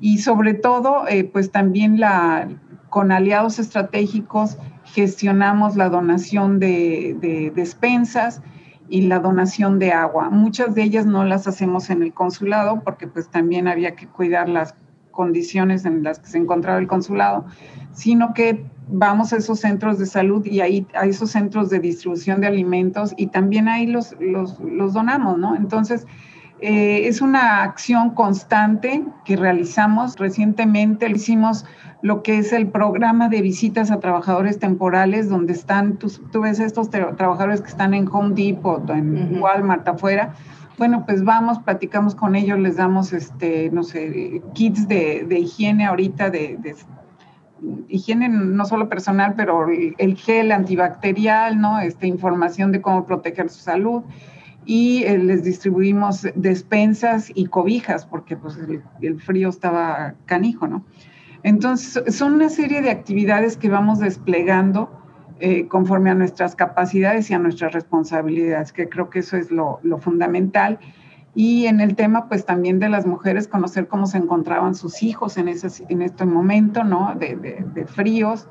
Y 0.00 0.18
sobre 0.18 0.52
todo, 0.52 1.08
eh, 1.08 1.24
pues 1.24 1.50
también 1.50 1.98
la, 1.98 2.48
con 2.90 3.10
aliados 3.10 3.58
estratégicos 3.58 4.58
gestionamos 4.84 5.76
la 5.76 5.88
donación 5.88 6.60
de, 6.60 7.16
de 7.20 7.52
despensas 7.54 8.42
y 8.88 9.02
la 9.02 9.18
donación 9.18 9.78
de 9.78 9.92
agua. 9.92 10.30
Muchas 10.30 10.74
de 10.74 10.82
ellas 10.82 11.06
no 11.06 11.24
las 11.24 11.46
hacemos 11.46 11.90
en 11.90 12.02
el 12.02 12.12
consulado 12.12 12.82
porque 12.84 13.06
pues 13.06 13.28
también 13.28 13.68
había 13.68 13.94
que 13.96 14.06
cuidar 14.06 14.48
las 14.48 14.74
condiciones 15.10 15.84
en 15.84 16.02
las 16.02 16.18
que 16.18 16.28
se 16.28 16.38
encontraba 16.38 16.78
el 16.78 16.86
consulado, 16.86 17.46
sino 17.92 18.34
que 18.34 18.64
vamos 18.88 19.32
a 19.32 19.36
esos 19.38 19.60
centros 19.60 19.98
de 19.98 20.06
salud 20.06 20.44
y 20.46 20.60
ahí 20.60 20.86
a 20.94 21.06
esos 21.06 21.30
centros 21.30 21.70
de 21.70 21.80
distribución 21.80 22.40
de 22.40 22.46
alimentos 22.46 23.14
y 23.16 23.28
también 23.28 23.66
ahí 23.68 23.86
los, 23.86 24.14
los, 24.20 24.60
los 24.60 24.92
donamos, 24.92 25.38
¿no? 25.38 25.56
Entonces, 25.56 26.06
eh, 26.60 27.06
es 27.06 27.20
una 27.20 27.62
acción 27.62 28.10
constante 28.10 29.04
que 29.24 29.36
realizamos. 29.36 30.16
Recientemente 30.16 31.08
hicimos 31.10 31.64
lo 32.02 32.22
que 32.22 32.38
es 32.38 32.52
el 32.52 32.68
programa 32.68 33.28
de 33.28 33.42
visitas 33.42 33.90
a 33.90 34.00
trabajadores 34.00 34.58
temporales, 34.58 35.28
donde 35.28 35.52
están, 35.52 35.96
tú, 35.96 36.10
tú 36.32 36.42
ves 36.42 36.60
estos 36.60 36.90
trabajadores 36.90 37.60
que 37.60 37.68
están 37.68 37.94
en 37.94 38.08
Home 38.08 38.34
Depot, 38.34 38.88
en 38.90 39.40
Walmart 39.40 39.86
afuera. 39.88 40.34
Bueno, 40.78 41.04
pues 41.06 41.24
vamos, 41.24 41.58
platicamos 41.60 42.14
con 42.14 42.36
ellos, 42.36 42.58
les 42.58 42.76
damos, 42.76 43.12
este, 43.12 43.70
no 43.70 43.82
sé, 43.82 44.42
kits 44.52 44.86
de, 44.86 45.24
de 45.26 45.38
higiene 45.38 45.86
ahorita, 45.86 46.28
de, 46.28 46.58
de 46.58 46.76
higiene 47.88 48.28
no 48.28 48.64
solo 48.66 48.88
personal, 48.88 49.34
pero 49.36 49.66
el 49.70 50.16
gel 50.16 50.52
antibacterial, 50.52 51.58
¿no? 51.58 51.80
Esta 51.80 52.06
información 52.06 52.72
de 52.72 52.82
cómo 52.82 53.06
proteger 53.06 53.48
su 53.48 53.60
salud. 53.60 54.02
Y 54.66 55.04
eh, 55.04 55.16
les 55.16 55.44
distribuimos 55.44 56.26
despensas 56.34 57.30
y 57.34 57.46
cobijas, 57.46 58.04
porque 58.04 58.36
pues, 58.36 58.58
el, 59.00 59.20
frío 59.20 59.48
estaba 59.48 60.14
canijo, 60.26 60.66
¿no? 60.66 60.84
Entonces, 61.42 62.14
son 62.14 62.34
una 62.34 62.48
serie 62.48 62.82
de 62.82 62.90
actividades 62.90 63.56
que 63.56 63.70
vamos 63.70 64.00
desplegando 64.00 64.90
eh, 65.38 65.68
conforme 65.68 66.10
a 66.10 66.14
nuestras 66.14 66.56
capacidades 66.56 67.30
y 67.30 67.34
a 67.34 67.38
nuestras 67.38 67.72
responsabilidades, 67.72 68.72
que 68.72 68.88
creo 68.88 69.08
que 69.08 69.20
eso 69.20 69.36
es 69.36 69.50
lo, 69.50 69.78
lo 69.82 69.98
fundamental 69.98 70.78
y 71.36 71.66
en 71.66 71.82
el 71.82 71.96
tema, 71.96 72.28
pues 72.28 72.46
también 72.46 72.78
de 72.78 72.88
las 72.88 73.04
mujeres, 73.04 73.46
conocer 73.46 73.88
cómo 73.88 74.06
se 74.06 74.16
encontraban 74.16 74.74
sus 74.74 75.02
hijos 75.02 75.36
en, 75.36 75.48
ese, 75.48 75.84
en 75.90 76.00
este 76.00 76.24
momento, 76.24 76.82
¿no? 76.82 77.14
De, 77.14 77.36
de, 77.36 77.84
fríos, 77.84 78.48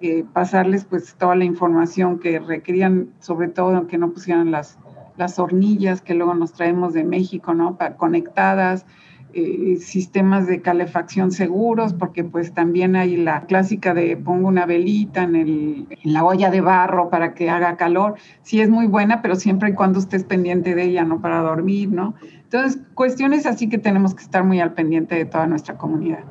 eh, 0.00 0.24
pasarles 0.32 0.86
pues 0.86 1.14
toda 1.16 1.36
la 1.36 1.44
información 1.44 2.18
que 2.18 2.38
requerían, 2.38 3.10
sobre 3.20 3.48
todo 3.48 3.86
que 3.86 3.98
no 3.98 4.12
pusieran 4.12 4.50
las, 4.50 4.78
las 5.16 5.38
hornillas 5.38 6.02
que 6.02 6.14
luego 6.14 6.34
nos 6.34 6.52
traemos 6.52 6.94
de 6.94 7.04
México, 7.04 7.54
¿no? 7.54 7.76
Para, 7.76 7.96
conectadas, 7.96 8.86
eh, 9.34 9.78
sistemas 9.80 10.46
de 10.46 10.60
calefacción 10.60 11.32
seguros, 11.32 11.94
porque 11.94 12.22
pues 12.22 12.52
también 12.52 12.96
hay 12.96 13.16
la 13.16 13.46
clásica 13.46 13.94
de 13.94 14.14
pongo 14.16 14.46
una 14.48 14.66
velita 14.66 15.22
en, 15.22 15.36
el, 15.36 15.86
en 15.88 16.12
la 16.12 16.22
olla 16.22 16.50
de 16.50 16.60
barro 16.60 17.08
para 17.08 17.32
que 17.32 17.48
haga 17.48 17.78
calor. 17.78 18.16
Sí 18.42 18.60
es 18.60 18.68
muy 18.68 18.86
buena, 18.86 19.22
pero 19.22 19.34
siempre 19.34 19.70
y 19.70 19.74
cuando 19.74 20.00
estés 20.00 20.24
pendiente 20.24 20.74
de 20.74 20.84
ella, 20.84 21.04
¿no? 21.04 21.22
Para 21.22 21.40
dormir, 21.40 21.90
¿no? 21.90 22.14
Entonces, 22.42 22.82
cuestiones 22.94 23.46
así 23.46 23.70
que 23.70 23.78
tenemos 23.78 24.14
que 24.14 24.22
estar 24.22 24.44
muy 24.44 24.60
al 24.60 24.74
pendiente 24.74 25.14
de 25.14 25.24
toda 25.24 25.46
nuestra 25.46 25.78
comunidad. 25.78 26.24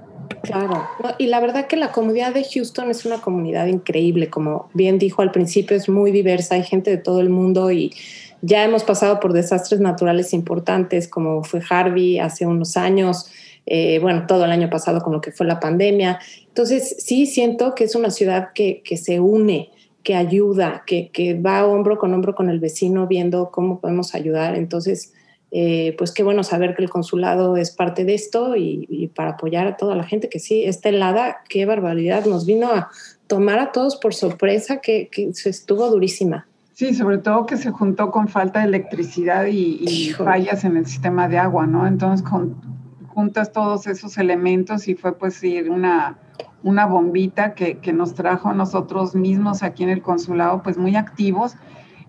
Claro, 0.44 0.88
y 1.18 1.28
la 1.28 1.40
verdad 1.40 1.68
que 1.68 1.78
la 1.78 1.92
comunidad 1.92 2.34
de 2.34 2.44
Houston 2.44 2.90
es 2.90 3.06
una 3.06 3.18
comunidad 3.18 3.68
increíble, 3.68 4.30
como 4.30 4.70
bien 4.74 4.98
dijo 4.98 5.22
al 5.22 5.32
principio, 5.32 5.76
es 5.76 5.90
muy 5.90 6.12
diversa, 6.12 6.56
hay 6.56 6.64
gente 6.64 6.90
de 6.90 6.98
todo 6.98 7.20
el 7.20 7.30
mundo 7.30 7.72
y 7.72 7.94
ya 8.42 8.64
hemos 8.64 8.84
pasado 8.84 9.20
por 9.20 9.34
desastres 9.34 9.80
naturales 9.80 10.34
importantes 10.34 11.08
como 11.08 11.44
fue 11.44 11.62
Harvey 11.70 12.20
hace 12.20 12.46
unos 12.46 12.78
años, 12.78 13.32
eh, 13.66 14.00
bueno, 14.00 14.26
todo 14.28 14.46
el 14.46 14.52
año 14.52 14.70
pasado 14.70 15.02
con 15.02 15.14
lo 15.14 15.22
que 15.22 15.32
fue 15.32 15.46
la 15.46 15.60
pandemia. 15.60 16.20
Entonces, 16.48 16.96
sí 17.00 17.28
siento 17.28 17.76
que 17.76 17.84
es 17.84 17.96
una 17.96 18.10
ciudad 18.10 18.50
que, 18.54 18.82
que 18.84 18.98
se 18.98 19.20
une, 19.20 19.70
que 20.04 20.16
ayuda, 20.16 20.84
que, 20.88 21.12
que, 21.12 21.36
va 21.36 21.66
hombro 21.66 22.00
con 22.00 22.14
hombro 22.14 22.34
con 22.34 22.50
el 22.50 22.60
vecino 22.60 23.08
viendo 23.08 23.52
cómo 23.52 23.80
podemos 23.80 24.16
ayudar. 24.16 24.56
Entonces, 24.56 25.14
eh, 25.52 25.94
pues 25.98 26.12
qué 26.12 26.24
bueno 26.24 26.44
saber 26.44 26.76
que 26.76 26.82
el 26.82 26.90
consulado 26.90 27.58
es 27.58 27.72
parte 27.72 28.06
de 28.06 28.16
esto 28.16 28.56
y, 28.56 29.12
para 29.14 29.32
apoyar 29.32 29.68
a 29.68 29.78
toda 29.78 29.96
la 29.96 30.04
gente 30.04 30.30
que 30.30 30.40
sí, 30.40 30.64
esta 30.64 30.90
helada, 30.90 31.44
qué 31.48 31.66
barbaridad, 31.66 32.26
nos 32.26 32.46
vino 32.46 32.72
a 32.72 32.90
tomar 33.28 33.60
a 33.60 33.72
todos 33.72 33.98
por 33.98 34.16
sorpresa, 34.16 34.82
que, 34.82 35.10
que 35.10 35.30
estuvo 35.46 35.88
durísima. 35.90 36.48
Sí, 36.82 36.96
sobre 36.96 37.20
todo 37.20 37.46
que 37.46 37.58
se 37.58 37.70
juntó 37.70 38.10
con 38.10 38.28
falta 38.28 38.62
de 38.62 38.66
electricidad 38.66 39.46
y, 39.46 40.10
fallas 40.18 40.64
en 40.64 40.78
el 40.78 40.88
sistema 40.88 41.28
de 41.28 41.38
agua, 41.38 41.68
¿no? 41.68 41.86
Entonces 41.86 42.28
juntas 43.06 43.52
todos 43.52 43.86
esos 43.86 44.18
elementos 44.18 44.88
y 44.88 44.96
fue 44.96 45.16
pues 45.16 45.44
ir 45.44 45.70
una, 45.70 46.18
una 46.64 46.88
bombita 46.88 47.54
que, 47.54 47.78
que, 47.78 47.94
nos 47.94 48.16
trajo 48.16 48.50
a 48.50 48.56
nosotros 48.56 49.14
mismos 49.14 49.62
aquí 49.62 49.84
en 49.84 49.90
el 49.90 50.02
consulado 50.02 50.64
pues 50.64 50.80
muy 50.80 50.96
activos 50.96 51.56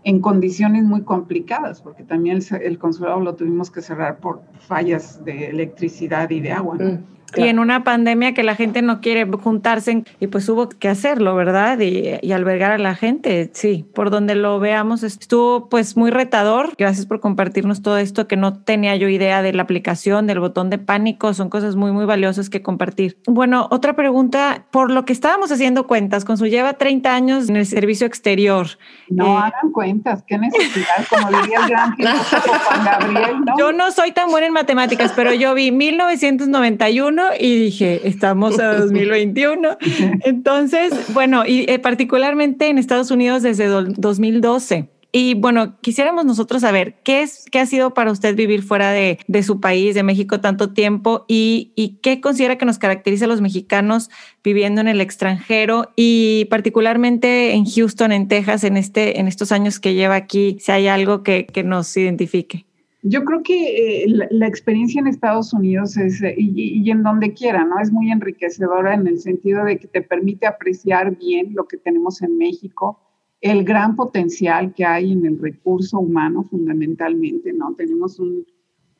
en 0.04 0.22
condiciones 0.22 0.84
muy 0.84 1.02
complicadas, 1.02 1.82
porque 1.82 2.02
también 2.02 2.40
el, 2.58 2.78
consulado 2.78 3.20
lo 3.20 3.34
tuvimos 3.34 3.70
que 3.70 3.82
cerrar 3.82 4.20
por 4.20 4.40
fallas 4.58 5.22
de 5.22 5.50
electricidad 5.50 6.30
y 6.30 6.40
de 6.40 6.52
agua. 6.52 6.78
¿no? 6.78 6.98
Y 7.36 7.48
en 7.48 7.58
una 7.58 7.84
pandemia 7.84 8.34
que 8.34 8.42
la 8.42 8.54
gente 8.54 8.82
no 8.82 9.00
quiere 9.00 9.24
juntarse 9.24 10.04
y 10.20 10.26
pues 10.26 10.48
hubo 10.48 10.68
que 10.68 10.88
hacerlo, 10.88 11.34
¿verdad? 11.34 11.78
Y, 11.80 12.32
albergar 12.32 12.72
a 12.72 12.78
la 12.78 12.94
gente, 12.94 13.50
sí, 13.52 13.84
por 13.94 14.08
donde 14.08 14.34
lo 14.34 14.58
veamos 14.58 15.02
estuvo 15.02 15.68
pues 15.68 15.98
muy 15.98 16.10
retador. 16.10 16.72
Gracias 16.78 17.04
por 17.04 17.20
compartirnos 17.20 17.82
todo 17.82 17.98
esto 17.98 18.26
que 18.26 18.36
no 18.36 18.54
tenía 18.54 18.96
yo 18.96 19.08
idea 19.08 19.42
de 19.42 19.52
la 19.52 19.62
aplicación, 19.62 20.26
del 20.26 20.40
botón 20.40 20.70
de 20.70 20.78
pánico, 20.78 21.34
son 21.34 21.50
cosas 21.50 21.76
muy, 21.76 21.92
muy 21.92 22.06
valiosas 22.06 22.48
que 22.48 22.62
compartir. 22.62 23.18
Bueno, 23.26 23.68
otra 23.70 23.94
pregunta, 23.94 24.64
por 24.70 24.90
lo 24.90 25.04
que 25.04 25.12
estábamos 25.12 25.52
haciendo 25.52 25.86
cuentas, 25.86 26.24
con 26.24 26.38
su 26.38 26.46
lleva 26.46 26.74
30 26.74 27.14
años 27.14 27.48
en 27.48 27.56
el 27.56 27.66
servicio 27.66 28.06
exterior. 28.06 28.66
No 29.08 29.34
eh, 29.34 29.42
hagan 29.42 29.72
cuentas, 29.72 30.24
qué 30.26 30.38
necesidad, 30.38 31.06
como 31.10 31.28
diría 31.28 31.60
el 31.64 31.68
gran 31.68 31.96
Juan 31.96 32.84
Gabriel, 32.84 33.40
¿no? 33.44 33.58
Yo 33.58 33.72
no 33.72 33.90
soy 33.90 34.12
tan 34.12 34.30
buena 34.30 34.46
en 34.46 34.52
matemáticas, 34.54 35.12
pero 35.14 35.34
yo 35.34 35.54
vi 35.54 35.70
1991 35.70 37.21
y 37.38 37.56
dije, 37.58 38.00
estamos 38.04 38.58
a 38.58 38.74
2021. 38.78 39.78
Entonces, 40.24 40.92
bueno, 41.12 41.44
y 41.46 41.70
eh, 41.70 41.78
particularmente 41.78 42.68
en 42.68 42.78
Estados 42.78 43.10
Unidos 43.10 43.42
desde 43.42 43.66
2012. 43.68 44.88
Y 45.14 45.34
bueno, 45.34 45.78
quisiéramos 45.82 46.24
nosotros 46.24 46.62
saber 46.62 46.94
qué 47.04 47.20
es, 47.20 47.44
qué 47.52 47.58
ha 47.58 47.66
sido 47.66 47.92
para 47.92 48.10
usted 48.10 48.34
vivir 48.34 48.62
fuera 48.62 48.92
de, 48.92 49.18
de 49.28 49.42
su 49.42 49.60
país, 49.60 49.94
de 49.94 50.02
México, 50.02 50.40
tanto 50.40 50.72
tiempo 50.72 51.26
y, 51.28 51.72
y, 51.76 51.98
qué 52.02 52.22
considera 52.22 52.56
que 52.56 52.64
nos 52.64 52.78
caracteriza 52.78 53.26
a 53.26 53.28
los 53.28 53.42
mexicanos 53.42 54.08
viviendo 54.42 54.80
en 54.80 54.88
el 54.88 55.02
extranjero 55.02 55.92
y 55.96 56.46
particularmente 56.46 57.52
en 57.52 57.66
Houston, 57.66 58.10
en 58.10 58.26
Texas, 58.26 58.64
en, 58.64 58.78
este, 58.78 59.20
en 59.20 59.28
estos 59.28 59.52
años 59.52 59.80
que 59.80 59.92
lleva 59.92 60.14
aquí, 60.14 60.56
si 60.60 60.72
hay 60.72 60.86
algo 60.88 61.22
que, 61.22 61.44
que 61.44 61.62
nos 61.62 61.94
identifique. 61.94 62.64
Yo 63.04 63.24
creo 63.24 63.42
que 63.42 64.04
eh, 64.04 64.28
la, 64.30 64.46
experiencia 64.46 65.00
en 65.00 65.08
Estados 65.08 65.52
Unidos 65.52 65.96
es, 65.96 66.22
eh, 66.22 66.36
y, 66.38 66.88
en 66.88 67.02
donde 67.02 67.34
quiera, 67.34 67.64
¿no? 67.64 67.80
Es 67.80 67.90
muy 67.90 68.12
enriquecedora 68.12 68.94
en 68.94 69.08
el 69.08 69.18
sentido 69.18 69.64
de 69.64 69.76
que 69.78 69.88
te 69.88 70.02
permite 70.02 70.46
apreciar 70.46 71.16
bien 71.18 71.52
lo 71.52 71.66
que 71.66 71.78
tenemos 71.78 72.22
en 72.22 72.38
México, 72.38 73.00
el 73.40 73.64
gran 73.64 73.96
potencial 73.96 74.72
que 74.72 74.84
hay 74.84 75.10
en 75.10 75.26
el 75.26 75.36
recurso 75.40 75.98
humano 75.98 76.44
fundamentalmente, 76.44 77.52
¿no? 77.52 77.74
Tenemos 77.74 78.20
un, 78.20 78.46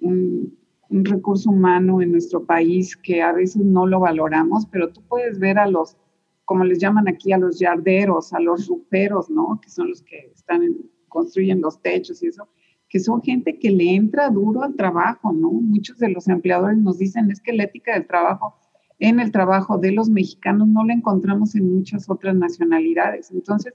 un, 0.01 0.59
un 0.89 1.05
recurso 1.05 1.51
humano 1.51 2.03
en 2.03 2.11
nuestro 2.11 2.45
país 2.45 2.97
que 2.97 3.23
a 3.23 3.33
veces 3.33 3.65
no 3.65 3.87
lo 3.87 4.01
valoramos, 4.01 4.67
pero 4.67 4.93
tú 4.93 5.01
puedes 5.09 5.39
ver 5.39 5.61
a 5.61 5.69
los, 5.69 5.97
como 6.45 6.65
les 6.65 6.81
llaman 6.81 7.07
aquí, 7.07 7.33
a 7.33 7.39
los 7.39 7.61
yarderos, 7.61 8.33
a 8.33 8.41
los 8.41 8.67
ruperos, 8.67 9.31
¿no? 9.31 9.61
Que 9.63 9.71
son 9.71 9.91
los 9.91 10.03
que 10.03 10.33
están 10.35 10.65
en, 10.65 10.91
construyen 11.09 11.61
los 11.61 11.81
techos 11.81 12.21
y 12.25 12.27
eso 12.27 12.49
que 12.93 13.01
son 13.01 13.23
gente 13.23 13.59
que 13.59 13.71
le 13.71 13.95
entra 13.95 14.29
duro 14.29 14.63
al 14.63 14.77
trabajo, 14.77 15.33
¿no? 15.33 15.51
Muchos 15.51 15.99
de 15.99 16.11
los 16.11 16.29
empleadores 16.29 16.77
nos 16.77 16.99
dicen 16.99 17.31
es 17.31 17.41
que 17.41 17.55
la 17.55 17.65
ética 17.65 17.95
del 17.95 18.07
trabajo 18.07 18.55
en 18.99 19.19
el 19.19 19.33
trabajo 19.33 19.79
de 19.79 19.93
los 19.93 20.11
mexicanos 20.11 20.69
no 20.69 20.85
la 20.85 20.93
encontramos 20.93 21.55
en 21.55 21.75
muchas 21.75 22.11
otras 22.11 22.37
nacionalidades. 22.37 23.31
Entonces, 23.31 23.73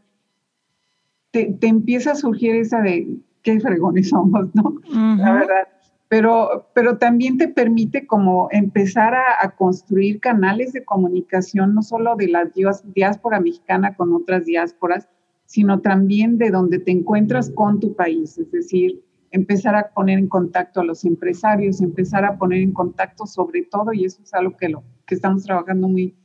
te, 1.32 1.57
empieza 1.61 2.11
a 2.11 2.15
surgir 2.15 2.55
esa 2.55 2.80
de 2.82 3.18
qué 3.41 3.59
fregones 3.59 4.09
somos, 4.09 4.53
¿no? 4.53 4.76
La 5.18 5.34
verdad. 5.34 5.68
Pero, 6.09 6.70
pero 6.76 6.99
también 6.99 7.39
te 7.39 7.47
permite 7.47 8.05
como 8.05 8.49
empezar 8.51 9.15
a, 9.15 9.24
a, 9.41 9.55
construir 9.55 10.20
canales 10.20 10.74
de 10.74 10.86
comunicación, 10.86 11.74
no 11.74 11.82
solo 11.82 12.15
de 12.15 12.28
la 12.28 12.45
diáspora 12.93 13.39
mexicana 13.39 13.95
con 13.95 14.13
otras 14.13 14.45
diásporas, 14.45 15.09
sino 15.45 15.82
también 15.82 16.38
de 16.38 16.51
donde 16.51 16.78
te 16.78 16.91
encuentras 16.91 17.49
con 17.49 17.80
tu 17.80 17.95
país, 17.95 18.38
es 18.38 18.51
decir, 18.51 19.03
empezar 19.32 19.75
a 19.75 19.89
poner 19.93 20.19
en 20.19 20.28
contacto 20.28 20.82
a 20.82 20.86
los 20.86 21.05
empresarios, 21.05 21.82
empezar 21.82 22.25
a 22.25 22.38
poner 22.38 22.61
en 22.61 22.71
contacto 22.71 23.25
sobre 23.25 23.63
todo, 23.63 23.93
y 23.93 24.05
eso 24.05 24.21
es 24.23 24.34
algo 24.34 24.55
que, 24.57 24.69
lo, 24.69 24.84
que 25.05 25.15
estamos 25.15 25.43
trabajando 25.43 25.88
muy, 25.88 26.15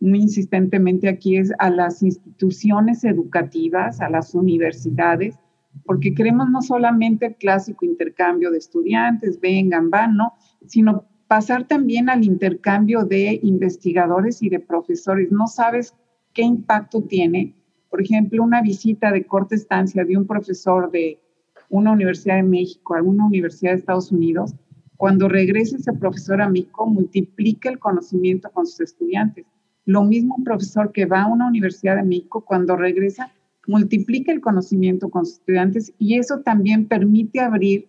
muy 0.00 0.20
insistentemente 0.20 1.08
aquí, 1.08 1.36
es 1.36 1.52
a 1.58 1.70
las 1.70 2.02
instituciones 2.02 3.04
educativas, 3.04 4.00
a 4.00 4.10
las 4.10 4.34
universidades, 4.34 5.38
porque 5.84 6.14
queremos 6.14 6.50
no 6.50 6.62
solamente 6.62 7.26
el 7.26 7.36
clásico 7.36 7.84
intercambio 7.84 8.50
de 8.50 8.58
estudiantes, 8.58 9.40
vengan, 9.40 9.90
van, 9.90 10.16
¿no? 10.16 10.34
Sino 10.66 11.04
pasar 11.28 11.68
también 11.68 12.08
al 12.08 12.24
intercambio 12.24 13.04
de 13.04 13.38
investigadores 13.42 14.42
y 14.42 14.48
de 14.48 14.60
profesores. 14.60 15.30
No 15.30 15.46
sabes 15.46 15.94
qué 16.32 16.42
impacto 16.42 17.02
tiene, 17.02 17.54
por 17.90 18.02
ejemplo, 18.02 18.42
una 18.42 18.62
visita 18.62 19.12
de 19.12 19.24
corta 19.24 19.54
estancia 19.54 20.04
de 20.04 20.16
un 20.16 20.26
profesor 20.26 20.90
de 20.90 21.20
una 21.68 21.92
universidad 21.92 22.36
de 22.36 22.42
México, 22.42 22.94
alguna 22.94 23.26
universidad 23.26 23.72
de 23.72 23.78
Estados 23.78 24.10
Unidos, 24.12 24.54
cuando 24.96 25.28
regrese 25.28 25.76
ese 25.76 25.92
profesor 25.92 26.42
a 26.42 26.48
México, 26.48 26.86
multiplica 26.86 27.68
el 27.68 27.78
conocimiento 27.78 28.50
con 28.50 28.66
sus 28.66 28.80
estudiantes. 28.80 29.46
Lo 29.84 30.02
mismo 30.02 30.34
un 30.36 30.44
profesor 30.44 30.92
que 30.92 31.06
va 31.06 31.22
a 31.22 31.26
una 31.26 31.46
universidad 31.46 31.96
de 31.96 32.02
México, 32.02 32.44
cuando 32.44 32.76
regresa, 32.76 33.32
multiplica 33.66 34.32
el 34.32 34.40
conocimiento 34.40 35.08
con 35.08 35.24
sus 35.24 35.36
estudiantes 35.36 35.92
y 35.98 36.18
eso 36.18 36.40
también 36.40 36.88
permite 36.88 37.40
abrir 37.40 37.88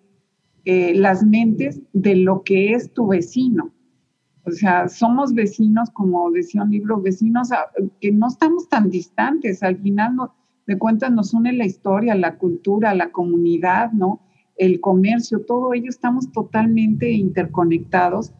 eh, 0.65 0.93
las 0.93 1.23
mentes 1.23 1.81
de 1.93 2.15
lo 2.15 2.43
que 2.43 2.73
es 2.73 2.93
tu 2.93 3.07
vecino. 3.07 3.73
O 4.43 4.51
sea, 4.51 4.87
somos 4.87 5.33
vecinos, 5.33 5.89
como 5.91 6.29
decía 6.31 6.63
un 6.63 6.71
libro, 6.71 7.01
vecinos 7.01 7.49
que 8.01 8.11
no 8.11 8.27
estamos 8.27 8.67
tan 8.67 8.89
distantes. 8.89 9.63
Al 9.63 9.77
final, 9.77 10.15
no, 10.15 10.35
de 10.69 10.77
cuentas 10.77 11.11
nos 11.11 11.33
une 11.33 11.51
la 11.51 11.65
historia, 11.65 12.13
la 12.13 12.37
cultura, 12.37 12.93
la 12.93 13.11
comunidad, 13.11 13.91
¿no? 13.91 14.21
El 14.55 14.79
comercio, 14.79 15.43
todo 15.43 15.73
ello 15.73 15.89
estamos 15.89 16.31
totalmente 16.31 17.09
interconectados 17.09 18.33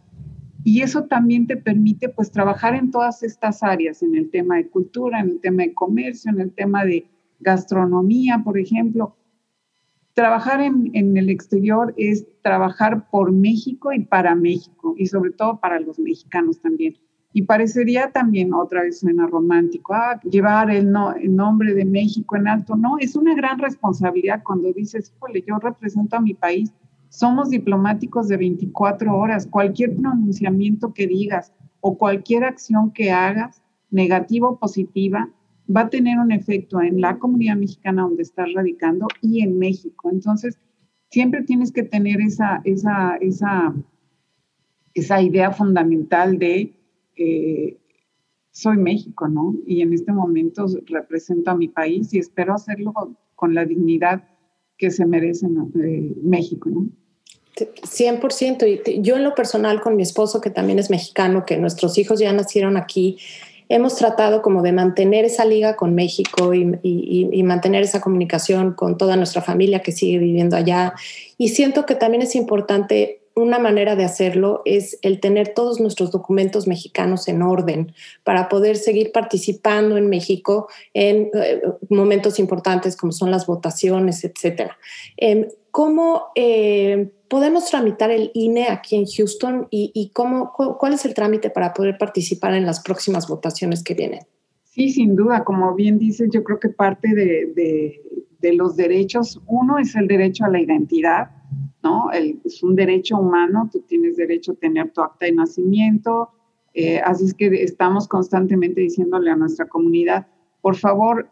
y 0.64 0.82
eso 0.82 1.06
también 1.06 1.48
te 1.48 1.58
permite 1.58 2.08
pues 2.08 2.32
trabajar 2.32 2.76
en 2.76 2.92
todas 2.92 3.24
estas 3.24 3.64
áreas, 3.64 4.04
en 4.04 4.14
el 4.16 4.30
tema 4.30 4.58
de 4.58 4.68
cultura, 4.68 5.22
en 5.22 5.30
el 5.30 5.40
tema 5.40 5.64
de 5.64 5.74
comercio, 5.74 6.32
en 6.32 6.40
el 6.40 6.52
tema 6.52 6.86
de 6.86 7.08
gastronomía, 7.40 8.44
por 8.44 8.60
ejemplo. 8.60 9.16
Trabajar 10.14 10.62
en, 10.62 10.92
en 10.94 11.18
el 11.18 11.30
exterior 11.30 11.96
es 11.98 12.28
trabajar 12.44 13.10
por 13.10 13.32
México 13.32 13.92
y 13.92 14.06
para 14.06 14.36
México 14.36 14.94
y 14.98 15.08
sobre 15.08 15.32
todo 15.32 15.60
para 15.60 15.80
los 15.80 15.98
mexicanos 15.98 16.62
también. 16.62 16.96
Y 17.32 17.44
parecería 17.44 18.12
también, 18.12 18.54
otra 18.54 18.82
vez 18.82 19.00
suena 19.00 19.28
romántico, 19.28 19.94
ah, 19.94 20.20
llevar 20.24 20.72
el, 20.72 20.92
no, 20.92 21.14
el 21.14 21.36
nombre 21.36 21.74
de 21.76 21.86
México 21.86 22.36
en 22.36 22.48
alto. 22.48 22.76
No, 22.76 22.98
es 22.98 23.16
una 23.16 23.36
gran 23.36 23.60
responsabilidad 23.60 24.42
cuando 24.44 24.74
dices, 24.74 25.14
híjole, 25.16 25.44
yo 25.48 25.60
represento 25.60 26.16
a 26.16 26.22
mi 26.22 26.34
país. 26.34 26.74
Somos 27.10 27.50
diplomáticos 27.50 28.28
de 28.28 28.38
24 28.38 29.16
horas. 29.16 29.46
Cualquier 29.46 29.96
pronunciamiento 29.96 30.94
que 30.94 31.06
digas 31.06 31.54
o 31.82 31.98
cualquier 31.98 32.44
acción 32.44 32.92
que 32.92 33.12
hagas, 33.12 33.62
negativa 33.92 34.50
o 34.50 34.58
positiva, 34.58 35.30
va 35.76 35.82
a 35.82 35.90
tener 35.90 36.18
un 36.18 36.32
efecto 36.32 36.82
en 36.82 37.00
la 37.00 37.20
comunidad 37.20 37.56
mexicana 37.56 38.04
donde 38.04 38.24
estás 38.24 38.48
radicando 38.56 39.08
y 39.22 39.42
en 39.42 39.60
México. 39.60 40.10
Entonces, 40.12 40.60
siempre 41.12 41.44
tienes 41.44 41.72
que 41.72 41.84
tener 41.84 42.22
esa, 42.22 42.62
esa, 42.64 43.18
esa, 43.18 43.74
esa 44.96 45.22
idea 45.22 45.52
fundamental 45.52 46.40
de 46.40 46.74
soy 48.52 48.78
México, 48.78 49.28
¿no? 49.28 49.56
Y 49.66 49.82
en 49.82 49.94
este 49.94 50.12
momento 50.12 50.66
represento 50.88 51.52
a 51.52 51.56
mi 51.56 51.68
país 51.68 52.14
y 52.14 52.20
espero 52.20 52.54
hacerlo 52.54 52.94
con 53.36 53.56
la 53.56 53.66
dignidad 53.66 54.24
que 54.78 54.92
se 54.92 55.06
merece 55.06 55.48
eh, 55.48 56.14
México, 56.22 56.70
¿no? 56.70 56.88
100%. 57.56 58.82
Y 58.86 59.02
yo 59.02 59.18
en 59.18 59.24
lo 59.24 59.36
personal 59.36 59.82
con 59.82 59.96
mi 59.96 60.04
esposo, 60.04 60.40
que 60.40 60.50
también 60.50 60.80
es 60.80 60.90
mexicano, 60.90 61.46
que 61.46 61.58
nuestros 61.58 61.98
hijos 61.98 62.20
ya 62.20 62.32
nacieron 62.32 62.78
aquí, 62.78 63.18
hemos 63.68 63.96
tratado 63.96 64.42
como 64.42 64.62
de 64.62 64.72
mantener 64.72 65.26
esa 65.26 65.46
liga 65.46 65.76
con 65.76 65.94
México 65.94 66.54
y, 66.54 66.80
y, 66.82 67.44
mantener 67.44 67.84
esa 67.84 68.02
comunicación 68.02 68.74
con 68.74 68.98
toda 68.98 69.16
nuestra 69.16 69.42
familia 69.42 69.82
que 69.82 69.92
sigue 69.92 70.18
viviendo 70.18 70.56
allá. 70.56 70.94
Y 71.38 71.50
siento 71.50 71.86
que 71.86 71.96
también 71.96 72.24
es 72.24 72.36
importante 72.36 73.19
una 73.40 73.60
manera 73.60 73.96
de 73.96 74.04
hacerlo 74.04 74.62
es 74.66 75.00
el 75.02 75.20
tener 75.20 75.54
todos 75.54 75.80
nuestros 75.80 76.12
documentos 76.12 76.68
mexicanos 76.68 77.28
en 77.28 77.42
orden 77.42 77.94
para 78.24 78.50
poder 78.50 78.78
seguir 78.78 79.12
participando 79.12 79.98
en 79.98 80.10
México 80.10 80.68
en 80.94 81.30
eh, 81.34 81.62
momentos 81.90 82.40
importantes 82.40 82.96
como 82.96 83.12
son 83.12 83.32
las 83.32 83.46
votaciones, 83.46 84.24
etcétera. 84.24 84.78
Em, 85.18 85.48
¿Cómo 85.72 86.28
eh, 86.36 87.12
podemos 87.28 87.70
tramitar 87.70 88.10
el 88.10 88.32
INE 88.34 88.70
aquí 88.70 88.96
en 88.96 89.06
Houston 89.06 89.68
y, 89.70 90.12
cómo, 90.14 90.52
cuál 90.54 90.94
es 90.94 91.06
el 91.06 91.14
trámite 91.14 91.52
para 91.52 91.74
poder 91.74 91.98
participar 91.98 92.56
en 92.56 92.66
las 92.66 92.80
próximas 92.82 93.28
votaciones 93.28 93.84
que 93.84 93.94
vienen? 93.94 94.22
Sí, 94.64 94.90
sin 94.90 95.16
duda, 95.16 95.44
como 95.44 95.76
bien 95.76 96.00
dices, 96.00 96.30
yo 96.32 96.44
creo 96.44 96.60
que 96.60 96.70
parte 96.70 97.14
de, 97.14 98.02
de 98.40 98.54
los 98.54 98.76
derechos, 98.76 99.40
uno 99.48 99.78
es 99.78 99.96
el 99.96 100.08
derecho 100.08 100.46
a 100.46 100.50
la 100.50 100.60
identidad, 100.60 101.30
¿no? 101.84 102.12
es 102.12 102.64
un 102.64 102.76
derecho 102.76 103.18
humano, 103.18 103.70
tú 103.72 103.80
tienes 103.82 104.18
derecho 104.18 104.52
a 104.52 104.56
tener 104.56 104.92
tu 104.92 105.02
acta 105.02 105.26
de 105.26 105.32
nacimiento, 105.32 106.30
eh, 106.74 107.00
así 107.00 107.26
es 107.26 107.34
que 107.34 107.48
estamos 107.64 108.08
constantemente 108.08 108.82
diciéndole 108.82 109.32
a 109.32 109.36
nuestra 109.36 109.68
comunidad, 109.68 110.28
por 110.62 110.76
favor, 110.76 111.30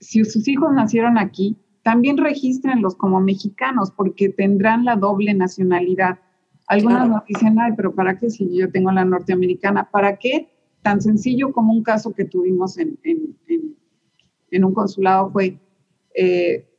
si 0.00 0.24
sus 0.24 0.48
hijos 0.48 0.72
nacieron 0.72 1.18
aquí, 1.18 1.56
también 1.82 2.16
regístrenlos 2.16 2.94
como 2.94 3.20
mexicanos 3.20 3.90
porque 3.90 4.28
tendrán 4.28 4.84
la 4.84 4.96
doble 4.96 5.34
nacionalidad. 5.34 6.18
Algunas 6.66 7.08
nos 7.08 7.24
dicen, 7.26 7.58
ay, 7.58 7.72
pero 7.76 7.94
¿para 7.94 8.18
qué 8.18 8.30
si 8.30 8.48
yo 8.56 8.70
tengo 8.70 8.90
la 8.92 9.04
norteamericana? 9.04 9.88
¿Para 9.90 10.16
qué? 10.16 10.48
Tan 10.82 11.00
sencillo 11.00 11.52
como 11.52 11.72
un 11.72 11.82
caso 11.82 12.12
que 12.12 12.24
tuvimos 12.24 12.78
en, 12.78 12.98
en, 13.04 14.64
un 14.64 14.74
consulado 14.74 15.30
fue, 15.30 15.58
eh, 16.14 16.69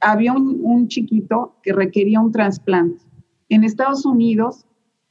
había 0.00 0.32
un, 0.32 0.88
chiquito 0.88 1.56
que 1.62 1.72
requería 1.72 2.20
un 2.20 2.32
trasplante. 2.32 3.02
En 3.48 3.64
Estados 3.64 4.04
Unidos, 4.04 4.66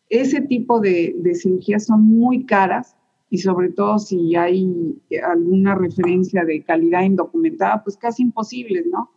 ese 0.10 0.42
tipo 0.42 0.80
de, 0.80 1.16
cirugías 1.36 1.86
son 1.86 2.04
muy 2.04 2.46
caras 2.46 2.96
y 3.30 3.40
sobre 3.40 3.70
todo 3.70 3.98
si 3.98 4.36
hay 4.36 4.96
alguna 5.28 5.76
referencia 5.76 6.46
de 6.46 6.64
calidad 6.64 7.02
indocumentada, 7.02 7.84
pues 7.84 7.98
casi 7.98 8.24
imposibles, 8.24 8.86
¿no? 8.92 9.10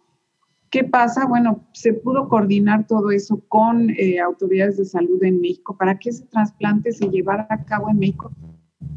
¿Qué 0.71 0.85
pasa? 0.85 1.27
Bueno, 1.27 1.67
se 1.73 1.93
pudo 1.93 2.29
coordinar 2.29 2.87
todo 2.87 3.11
eso 3.11 3.41
con 3.49 3.91
eh, 3.91 4.19
autoridades 4.19 4.79
de 4.79 4.85
salud 4.85 5.23
en 5.23 5.41
México 5.41 5.77
para 5.77 5.99
que 5.99 6.11
ese 6.11 6.27
trasplante 6.27 6.93
se 6.93 7.09
llevara 7.09 7.47
a 7.51 7.65
cabo 7.65 7.89
en 7.91 7.99
México. 7.99 8.33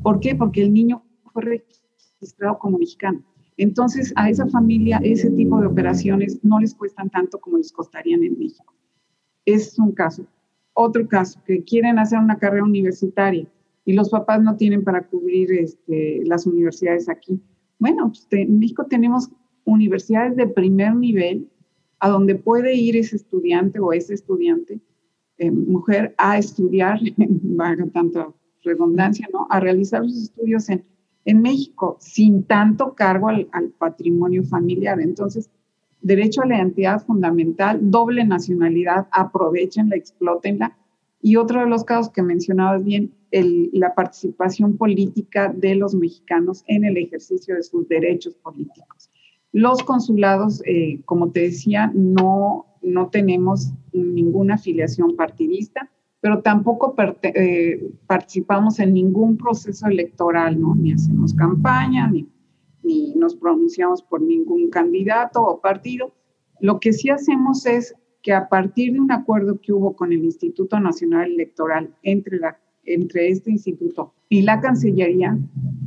¿Por 0.02 0.20
qué? 0.20 0.36
Porque 0.36 0.64
el 0.64 0.74
niño 0.74 1.04
fue 1.32 1.62
registrado 2.20 2.58
como 2.58 2.80
mexicano. 2.80 3.24
Entonces, 3.60 4.14
a 4.16 4.30
esa 4.30 4.48
familia, 4.48 5.02
ese 5.04 5.30
tipo 5.32 5.60
de 5.60 5.68
operaciones 5.68 6.40
no 6.44 6.62
les 6.62 6.74
cuestan 6.74 7.10
tanto 7.10 7.40
como 7.42 7.58
les 7.58 7.74
costarían 7.74 8.24
en 8.24 8.40
México. 8.40 8.74
Es 9.44 9.78
un 9.78 9.92
caso. 9.92 10.26
Otro 10.74 11.06
caso, 11.10 11.42
que 11.46 11.62
quieren 11.66 12.00
hacer 12.00 12.20
una 12.20 12.38
carrera 12.38 12.64
universitaria 12.64 13.46
y 13.84 13.92
los 13.92 14.10
papás 14.12 14.42
no 14.42 14.56
tienen 14.56 14.86
para 14.86 15.06
cubrir 15.06 15.52
este, 15.52 16.22
las 16.24 16.48
universidades 16.48 17.10
aquí. 17.10 17.42
Bueno, 17.80 18.08
pues 18.08 18.26
en 18.32 18.60
México 18.60 18.86
tenemos 18.86 19.30
universidades 19.66 20.38
de 20.38 20.48
primer 20.48 20.96
nivel 20.96 21.50
a 22.00 22.08
donde 22.08 22.36
puede 22.36 22.76
ir 22.76 22.96
ese 22.96 23.18
estudiante 23.18 23.82
o 23.82 23.92
ese 23.92 24.14
estudiante, 24.14 24.80
eh, 25.38 25.52
mujer, 25.52 26.16
a 26.18 26.38
estudiar, 26.38 26.98
valga 27.18 27.88
tanta 27.88 28.34
redundancia, 28.64 29.28
¿no? 29.34 29.48
A 29.50 29.60
realizar 29.60 30.04
sus 30.06 30.24
estudios 30.24 30.70
en, 30.70 30.86
en 31.26 31.42
México 31.42 31.98
sin 32.00 32.44
tanto 32.44 32.94
cargo 32.94 33.30
al, 33.30 33.48
al 33.52 33.70
patrimonio 33.70 34.44
familiar. 34.44 35.00
Entonces, 35.00 35.50
derecho 36.02 36.42
a 36.42 36.46
la 36.46 36.58
identidad 36.58 37.04
fundamental, 37.06 37.80
doble 37.82 38.24
nacionalidad, 38.26 39.08
aprovechenla, 39.12 39.96
explótenla. 39.96 40.78
Y 41.22 41.36
otro 41.36 41.60
de 41.60 41.68
los 41.68 41.84
casos 41.84 42.12
que 42.12 42.24
mencionabas 42.24 42.84
bien, 42.84 43.12
el, 43.32 43.70
la 43.74 43.94
participación 43.94 44.78
política 44.78 45.54
de 45.54 45.76
los 45.76 45.94
mexicanos 45.94 46.64
en 46.68 46.86
el 46.86 46.98
ejercicio 46.98 47.56
de 47.56 47.64
sus 47.64 47.88
derechos 47.88 48.36
políticos. 48.36 49.10
Los 49.52 49.84
consulados, 49.84 50.62
eh, 50.66 51.02
como 51.06 51.32
te 51.32 51.42
decía, 51.42 51.92
no, 51.94 52.66
no 52.82 53.10
tenemos 53.10 53.72
ninguna 53.94 54.56
afiliación 54.56 55.16
partidista, 55.16 55.90
pero 56.22 56.42
tampoco 56.42 56.96
eh, 57.24 57.92
participamos 58.08 58.80
en 58.80 58.94
ningún 58.94 59.38
proceso 59.38 59.88
electoral, 59.88 60.60
¿no? 60.60 60.76
Ni 60.76 60.92
hacemos 60.92 61.34
campaña, 61.34 62.10
ni 62.10 62.28
ni 62.90 63.14
nos 63.16 63.36
pronunciamos 63.36 64.02
por 64.02 64.22
ningún 64.22 64.70
candidato 64.70 65.44
o 65.44 65.62
partido. 65.62 66.12
Lo 66.60 66.80
que 66.80 66.92
sí 66.92 67.10
hacemos 67.10 67.66
es 67.66 67.96
que 68.22 68.34
a 68.34 68.50
partir 68.50 68.94
de 68.94 69.00
un 69.00 69.12
acuerdo 69.12 69.60
que 69.62 69.72
hubo 69.72 69.96
con 69.96 70.12
el 70.12 70.24
Instituto 70.24 70.80
Nacional 70.80 71.32
Electoral 71.32 71.96
entre, 72.02 72.40
la, 72.40 72.60
entre 72.84 73.30
este 73.30 73.52
instituto 73.52 74.14
y 74.28 74.42
la 74.42 74.60
Cancillería, 74.60 75.38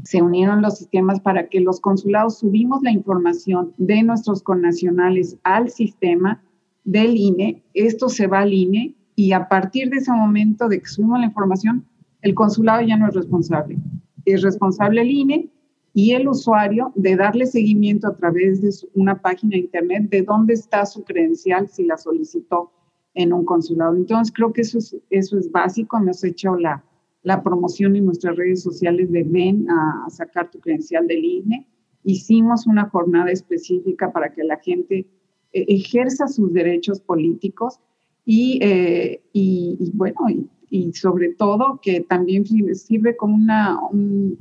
se 0.05 0.23
unieron 0.23 0.63
los 0.63 0.79
sistemas 0.79 1.21
para 1.21 1.49
que 1.49 1.61
los 1.61 1.81
consulados 1.81 2.39
subimos 2.39 2.83
la 2.83 2.93
información 2.93 3.75
de 3.77 4.03
nuestros 4.03 4.43
connacionales 4.43 5.39
al 5.43 5.71
sistema 5.71 6.43
del 6.85 7.17
INE. 7.17 7.63
Esto 7.75 8.09
se 8.09 8.27
va 8.29 8.41
al 8.41 8.53
INE 8.53 8.95
y 9.15 9.33
a 9.33 9.49
partir 9.49 9.91
de 9.91 9.99
ese 9.99 10.13
momento 10.13 10.69
de 10.69 10.81
que 10.81 10.87
subimos 10.87 11.21
la 11.21 11.27
información, 11.27 11.85
el 12.23 12.35
consulado 12.35 12.83
ya 12.83 12.97
no 12.97 13.09
es 13.09 13.15
responsable. 13.15 13.79
Es 14.25 14.43
responsable 14.43 15.03
el 15.03 15.11
INE 15.11 15.51
y 15.93 16.13
el 16.13 16.29
usuario 16.29 16.93
de 16.95 17.17
darle 17.17 17.47
seguimiento 17.47 18.07
a 18.07 18.17
través 18.17 18.63
de 18.63 18.71
una 18.95 19.21
página 19.21 19.51
de 19.51 19.59
internet 19.59 20.09
de 20.09 20.23
dónde 20.23 20.55
está 20.55 20.87
su 20.87 21.05
credencial 21.05 21.69
si 21.69 21.85
la 21.85 21.99
solicitó 21.99 22.73
en 23.15 23.33
un 23.33 23.45
consulado. 23.45 23.95
Entonces, 23.95 24.33
creo 24.35 24.53
que 24.53 24.63
eso 24.63 24.79
es, 24.79 24.97
eso 25.11 25.39
es 25.39 25.51
básico. 25.51 25.99
Hemos 25.99 26.25
hecho 26.25 26.57
la, 26.57 26.83
la 27.23 27.43
promoción 27.43 27.97
en 27.97 28.07
nuestras 28.07 28.37
redes 28.37 28.63
sociales 28.63 29.11
de 29.13 29.23
ven 29.25 29.69
a, 29.69 30.09
sacar 30.09 30.51
tu 30.51 30.59
credencial 30.61 31.07
del 31.07 31.25
INE. 31.25 31.67
Hicimos 32.05 32.67
una 32.67 32.89
jornada 32.89 33.31
específica 33.31 34.13
para 34.13 34.33
que 34.33 34.43
la 34.45 34.57
gente 34.57 35.07
eh, 35.53 35.65
ejerza 35.69 36.27
sus 36.27 36.53
derechos 36.53 37.01
políticos 37.01 37.79
y, 38.25 38.59
eh, 38.63 39.23
y, 39.33 39.77
y 39.81 39.91
bueno, 39.95 40.29
y, 40.29 40.49
y 40.73 40.93
sobre 40.95 41.35
todo 41.35 41.81
que 41.83 42.01
también 42.01 42.47
sirve 42.75 43.15
como 43.15 43.35
una 43.35 43.79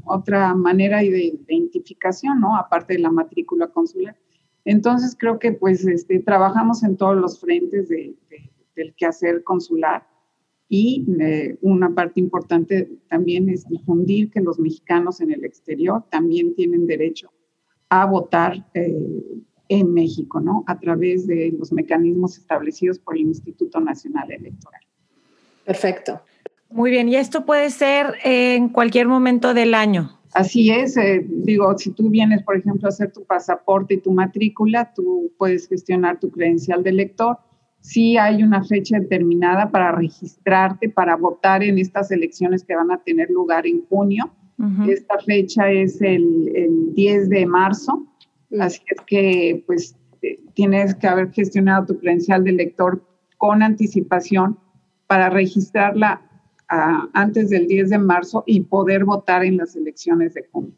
otra 0.06 0.56
manera 0.56 1.00
de 1.00 1.38
identificación, 1.48 2.40
¿no? 2.40 2.56
Aparte 2.56 2.94
de 2.94 3.00
la 3.00 3.12
matrícula 3.12 3.68
consular. 3.68 4.16
Entonces 4.64 5.16
creo 5.20 5.40
que 5.40 5.52
pues 5.52 5.86
este, 5.86 6.20
trabajamos 6.20 6.84
en 6.84 6.96
todos 6.96 7.18
los 7.18 7.40
frentes 7.40 7.90
de, 7.90 8.16
del 8.78 8.94
quehacer 8.96 9.44
consular 9.44 10.08
y 10.70 11.06
eh, 11.20 11.58
una 11.62 11.94
parte 11.94 12.22
importante 12.22 12.90
también 13.10 13.50
es 13.50 13.68
difundir 13.68 14.32
que 14.32 14.40
los 14.40 14.58
mexicanos 14.58 15.20
en 15.20 15.32
el 15.32 15.44
exterior 15.44 16.06
también 16.10 16.56
tienen 16.56 16.88
derecho 16.88 17.30
a 17.90 18.06
votar 18.06 18.66
eh, 18.74 19.42
en 19.72 19.94
México, 19.94 20.42
¿no? 20.42 20.66
A 20.68 20.78
través 20.80 21.26
de 21.28 21.54
los 21.58 21.72
mecanismos 21.72 22.38
establecidos 22.38 23.00
por 23.00 23.16
el 23.16 23.22
Instituto 23.22 23.80
Nacional 23.80 24.30
Electoral. 24.30 24.82
Perfecto. 25.66 26.22
Muy 26.70 26.92
bien, 26.92 27.08
y 27.08 27.16
esto 27.16 27.46
puede 27.46 27.70
ser 27.70 28.16
en 28.26 28.68
cualquier 28.68 29.08
momento 29.08 29.54
del 29.54 29.74
año. 29.74 30.20
Así 30.34 30.72
es, 30.72 30.98
eh, 30.98 31.26
digo, 31.26 31.78
si 31.78 31.92
tú 31.92 32.10
vienes, 32.10 32.44
por 32.44 32.58
ejemplo, 32.58 32.88
a 32.88 32.90
hacer 32.90 33.14
tu 33.14 33.24
pasaporte 33.24 33.94
y 33.94 34.02
tu 34.02 34.12
matrícula, 34.12 34.92
tú 34.94 35.32
puedes 35.38 35.70
gestionar 35.70 36.20
tu 36.20 36.30
credencial 36.32 36.84
de 36.84 36.92
lector. 36.92 37.38
Sí 37.80 38.18
hay 38.18 38.44
una 38.44 38.66
fecha 38.66 39.00
determinada 39.00 39.72
para 39.72 39.94
registrarte, 39.94 40.90
para 40.90 41.16
votar 41.16 41.64
en 41.64 41.80
estas 41.80 42.12
elecciones 42.12 42.66
que 42.66 42.76
van 42.76 42.92
a 42.92 43.02
tener 43.02 43.30
lugar 43.30 43.66
en 43.66 43.86
junio. 43.88 44.32
Esta 44.88 45.18
fecha 45.18 45.72
es 45.72 46.00
el, 46.02 46.52
el 46.54 46.94
10 46.94 47.30
de 47.30 47.46
marzo. 47.48 48.11
Así 48.60 48.82
es 48.90 49.02
que 49.06 49.64
pues 49.66 49.96
eh, 50.22 50.40
tienes 50.54 50.96
que 50.96 51.08
haber 51.08 51.32
gestionado 51.32 51.88
tu 51.88 52.00
credencial 52.00 52.44
de 52.44 52.52
lector 52.54 53.04
con 53.38 53.64
anticipación 53.64 54.60
para 55.08 55.30
registrarla 55.30 56.22
antes 57.14 57.50
del 57.50 57.68
10 57.68 57.90
de 57.90 57.98
marzo 57.98 58.44
y 58.46 58.62
poder 58.62 59.04
votar 59.04 59.44
en 59.44 59.58
las 59.58 59.76
elecciones 59.76 60.34
de 60.36 60.48
junio. 60.52 60.72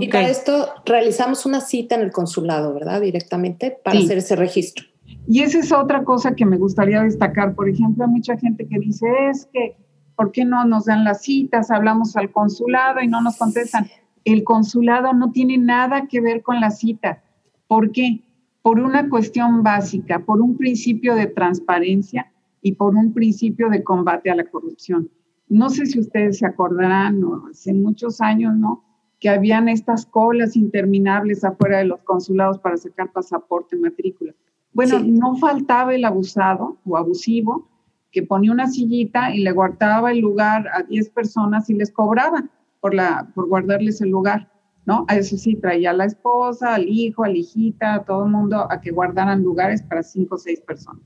Y 0.00 0.08
para 0.08 0.28
esto 0.28 0.68
realizamos 0.84 1.46
una 1.46 1.60
cita 1.60 1.94
en 1.94 2.02
el 2.02 2.10
consulado, 2.10 2.74
¿verdad? 2.74 3.00
Directamente 3.00 3.78
para 3.82 3.98
hacer 3.98 4.18
ese 4.18 4.34
registro. 4.36 4.86
Y 5.26 5.42
esa 5.42 5.60
es 5.60 5.72
otra 5.72 6.04
cosa 6.04 6.34
que 6.34 6.44
me 6.44 6.58
gustaría 6.58 7.02
destacar. 7.02 7.54
Por 7.54 7.68
ejemplo, 7.68 8.04
hay 8.04 8.10
mucha 8.10 8.36
gente 8.36 8.66
que 8.66 8.78
dice, 8.78 9.06
es 9.30 9.48
que, 9.52 9.76
¿por 10.16 10.32
qué 10.32 10.44
no 10.44 10.64
nos 10.64 10.86
dan 10.86 11.04
las 11.04 11.22
citas? 11.22 11.70
Hablamos 11.70 12.16
al 12.16 12.30
consulado 12.30 13.00
y 13.00 13.08
no 13.08 13.22
nos 13.22 13.36
contestan. 13.36 13.88
El 14.24 14.44
consulado 14.44 15.12
no 15.12 15.32
tiene 15.32 15.58
nada 15.58 16.06
que 16.06 16.20
ver 16.20 16.42
con 16.42 16.60
la 16.60 16.70
cita. 16.70 17.22
¿Por 17.66 17.92
qué? 17.92 18.22
Por 18.62 18.80
una 18.80 19.08
cuestión 19.08 19.62
básica, 19.62 20.20
por 20.20 20.40
un 20.40 20.56
principio 20.56 21.14
de 21.14 21.26
transparencia 21.26 22.30
y 22.62 22.72
por 22.72 22.94
un 22.94 23.12
principio 23.12 23.70
de 23.70 23.82
combate 23.82 24.30
a 24.30 24.36
la 24.36 24.44
corrupción. 24.44 25.10
No 25.48 25.70
sé 25.70 25.86
si 25.86 25.98
ustedes 25.98 26.38
se 26.38 26.46
acordarán, 26.46 27.20
hace 27.50 27.72
muchos 27.72 28.20
años, 28.20 28.54
¿no? 28.56 28.84
Que 29.18 29.28
habían 29.28 29.68
estas 29.68 30.06
colas 30.06 30.56
interminables 30.56 31.44
afuera 31.44 31.78
de 31.78 31.86
los 31.86 32.00
consulados 32.02 32.58
para 32.58 32.76
sacar 32.76 33.10
pasaporte, 33.12 33.76
matrícula. 33.76 34.34
Bueno, 34.72 35.00
no 35.00 35.36
faltaba 35.36 35.94
el 35.94 36.04
abusado 36.04 36.78
o 36.84 36.96
abusivo 36.96 37.68
que 38.12 38.22
ponía 38.22 38.52
una 38.52 38.66
sillita 38.66 39.34
y 39.34 39.42
le 39.42 39.52
guardaba 39.52 40.12
el 40.12 40.20
lugar 40.20 40.66
a 40.72 40.82
10 40.82 41.10
personas 41.10 41.68
y 41.70 41.74
les 41.74 41.90
cobraba 41.90 42.48
por, 42.80 42.94
la, 42.94 43.30
por 43.34 43.48
guardarles 43.48 44.00
el 44.00 44.10
lugar, 44.10 44.50
¿no? 44.86 45.04
A 45.08 45.16
eso 45.16 45.36
sí, 45.36 45.56
traía 45.56 45.90
a 45.90 45.94
la 45.94 46.06
esposa, 46.06 46.74
al 46.74 46.88
hijo, 46.88 47.24
a 47.24 47.28
la 47.28 47.36
hijita, 47.36 47.94
a 47.94 48.04
todo 48.04 48.24
el 48.24 48.32
mundo 48.32 48.66
a 48.70 48.80
que 48.80 48.90
guardaran 48.90 49.42
lugares 49.42 49.82
para 49.82 50.02
5 50.02 50.34
o 50.34 50.38
6 50.38 50.60
personas. 50.62 51.02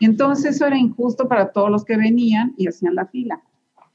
Entonces 0.00 0.54
eso 0.54 0.66
era 0.66 0.78
injusto 0.78 1.26
para 1.26 1.50
todos 1.50 1.70
los 1.70 1.84
que 1.84 1.96
venían 1.96 2.54
y 2.56 2.68
hacían 2.68 2.94
la 2.94 3.06
fila. 3.06 3.42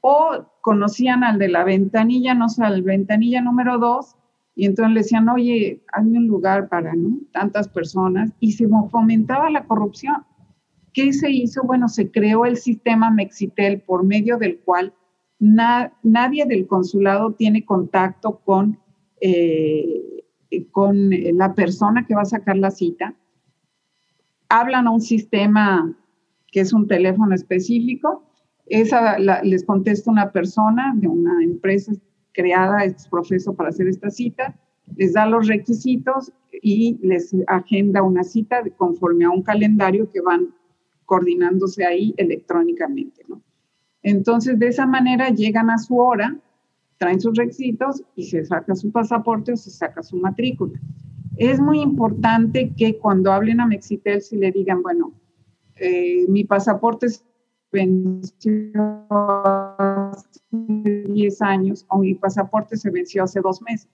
O 0.02 0.44
conocían 0.60 1.24
al 1.24 1.38
de 1.38 1.48
la 1.48 1.64
ventanilla, 1.64 2.34
no 2.34 2.48
sé, 2.48 2.62
al 2.62 2.82
ventanilla 2.82 3.40
número 3.40 3.78
dos, 3.78 4.16
y 4.54 4.66
entonces 4.66 4.92
le 4.92 5.00
decían, 5.00 5.28
oye, 5.30 5.82
hazme 5.92 6.18
un 6.18 6.26
lugar 6.26 6.68
para 6.68 6.92
tantas 7.32 7.68
personas, 7.68 8.32
y 8.38 8.52
se 8.52 8.68
fomentaba 8.90 9.48
la 9.48 9.64
corrupción. 9.64 10.16
¿Qué 10.92 11.12
se 11.14 11.30
hizo? 11.30 11.62
Bueno, 11.62 11.88
se 11.88 12.10
creó 12.10 12.44
el 12.44 12.58
sistema 12.58 13.10
Mexitel 13.10 13.80
por 13.80 14.04
medio 14.04 14.36
del 14.36 14.60
cual 14.60 14.92
nadie 15.42 16.46
del 16.46 16.66
consulado 16.66 17.32
tiene 17.32 17.64
contacto 17.64 18.40
con, 18.44 18.78
eh, 19.20 20.24
con 20.70 21.10
la 21.10 21.54
persona 21.54 22.06
que 22.06 22.14
va 22.14 22.22
a 22.22 22.26
sacar 22.26 22.56
la 22.56 22.70
cita 22.70 23.16
hablan 24.52 24.86
a 24.86 24.90
un 24.90 25.00
sistema 25.00 25.96
que 26.48 26.60
es 26.60 26.74
un 26.74 26.86
teléfono 26.86 27.34
específico, 27.34 28.22
esa 28.66 29.18
les 29.18 29.64
contesta 29.64 30.10
una 30.10 30.30
persona 30.30 30.92
de 30.94 31.08
una 31.08 31.42
empresa 31.42 31.92
creada, 32.32 32.84
es 32.84 33.08
profeso 33.08 33.54
para 33.54 33.70
hacer 33.70 33.88
esta 33.88 34.10
cita, 34.10 34.54
les 34.96 35.14
da 35.14 35.24
los 35.24 35.48
requisitos 35.48 36.32
y 36.60 36.98
les 37.02 37.34
agenda 37.46 38.02
una 38.02 38.22
cita 38.22 38.62
conforme 38.76 39.24
a 39.24 39.30
un 39.30 39.42
calendario 39.42 40.10
que 40.10 40.20
van 40.20 40.54
coordinándose 41.06 41.86
ahí 41.86 42.14
electrónicamente. 42.18 43.22
¿no? 43.28 43.40
Entonces, 44.02 44.58
de 44.58 44.68
esa 44.68 44.86
manera 44.86 45.30
llegan 45.30 45.70
a 45.70 45.78
su 45.78 45.96
hora, 45.98 46.36
traen 46.98 47.20
sus 47.20 47.36
requisitos 47.36 48.02
y 48.16 48.24
se 48.24 48.44
saca 48.44 48.74
su 48.74 48.90
pasaporte 48.90 49.52
o 49.52 49.56
se 49.56 49.70
saca 49.70 50.02
su 50.02 50.16
matrícula. 50.16 50.80
Es 51.36 51.60
muy 51.60 51.80
importante 51.80 52.72
que 52.76 52.98
cuando 52.98 53.32
hablen 53.32 53.60
a 53.60 53.66
Mexitel 53.66 54.20
si 54.20 54.36
le 54.36 54.52
digan, 54.52 54.82
bueno, 54.82 55.12
eh, 55.76 56.26
mi 56.28 56.44
pasaporte 56.44 57.08
se 57.08 57.22
venció 57.72 59.06
hace 59.10 60.40
10 60.50 61.42
años 61.42 61.86
o 61.88 61.98
mi 61.98 62.14
pasaporte 62.14 62.76
se 62.76 62.90
venció 62.90 63.24
hace 63.24 63.40
dos 63.40 63.62
meses. 63.62 63.88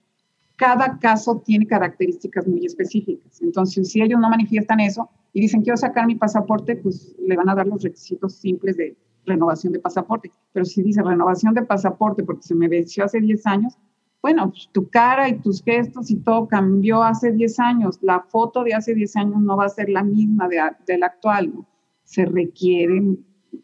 Cada 0.57 0.99
caso 0.99 1.41
tiene 1.45 1.67
características 1.67 2.47
muy 2.49 2.67
específicas. 2.67 3.41
Entonces, 3.41 3.91
si 3.91 4.03
ellos 4.03 4.19
no 4.21 4.29
manifiestan 4.29 4.81
eso 4.81 5.09
y 5.33 5.41
dicen 5.41 5.63
quiero 5.63 5.77
sacar 5.77 6.07
mi 6.07 6.17
pasaporte, 6.17 6.75
pues 6.75 7.15
le 7.25 7.37
van 7.37 7.49
a 7.49 7.55
dar 7.55 7.69
los 7.69 7.83
requisitos 7.83 8.35
simples 8.35 8.77
de 8.77 8.97
renovación 9.29 9.73
de 9.73 9.79
pasaporte. 9.79 10.33
Pero 10.53 10.65
si 10.65 10.83
dice 10.83 11.03
renovación 11.03 11.55
de 11.55 11.63
pasaporte 11.63 12.25
porque 12.25 12.43
se 12.43 12.55
me 12.55 12.69
venció 12.69 13.05
hace 13.05 13.21
10 13.21 13.47
años, 13.47 13.79
bueno, 14.21 14.51
pues, 14.51 14.69
tu 14.73 14.89
cara 14.89 15.29
y 15.29 15.39
tus 15.39 15.63
gestos 15.63 16.11
y 16.11 16.17
todo 16.17 16.49
cambió 16.49 17.03
hace 17.03 17.33
10 17.33 17.61
años. 17.61 17.99
La 18.03 18.21
foto 18.21 18.65
de 18.65 18.75
hace 18.75 18.95
10 18.95 19.17
años 19.17 19.41
no 19.41 19.57
va 19.57 19.67
a 19.67 19.69
ser 19.69 19.89
la 19.89 20.03
misma 20.03 20.49
de, 20.49 20.61
de 20.87 20.99
la 20.99 21.07
actual. 21.07 21.53
¿no? 21.55 21.69
Se 22.03 22.25
requiere 22.25 23.17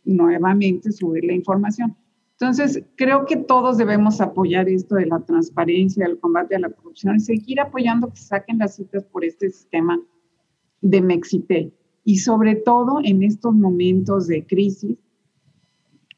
nuevamente 0.05 0.93
subir 0.93 1.25
la 1.25 1.33
información. 1.33 1.97
Entonces, 2.39 2.83
creo 2.97 3.27
que 3.27 3.37
todos 3.37 3.79
debemos 3.79 4.21
apoyar 4.21 4.69
esto 4.69 4.97
de 4.97 5.07
la 5.07 5.21
transparencia, 5.21 6.05
el 6.05 6.19
combate 6.19 6.57
a 6.57 6.59
la 6.61 6.71
corrupción 6.71 7.17
y 7.17 7.21
seguir 7.21 7.61
apoyando 7.61 8.11
que 8.11 8.21
saquen 8.21 8.59
las 8.59 8.77
citas 8.77 9.05
por 9.05 9.25
este 9.25 9.51
sistema 9.51 10.01
de 10.81 11.01
Mexitel. 11.01 11.73
Y 12.05 12.19
sobre 12.19 12.57
todo 12.57 12.99
en 13.03 13.23
estos 13.23 13.55
momentos 13.55 14.27
de 14.27 14.45
crisis, 14.45 14.99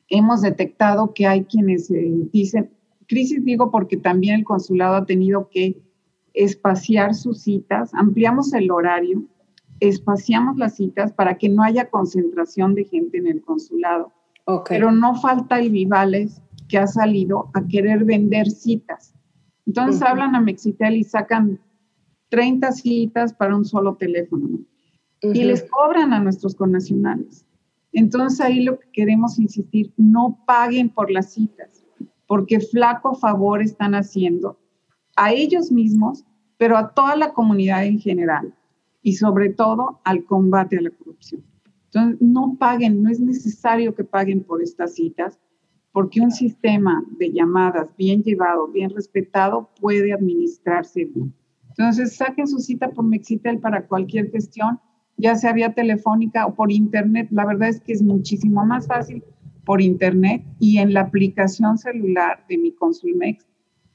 hemos 0.09 0.43
detectado 0.43 1.13
que 1.15 1.27
hay 1.27 1.45
quienes 1.45 1.91
eh, 1.91 2.13
dicen, 2.33 2.71
crisis 3.07 3.45
digo 3.45 3.71
porque 3.71 3.97
también 3.97 4.37
el 4.37 4.45
consulado 4.45 4.97
ha 4.97 5.07
tenido 5.07 5.49
que 5.51 5.81
espaciar 6.35 7.15
sus 7.15 7.43
citas, 7.43 7.93
ampliamos 7.95 8.53
el 8.53 8.71
horario, 8.71 9.25
espaciamos 9.81 10.57
las 10.57 10.77
citas 10.77 11.13
para 11.13 11.39
que 11.39 11.49
no 11.49 11.63
haya 11.63 11.91
concentración 11.91 12.75
de 12.75 12.85
gente 12.85 13.19
en 13.19 13.27
el 13.27 13.43
consulado. 13.43 14.13
Pero 14.69 14.93
no 14.93 15.17
falta 15.17 15.59
el 15.59 15.71
Vivales 15.71 16.41
que 16.69 16.79
ha 16.79 16.87
salido 16.87 17.51
a 17.55 17.67
querer 17.67 18.05
vender 18.05 18.49
citas. 18.49 19.13
Entonces 19.67 20.03
hablan 20.03 20.37
a 20.37 20.41
Mexitel 20.41 20.97
y 20.97 21.03
sacan 21.03 21.59
30 22.29 22.73
citas 22.73 23.35
para 23.35 23.57
un 23.57 23.65
solo 23.65 23.97
teléfono. 23.97 24.61
Y 25.23 25.45
les 25.45 25.65
cobran 25.69 26.13
a 26.13 26.21
nuestros 26.21 26.55
connacionales. 26.55 27.46
Entonces 27.97 28.43
ahí 28.43 28.63
lo 28.63 28.79
que 28.79 28.91
queremos 28.93 29.39
insistir, 29.39 29.91
no 29.97 30.39
paguen 30.47 30.91
por 30.91 31.11
las 31.11 31.33
citas, 31.33 31.83
porque 32.27 32.61
flaco 32.61 33.15
favor 33.15 33.63
están 33.63 33.95
haciendo 33.95 34.61
a 35.17 35.33
ellos 35.33 35.73
mismos, 35.73 36.23
pero 36.59 36.77
a 36.77 36.93
toda 36.93 37.17
la 37.17 37.33
comunidad 37.33 37.87
en 37.87 37.99
general 37.99 38.55
y 39.01 39.15
sobre 39.15 39.49
todo 39.49 40.03
al 40.05 40.27
combate 40.27 40.77
a 40.77 40.83
la 40.83 40.91
corrupción. 40.91 41.43
Entonces, 41.87 42.21
no 42.21 42.57
paguen, 42.59 43.03
no 43.03 43.09
es 43.09 43.19
necesario 43.19 43.95
que 43.95 44.05
paguen 44.05 44.45
por 44.45 44.63
estas 44.63 44.95
citas, 44.95 45.41
porque 45.91 46.21
un 46.21 46.33
sistema 46.33 47.03
de 47.19 47.33
llamadas 47.33 47.97
bien 47.97 48.23
llevado, 48.23 48.69
bien 48.69 48.91
respetado, 48.91 49.71
puede 49.81 50.13
administrarse 50.13 51.07
bien. 51.07 51.33
Entonces, 51.71 52.15
saquen 52.15 52.47
su 52.47 52.59
cita 52.59 52.91
por 52.91 53.07
Mexitel 53.07 53.59
para 53.59 53.87
cualquier 53.87 54.31
gestión, 54.31 54.81
ya 55.17 55.35
sea 55.35 55.53
vía 55.53 55.73
telefónica 55.73 56.47
o 56.47 56.55
por 56.55 56.71
internet. 56.71 57.29
La 57.31 57.47
verdad 57.47 57.69
es 57.69 57.81
que 57.81 57.93
es 57.93 58.03
muchísimo 58.03 58.65
más 58.65 58.87
fácil 58.87 59.23
por 59.65 59.81
internet 59.81 60.45
y 60.59 60.79
en 60.79 60.95
la 60.95 61.01
aplicación 61.01 61.77
celular 61.79 62.45
de 62.49 62.59
mi 62.59 62.73
Consulmex. 62.73 63.47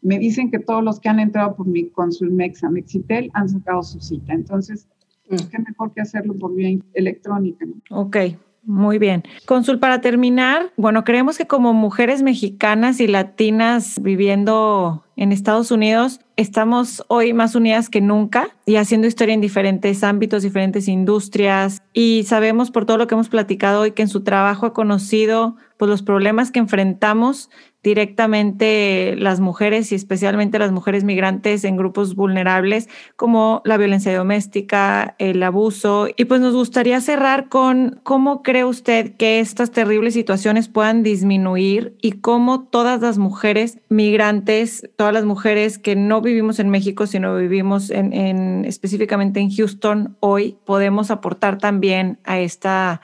Me 0.01 0.17
dicen 0.17 0.49
que 0.49 0.59
todos 0.59 0.83
los 0.83 0.99
que 0.99 1.09
han 1.09 1.19
entrado 1.19 1.55
por 1.55 1.67
mi 1.67 1.89
Consulmex 1.89 2.63
a 2.63 2.69
Mexitel 2.69 3.29
han 3.33 3.49
sacado 3.49 3.83
su 3.83 3.99
cita. 3.99 4.33
Entonces, 4.33 4.87
pues, 5.27 5.45
qué 5.45 5.59
mejor 5.59 5.93
que 5.93 6.01
hacerlo 6.01 6.33
por 6.35 6.53
vía 6.55 6.77
electrónica. 6.93 7.65
Ok, 7.91 8.17
muy 8.63 8.99
bien. 8.99 9.23
Consul, 9.45 9.79
para 9.79 10.01
terminar, 10.01 10.71
bueno, 10.77 11.03
creemos 11.03 11.37
que 11.37 11.47
como 11.47 11.73
mujeres 11.73 12.21
mexicanas 12.21 12.99
y 12.99 13.07
latinas 13.07 13.99
viviendo 14.01 15.03
en 15.15 15.31
Estados 15.31 15.71
Unidos, 15.71 16.19
estamos 16.35 17.03
hoy 17.07 17.33
más 17.33 17.55
unidas 17.55 17.89
que 17.89 18.01
nunca 18.01 18.49
y 18.65 18.75
haciendo 18.75 19.07
historia 19.07 19.33
en 19.33 19.41
diferentes 19.41 20.03
ámbitos, 20.03 20.43
diferentes 20.43 20.87
industrias. 20.87 21.81
Y 21.93 22.23
sabemos 22.27 22.71
por 22.71 22.85
todo 22.85 22.97
lo 22.97 23.07
que 23.07 23.15
hemos 23.15 23.29
platicado 23.29 23.81
hoy 23.81 23.91
que 23.91 24.03
en 24.03 24.07
su 24.07 24.21
trabajo 24.21 24.67
ha 24.67 24.73
conocido 24.73 25.55
pues, 25.81 25.89
los 25.89 26.03
problemas 26.03 26.51
que 26.51 26.59
enfrentamos 26.59 27.49
directamente 27.81 29.15
las 29.17 29.39
mujeres 29.39 29.91
y 29.91 29.95
especialmente 29.95 30.59
las 30.59 30.71
mujeres 30.71 31.03
migrantes 31.03 31.63
en 31.63 31.75
grupos 31.75 32.13
vulnerables 32.13 32.87
como 33.15 33.63
la 33.65 33.77
violencia 33.77 34.15
doméstica, 34.15 35.15
el 35.17 35.41
abuso. 35.41 36.07
Y 36.15 36.25
pues 36.25 36.39
nos 36.39 36.53
gustaría 36.53 37.01
cerrar 37.01 37.49
con 37.49 37.99
cómo 38.03 38.43
cree 38.43 38.63
usted 38.63 39.15
que 39.15 39.39
estas 39.39 39.71
terribles 39.71 40.13
situaciones 40.13 40.67
puedan 40.67 41.01
disminuir 41.01 41.97
y 41.99 42.11
cómo 42.11 42.65
todas 42.65 43.01
las 43.01 43.17
mujeres 43.17 43.79
migrantes, 43.89 44.87
todas 44.97 45.13
las 45.15 45.25
mujeres 45.25 45.79
que 45.79 45.95
no 45.95 46.21
vivimos 46.21 46.59
en 46.59 46.69
México, 46.69 47.07
sino 47.07 47.35
vivimos 47.35 47.89
en, 47.89 48.65
específicamente 48.65 49.39
en 49.39 49.49
Houston 49.49 50.15
hoy, 50.19 50.59
podemos 50.63 51.09
aportar 51.09 51.57
también 51.57 52.19
a 52.23 52.39
esta 52.39 53.01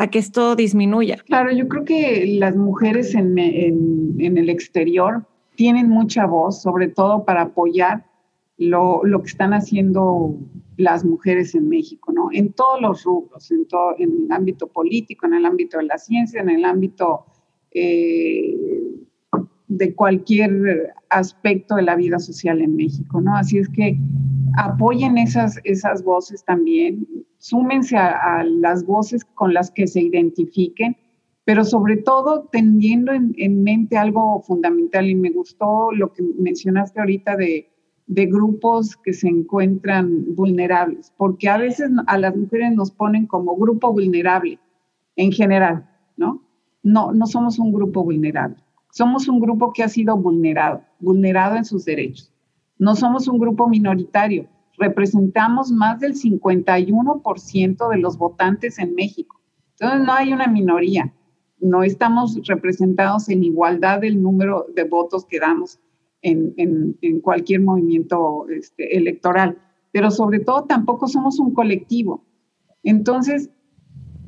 a 0.00 0.06
que 0.08 0.18
esto 0.18 0.56
disminuya. 0.56 1.18
Claro, 1.26 1.52
yo 1.52 1.68
creo 1.68 1.84
que 1.84 2.24
las 2.38 2.56
mujeres 2.56 3.14
en, 3.14 3.38
el 3.38 4.48
exterior 4.48 5.26
tienen 5.56 5.90
mucha 5.90 6.24
voz, 6.24 6.62
sobre 6.62 6.88
todo 6.88 7.26
para 7.26 7.42
apoyar 7.42 8.06
lo, 8.56 9.02
que 9.04 9.28
están 9.28 9.52
haciendo 9.52 10.38
las 10.78 11.04
mujeres 11.04 11.54
en 11.54 11.68
México, 11.68 12.12
¿no? 12.12 12.30
En 12.32 12.54
todos 12.54 12.80
los 12.80 13.04
rubros, 13.04 13.50
en, 13.50 13.68
todo, 13.68 13.94
en 13.98 14.24
el 14.24 14.32
ámbito 14.32 14.68
político, 14.68 15.26
en 15.26 15.34
el 15.34 15.44
ámbito 15.44 15.76
de 15.76 15.84
la 15.84 15.98
ciencia, 15.98 16.40
en 16.40 16.48
el 16.48 16.64
ámbito 16.64 17.26
eh, 17.70 18.56
de 19.70 19.94
cualquier 19.94 20.94
aspecto 21.10 21.76
de 21.76 21.82
la 21.82 21.94
vida 21.94 22.18
social 22.18 22.60
en 22.60 22.74
México, 22.74 23.20
¿no? 23.20 23.36
Así 23.36 23.56
es 23.56 23.68
que 23.68 23.96
apoyen 24.56 25.16
esas, 25.16 25.60
esas 25.62 26.02
voces 26.02 26.44
también, 26.44 27.06
súmense 27.38 27.96
a, 27.96 28.42
las 28.44 28.84
voces 28.84 29.24
con 29.24 29.54
las 29.54 29.70
que 29.70 29.86
se 29.86 30.02
identifiquen, 30.02 30.96
pero 31.44 31.64
sobre 31.64 31.98
todo 31.98 32.48
teniendo 32.50 33.12
en, 33.12 33.62
mente 33.62 33.96
algo 33.96 34.42
fundamental 34.42 35.08
y 35.08 35.14
me 35.14 35.30
gustó 35.30 35.92
lo 35.92 36.12
que 36.12 36.24
mencionaste 36.36 36.98
ahorita 36.98 37.36
de, 37.36 37.70
de 38.08 38.26
grupos 38.26 38.96
que 38.96 39.12
se 39.12 39.28
encuentran 39.28 40.34
vulnerables, 40.34 41.12
porque 41.16 41.48
a 41.48 41.58
veces 41.58 41.92
a 42.08 42.18
las 42.18 42.36
mujeres 42.36 42.74
nos 42.74 42.90
ponen 42.90 43.28
como 43.28 43.56
grupo 43.56 43.92
vulnerable 43.92 44.58
en 45.14 45.30
general, 45.30 45.88
¿no? 46.16 46.42
No, 46.82 47.12
no 47.12 47.26
somos 47.26 47.60
un 47.60 47.72
grupo 47.72 48.02
vulnerable, 48.02 48.56
somos 48.90 49.28
un 49.28 49.40
grupo 49.40 49.72
que 49.72 49.82
ha 49.82 49.88
sido 49.88 50.16
vulnerado, 50.16 50.82
vulnerado 50.98 51.56
en 51.56 51.64
sus 51.64 51.84
derechos. 51.84 52.32
No 52.78 52.96
somos 52.96 53.28
un 53.28 53.38
grupo 53.38 53.68
minoritario, 53.68 54.48
representamos 54.78 55.70
más 55.70 56.00
del 56.00 56.14
51% 56.14 57.90
de 57.90 57.98
los 57.98 58.16
votantes 58.16 58.78
en 58.78 58.94
México. 58.94 59.40
Entonces 59.78 60.06
no 60.06 60.12
hay 60.12 60.32
una 60.32 60.46
minoría, 60.46 61.12
no 61.60 61.82
estamos 61.82 62.40
representados 62.46 63.28
en 63.28 63.44
igualdad 63.44 64.00
del 64.00 64.20
número 64.20 64.66
de 64.74 64.84
votos 64.84 65.24
que 65.26 65.38
damos 65.38 65.78
en, 66.22 67.20
cualquier 67.22 67.60
movimiento 67.60 68.46
este, 68.48 68.96
electoral, 68.96 69.58
pero 69.92 70.10
sobre 70.10 70.40
todo 70.40 70.64
tampoco 70.64 71.06
somos 71.06 71.38
un 71.38 71.52
colectivo. 71.52 72.24
Entonces, 72.82 73.50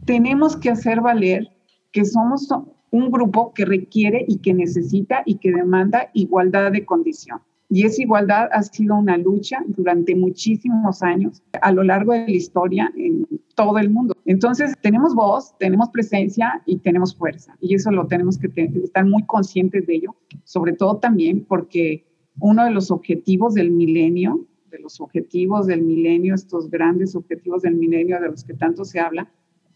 tenemos 0.04 0.56
que 0.56 0.70
hacer 0.70 1.00
valer 1.00 1.48
que 1.92 2.04
somos 2.04 2.48
un 2.92 3.10
grupo 3.10 3.52
que 3.54 3.64
requiere 3.64 4.24
y 4.28 4.38
que 4.38 4.54
necesita 4.54 5.22
y 5.26 5.36
que 5.36 5.50
demanda 5.50 6.10
igualdad 6.12 6.72
de 6.72 6.84
condición. 6.84 7.40
Y 7.68 7.86
esa 7.86 8.02
igualdad 8.02 8.50
ha 8.52 8.62
sido 8.62 8.96
una 8.96 9.16
lucha 9.16 9.64
durante 9.66 10.14
muchísimos 10.14 11.02
años 11.02 11.42
a 11.62 11.72
lo 11.72 11.82
largo 11.82 12.12
de 12.12 12.26
la 12.26 12.30
historia 12.30 12.92
en 12.94 13.26
todo 13.54 13.78
el 13.78 13.88
mundo. 13.88 14.14
Entonces, 14.26 14.74
tenemos 14.82 15.14
voz, 15.14 15.56
tenemos 15.58 15.88
presencia 15.88 16.62
y 16.66 16.76
tenemos 16.78 17.16
fuerza. 17.16 17.56
Y 17.62 17.74
eso 17.74 17.90
lo 17.90 18.06
tenemos 18.06 18.38
que 18.38 18.50
estar 18.84 19.06
muy 19.06 19.24
conscientes 19.24 19.86
de 19.86 19.94
ello, 19.94 20.14
sobre 20.44 20.74
todo 20.74 20.98
también 20.98 21.46
porque 21.46 22.04
uno 22.40 22.64
de 22.64 22.72
los 22.72 22.90
objetivos 22.90 23.54
del 23.54 23.70
milenio, 23.70 24.46
de 24.70 24.78
los 24.78 25.00
objetivos 25.00 25.66
del 25.66 25.80
milenio, 25.80 26.34
estos 26.34 26.68
grandes 26.68 27.16
objetivos 27.16 27.62
del 27.62 27.76
milenio 27.76 28.20
de 28.20 28.28
los 28.28 28.44
que 28.44 28.52
tanto 28.52 28.84
se 28.84 29.00
habla, 29.00 29.30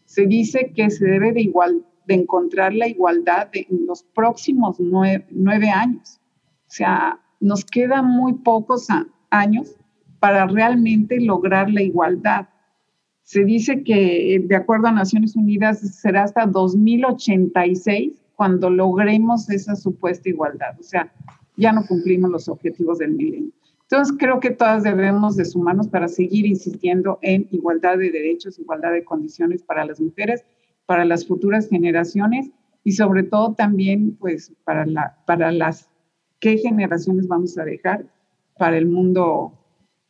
se 0.05 0.27
dice 0.27 0.71
que 0.75 0.91
se 0.91 1.05
debe 1.05 1.33
de, 1.33 1.41
igual, 1.41 1.83
de 2.07 2.15
encontrar 2.15 2.73
la 2.73 2.87
igualdad 2.87 3.49
en 3.53 3.85
los 3.85 4.03
próximos 4.03 4.79
nueve, 4.79 5.25
nueve 5.29 5.69
años. 5.69 6.19
O 6.67 6.71
sea, 6.71 7.19
nos 7.39 7.65
quedan 7.65 8.05
muy 8.05 8.33
pocos 8.33 8.87
años 9.29 9.75
para 10.19 10.47
realmente 10.47 11.19
lograr 11.21 11.69
la 11.69 11.81
igualdad. 11.81 12.47
Se 13.23 13.43
dice 13.43 13.83
que, 13.83 14.41
de 14.43 14.55
acuerdo 14.55 14.87
a 14.87 14.91
Naciones 14.91 15.35
Unidas, 15.35 15.79
será 15.99 16.23
hasta 16.23 16.45
2086 16.45 18.23
cuando 18.35 18.69
logremos 18.69 19.49
esa 19.49 19.75
supuesta 19.75 20.29
igualdad. 20.29 20.79
O 20.79 20.83
sea, 20.83 21.11
ya 21.57 21.73
no 21.73 21.85
cumplimos 21.85 22.31
los 22.31 22.47
objetivos 22.47 22.99
del 22.99 23.13
milenio. 23.13 23.51
Entonces, 23.81 24.15
creo 24.17 24.39
que 24.39 24.51
todas 24.51 24.83
debemos 24.83 25.35
de 25.37 25.45
sumarnos 25.45 25.87
para 25.87 26.07
seguir 26.07 26.45
insistiendo 26.45 27.19
en 27.21 27.47
igualdad 27.51 27.97
de 27.97 28.11
derechos, 28.11 28.59
igualdad 28.59 28.91
de 28.91 29.03
condiciones 29.03 29.63
para 29.63 29.85
las 29.85 29.99
mujeres, 29.99 30.45
para 30.87 31.05
las 31.05 31.27
futuras 31.27 31.69
generaciones 31.69 32.49
y 32.83 32.93
sobre 32.93 33.23
todo 33.23 33.53
también, 33.53 34.15
pues, 34.15 34.53
para, 34.63 34.85
la, 34.85 35.17
para 35.27 35.51
las 35.51 35.89
qué 36.39 36.57
generaciones 36.57 37.27
vamos 37.27 37.57
a 37.57 37.65
dejar 37.65 38.05
para 38.57 38.77
el 38.77 38.87
mundo 38.87 39.56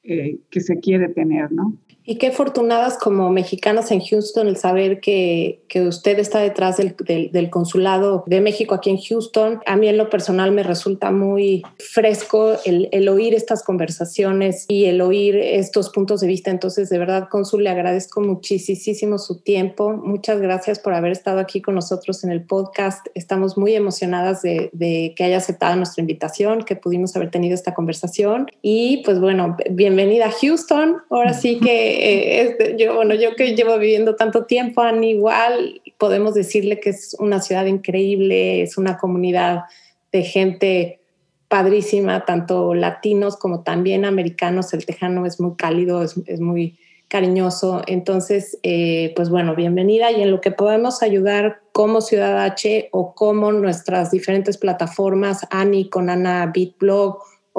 eh, 0.08 0.38
que 0.50 0.62
se 0.62 0.80
quiere 0.80 1.10
tener, 1.10 1.52
¿no? 1.52 1.78
Y 2.10 2.16
qué 2.16 2.28
afortunadas 2.28 2.98
como 2.98 3.30
mexicanas 3.32 3.92
en 3.92 4.00
Houston 4.00 4.48
el 4.48 4.56
saber 4.56 5.02
que, 5.02 5.62
que 5.68 5.82
usted 5.82 6.18
está 6.20 6.40
detrás 6.40 6.78
del, 6.78 6.96
del, 7.34 7.50
consulado 7.50 8.24
de 8.28 8.40
México 8.40 8.76
aquí 8.76 8.90
en 8.90 8.98
Houston. 8.98 9.60
A 9.66 9.76
mí 9.76 9.90
en 9.90 9.98
lo 9.98 10.10
personal 10.10 10.54
me 10.54 10.64
resulta 10.64 11.12
muy 11.12 11.64
fresco 11.80 12.54
el, 12.64 12.88
el, 12.94 13.10
oír 13.10 13.34
estas 13.34 13.62
conversaciones 13.62 14.64
y 14.70 14.86
el 14.86 15.02
oír 15.02 15.36
estos 15.36 15.90
puntos 15.90 16.22
de 16.22 16.28
vista. 16.28 16.50
Entonces, 16.50 16.88
de 16.90 16.98
verdad, 16.98 17.28
cónsul, 17.30 17.66
le 17.66 17.72
agradezco 17.72 18.22
muchísimo 18.22 19.18
su 19.18 19.42
tiempo. 19.42 19.92
Muchas 19.92 20.40
gracias 20.40 20.80
por 20.80 20.94
haber 20.94 21.12
estado 21.12 21.40
aquí 21.40 21.62
con 21.62 21.76
nosotros 21.76 22.24
en 22.24 22.32
el 22.32 22.46
podcast. 22.46 23.06
Estamos 23.16 23.58
muy 23.58 23.76
emocionadas 23.76 24.42
de, 24.44 24.70
de 24.72 25.14
que 25.18 25.26
haya 25.26 25.36
aceptado 25.36 25.76
nuestra 25.76 26.00
invitación, 26.00 26.64
que 26.64 26.78
pudimos 26.78 27.14
haber 27.18 27.32
tenido 27.32 27.54
esta 27.54 27.74
conversación. 27.74 28.48
Y 28.62 29.04
pues 29.04 29.20
bueno, 29.20 29.58
bienvenida 29.98 30.28
a 30.28 30.32
Houston. 30.32 30.98
Ahora 31.10 31.34
sí 31.34 31.60
que 31.60 32.42
eh, 32.42 32.76
yo, 32.78 32.94
bueno, 32.94 33.16
yo 33.16 33.36
que 33.36 33.56
llevo 33.56 33.80
viviendo 33.80 34.16
tanto 34.16 34.46
tiempo, 34.46 34.82
Annie, 34.82 35.14
igual 35.14 35.82
podemos 35.98 36.36
decirle 36.36 36.80
que 36.80 36.92
es 36.92 37.16
una 37.18 37.42
ciudad 37.42 37.66
increíble, 37.66 38.62
es 38.62 38.78
una 38.78 39.00
comunidad 39.00 39.64
de 40.12 40.22
gente 40.22 41.00
padrísima, 41.48 42.26
tanto 42.26 42.76
latinos 42.76 43.38
como 43.38 43.64
también 43.64 44.06
americanos. 44.06 44.72
El 44.72 44.86
tejano 44.86 45.26
es 45.26 45.40
muy 45.40 45.56
cálido, 45.56 46.04
es, 46.04 46.16
es 46.28 46.40
muy 46.42 46.78
cariñoso. 47.08 47.82
Entonces, 47.88 48.60
eh, 48.62 49.14
pues 49.16 49.32
bueno, 49.32 49.56
bienvenida 49.56 50.12
y 50.12 50.22
en 50.22 50.30
lo 50.30 50.42
que 50.42 50.52
podemos 50.52 51.02
ayudar 51.02 51.62
como 51.72 52.02
Ciudad 52.02 52.44
H 52.44 52.90
o 52.92 53.16
como 53.16 53.52
nuestras 53.52 54.12
diferentes 54.12 54.60
plataformas, 54.60 55.48
Ani 55.50 55.90
con 55.90 56.12
Ana 56.12 56.52
Beat 56.54 56.76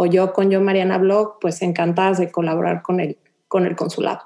o 0.00 0.06
yo 0.06 0.32
con 0.32 0.48
yo 0.48 0.60
Mariana 0.60 0.96
Blog, 0.96 1.40
pues 1.40 1.60
encantadas 1.60 2.18
de 2.18 2.30
colaborar 2.30 2.82
con 2.82 3.00
el, 3.00 3.18
con 3.48 3.66
el 3.66 3.74
consulado. 3.74 4.20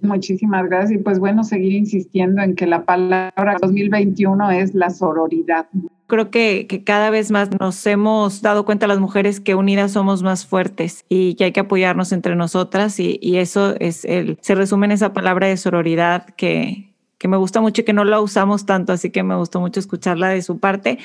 Muchísimas 0.00 0.68
gracias. 0.68 0.90
Y 0.90 0.98
pues 0.98 1.20
bueno, 1.20 1.44
seguir 1.44 1.72
insistiendo 1.72 2.42
en 2.42 2.56
que 2.56 2.66
la 2.66 2.84
palabra 2.84 3.56
2021 3.62 4.50
es 4.50 4.74
la 4.74 4.90
sororidad. 4.90 5.66
Creo 6.08 6.32
que, 6.32 6.66
que, 6.66 6.82
cada 6.82 7.10
vez 7.10 7.30
más 7.30 7.48
nos 7.60 7.86
hemos 7.86 8.42
dado 8.42 8.64
cuenta 8.64 8.88
las 8.88 8.98
mujeres 8.98 9.38
que 9.38 9.54
unidas 9.54 9.92
somos 9.92 10.24
más 10.24 10.46
fuertes 10.46 11.04
y 11.08 11.36
que 11.36 11.44
hay 11.44 11.52
que 11.52 11.60
apoyarnos 11.60 12.10
entre 12.10 12.34
nosotras 12.34 12.98
y, 12.98 13.20
y 13.22 13.36
eso 13.36 13.76
es 13.78 14.04
el, 14.04 14.36
se 14.40 14.56
resume 14.56 14.86
en 14.86 14.92
esa 14.92 15.12
palabra 15.12 15.46
de 15.46 15.56
sororidad 15.56 16.26
que, 16.30 16.92
que 17.18 17.28
me 17.28 17.36
gusta 17.36 17.60
mucho 17.60 17.82
y 17.82 17.84
que 17.84 17.92
no 17.92 18.04
la 18.04 18.20
usamos 18.20 18.66
tanto, 18.66 18.92
así 18.92 19.10
que 19.10 19.22
me 19.22 19.36
gustó 19.36 19.60
mucho 19.60 19.78
escucharla 19.78 20.30
de 20.30 20.42
su 20.42 20.58
parte. 20.58 20.98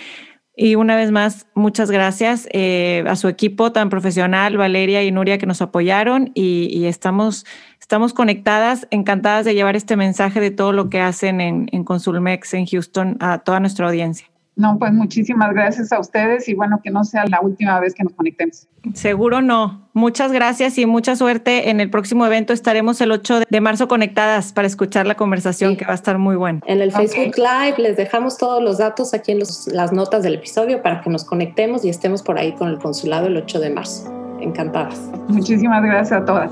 Y 0.62 0.76
una 0.76 0.98
vez 0.98 1.10
más, 1.10 1.48
muchas 1.54 1.90
gracias 1.90 2.46
eh, 2.52 3.06
a 3.08 3.16
su 3.16 3.30
equipo 3.30 3.72
tan 3.72 3.90
profesional, 3.90 4.58
Valeria 4.58 5.02
y 5.04 5.10
Nuria, 5.10 5.38
que 5.38 5.46
nos 5.46 5.62
apoyaron 5.62 6.32
y, 6.36 6.84
estamos, 6.84 7.46
estamos 7.80 8.12
conectadas, 8.12 8.86
encantadas 8.92 9.46
de 9.46 9.56
llevar 9.56 9.78
este 9.78 9.96
mensaje 9.96 10.42
de 10.42 10.52
todo 10.52 10.74
lo 10.74 10.90
que 10.90 11.00
hacen 11.00 11.40
en, 11.40 11.70
en 11.72 11.86
Consulmex 11.86 12.54
en 12.56 12.66
Houston 12.66 13.16
a 13.22 13.38
toda 13.38 13.62
nuestra 13.62 13.88
audiencia. 13.88 14.29
No, 14.60 14.78
pues 14.78 14.92
muchísimas 14.92 15.54
gracias 15.54 15.94
a 15.94 16.02
ustedes 16.02 16.50
y 16.50 16.54
bueno, 16.54 16.82
que 16.84 16.92
no 16.92 17.06
sea 17.06 17.26
la 17.28 17.40
última 17.40 17.80
vez 17.80 17.94
que 17.94 18.04
nos 18.04 18.12
conectemos. 18.12 18.68
Seguro 18.94 19.42
no. 19.42 19.88
Muchas 19.94 20.34
gracias 20.34 20.78
y 20.78 20.86
mucha 20.86 21.16
suerte. 21.16 21.70
En 21.70 21.80
el 21.80 21.90
próximo 21.90 22.26
evento 22.26 22.52
estaremos 22.52 23.00
el 23.00 23.14
8 23.14 23.44
de 23.50 23.62
marzo 23.62 23.88
conectadas 23.88 24.52
para 24.52 24.68
escuchar 24.68 25.08
la 25.08 25.16
conversación 25.16 25.72
sí. 25.72 25.78
que 25.78 25.86
va 25.86 25.94
a 25.94 25.96
estar 25.96 26.18
muy 26.18 26.36
buena. 26.36 26.60
En 26.66 26.82
el 26.82 26.92
Facebook 26.92 27.30
okay. 27.30 27.42
Live 27.42 27.76
les 27.78 27.96
dejamos 27.96 28.38
todos 28.38 28.62
los 28.62 28.80
datos 28.80 29.14
aquí 29.14 29.32
en 29.32 29.40
los, 29.40 29.68
las 29.68 29.94
notas 29.94 30.24
del 30.24 30.36
episodio 30.36 30.82
para 30.82 31.00
que 31.00 31.10
nos 31.10 31.24
conectemos 31.24 31.86
y 31.86 31.90
estemos 31.90 32.22
por 32.22 32.38
ahí 32.38 32.52
con 32.52 32.68
el 32.68 32.80
consulado 32.80 33.28
el 33.28 33.38
8 33.38 33.62
de 33.62 33.70
marzo. 33.70 34.14
Encantadas. 34.42 35.10
Muchísimas 35.30 35.82
gracias 35.82 36.22
a 36.22 36.26
todas. 36.26 36.52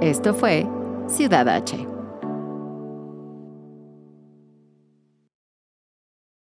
Esto 0.00 0.34
fue 0.34 0.66
Ciudad 1.08 1.48
H 1.48 1.97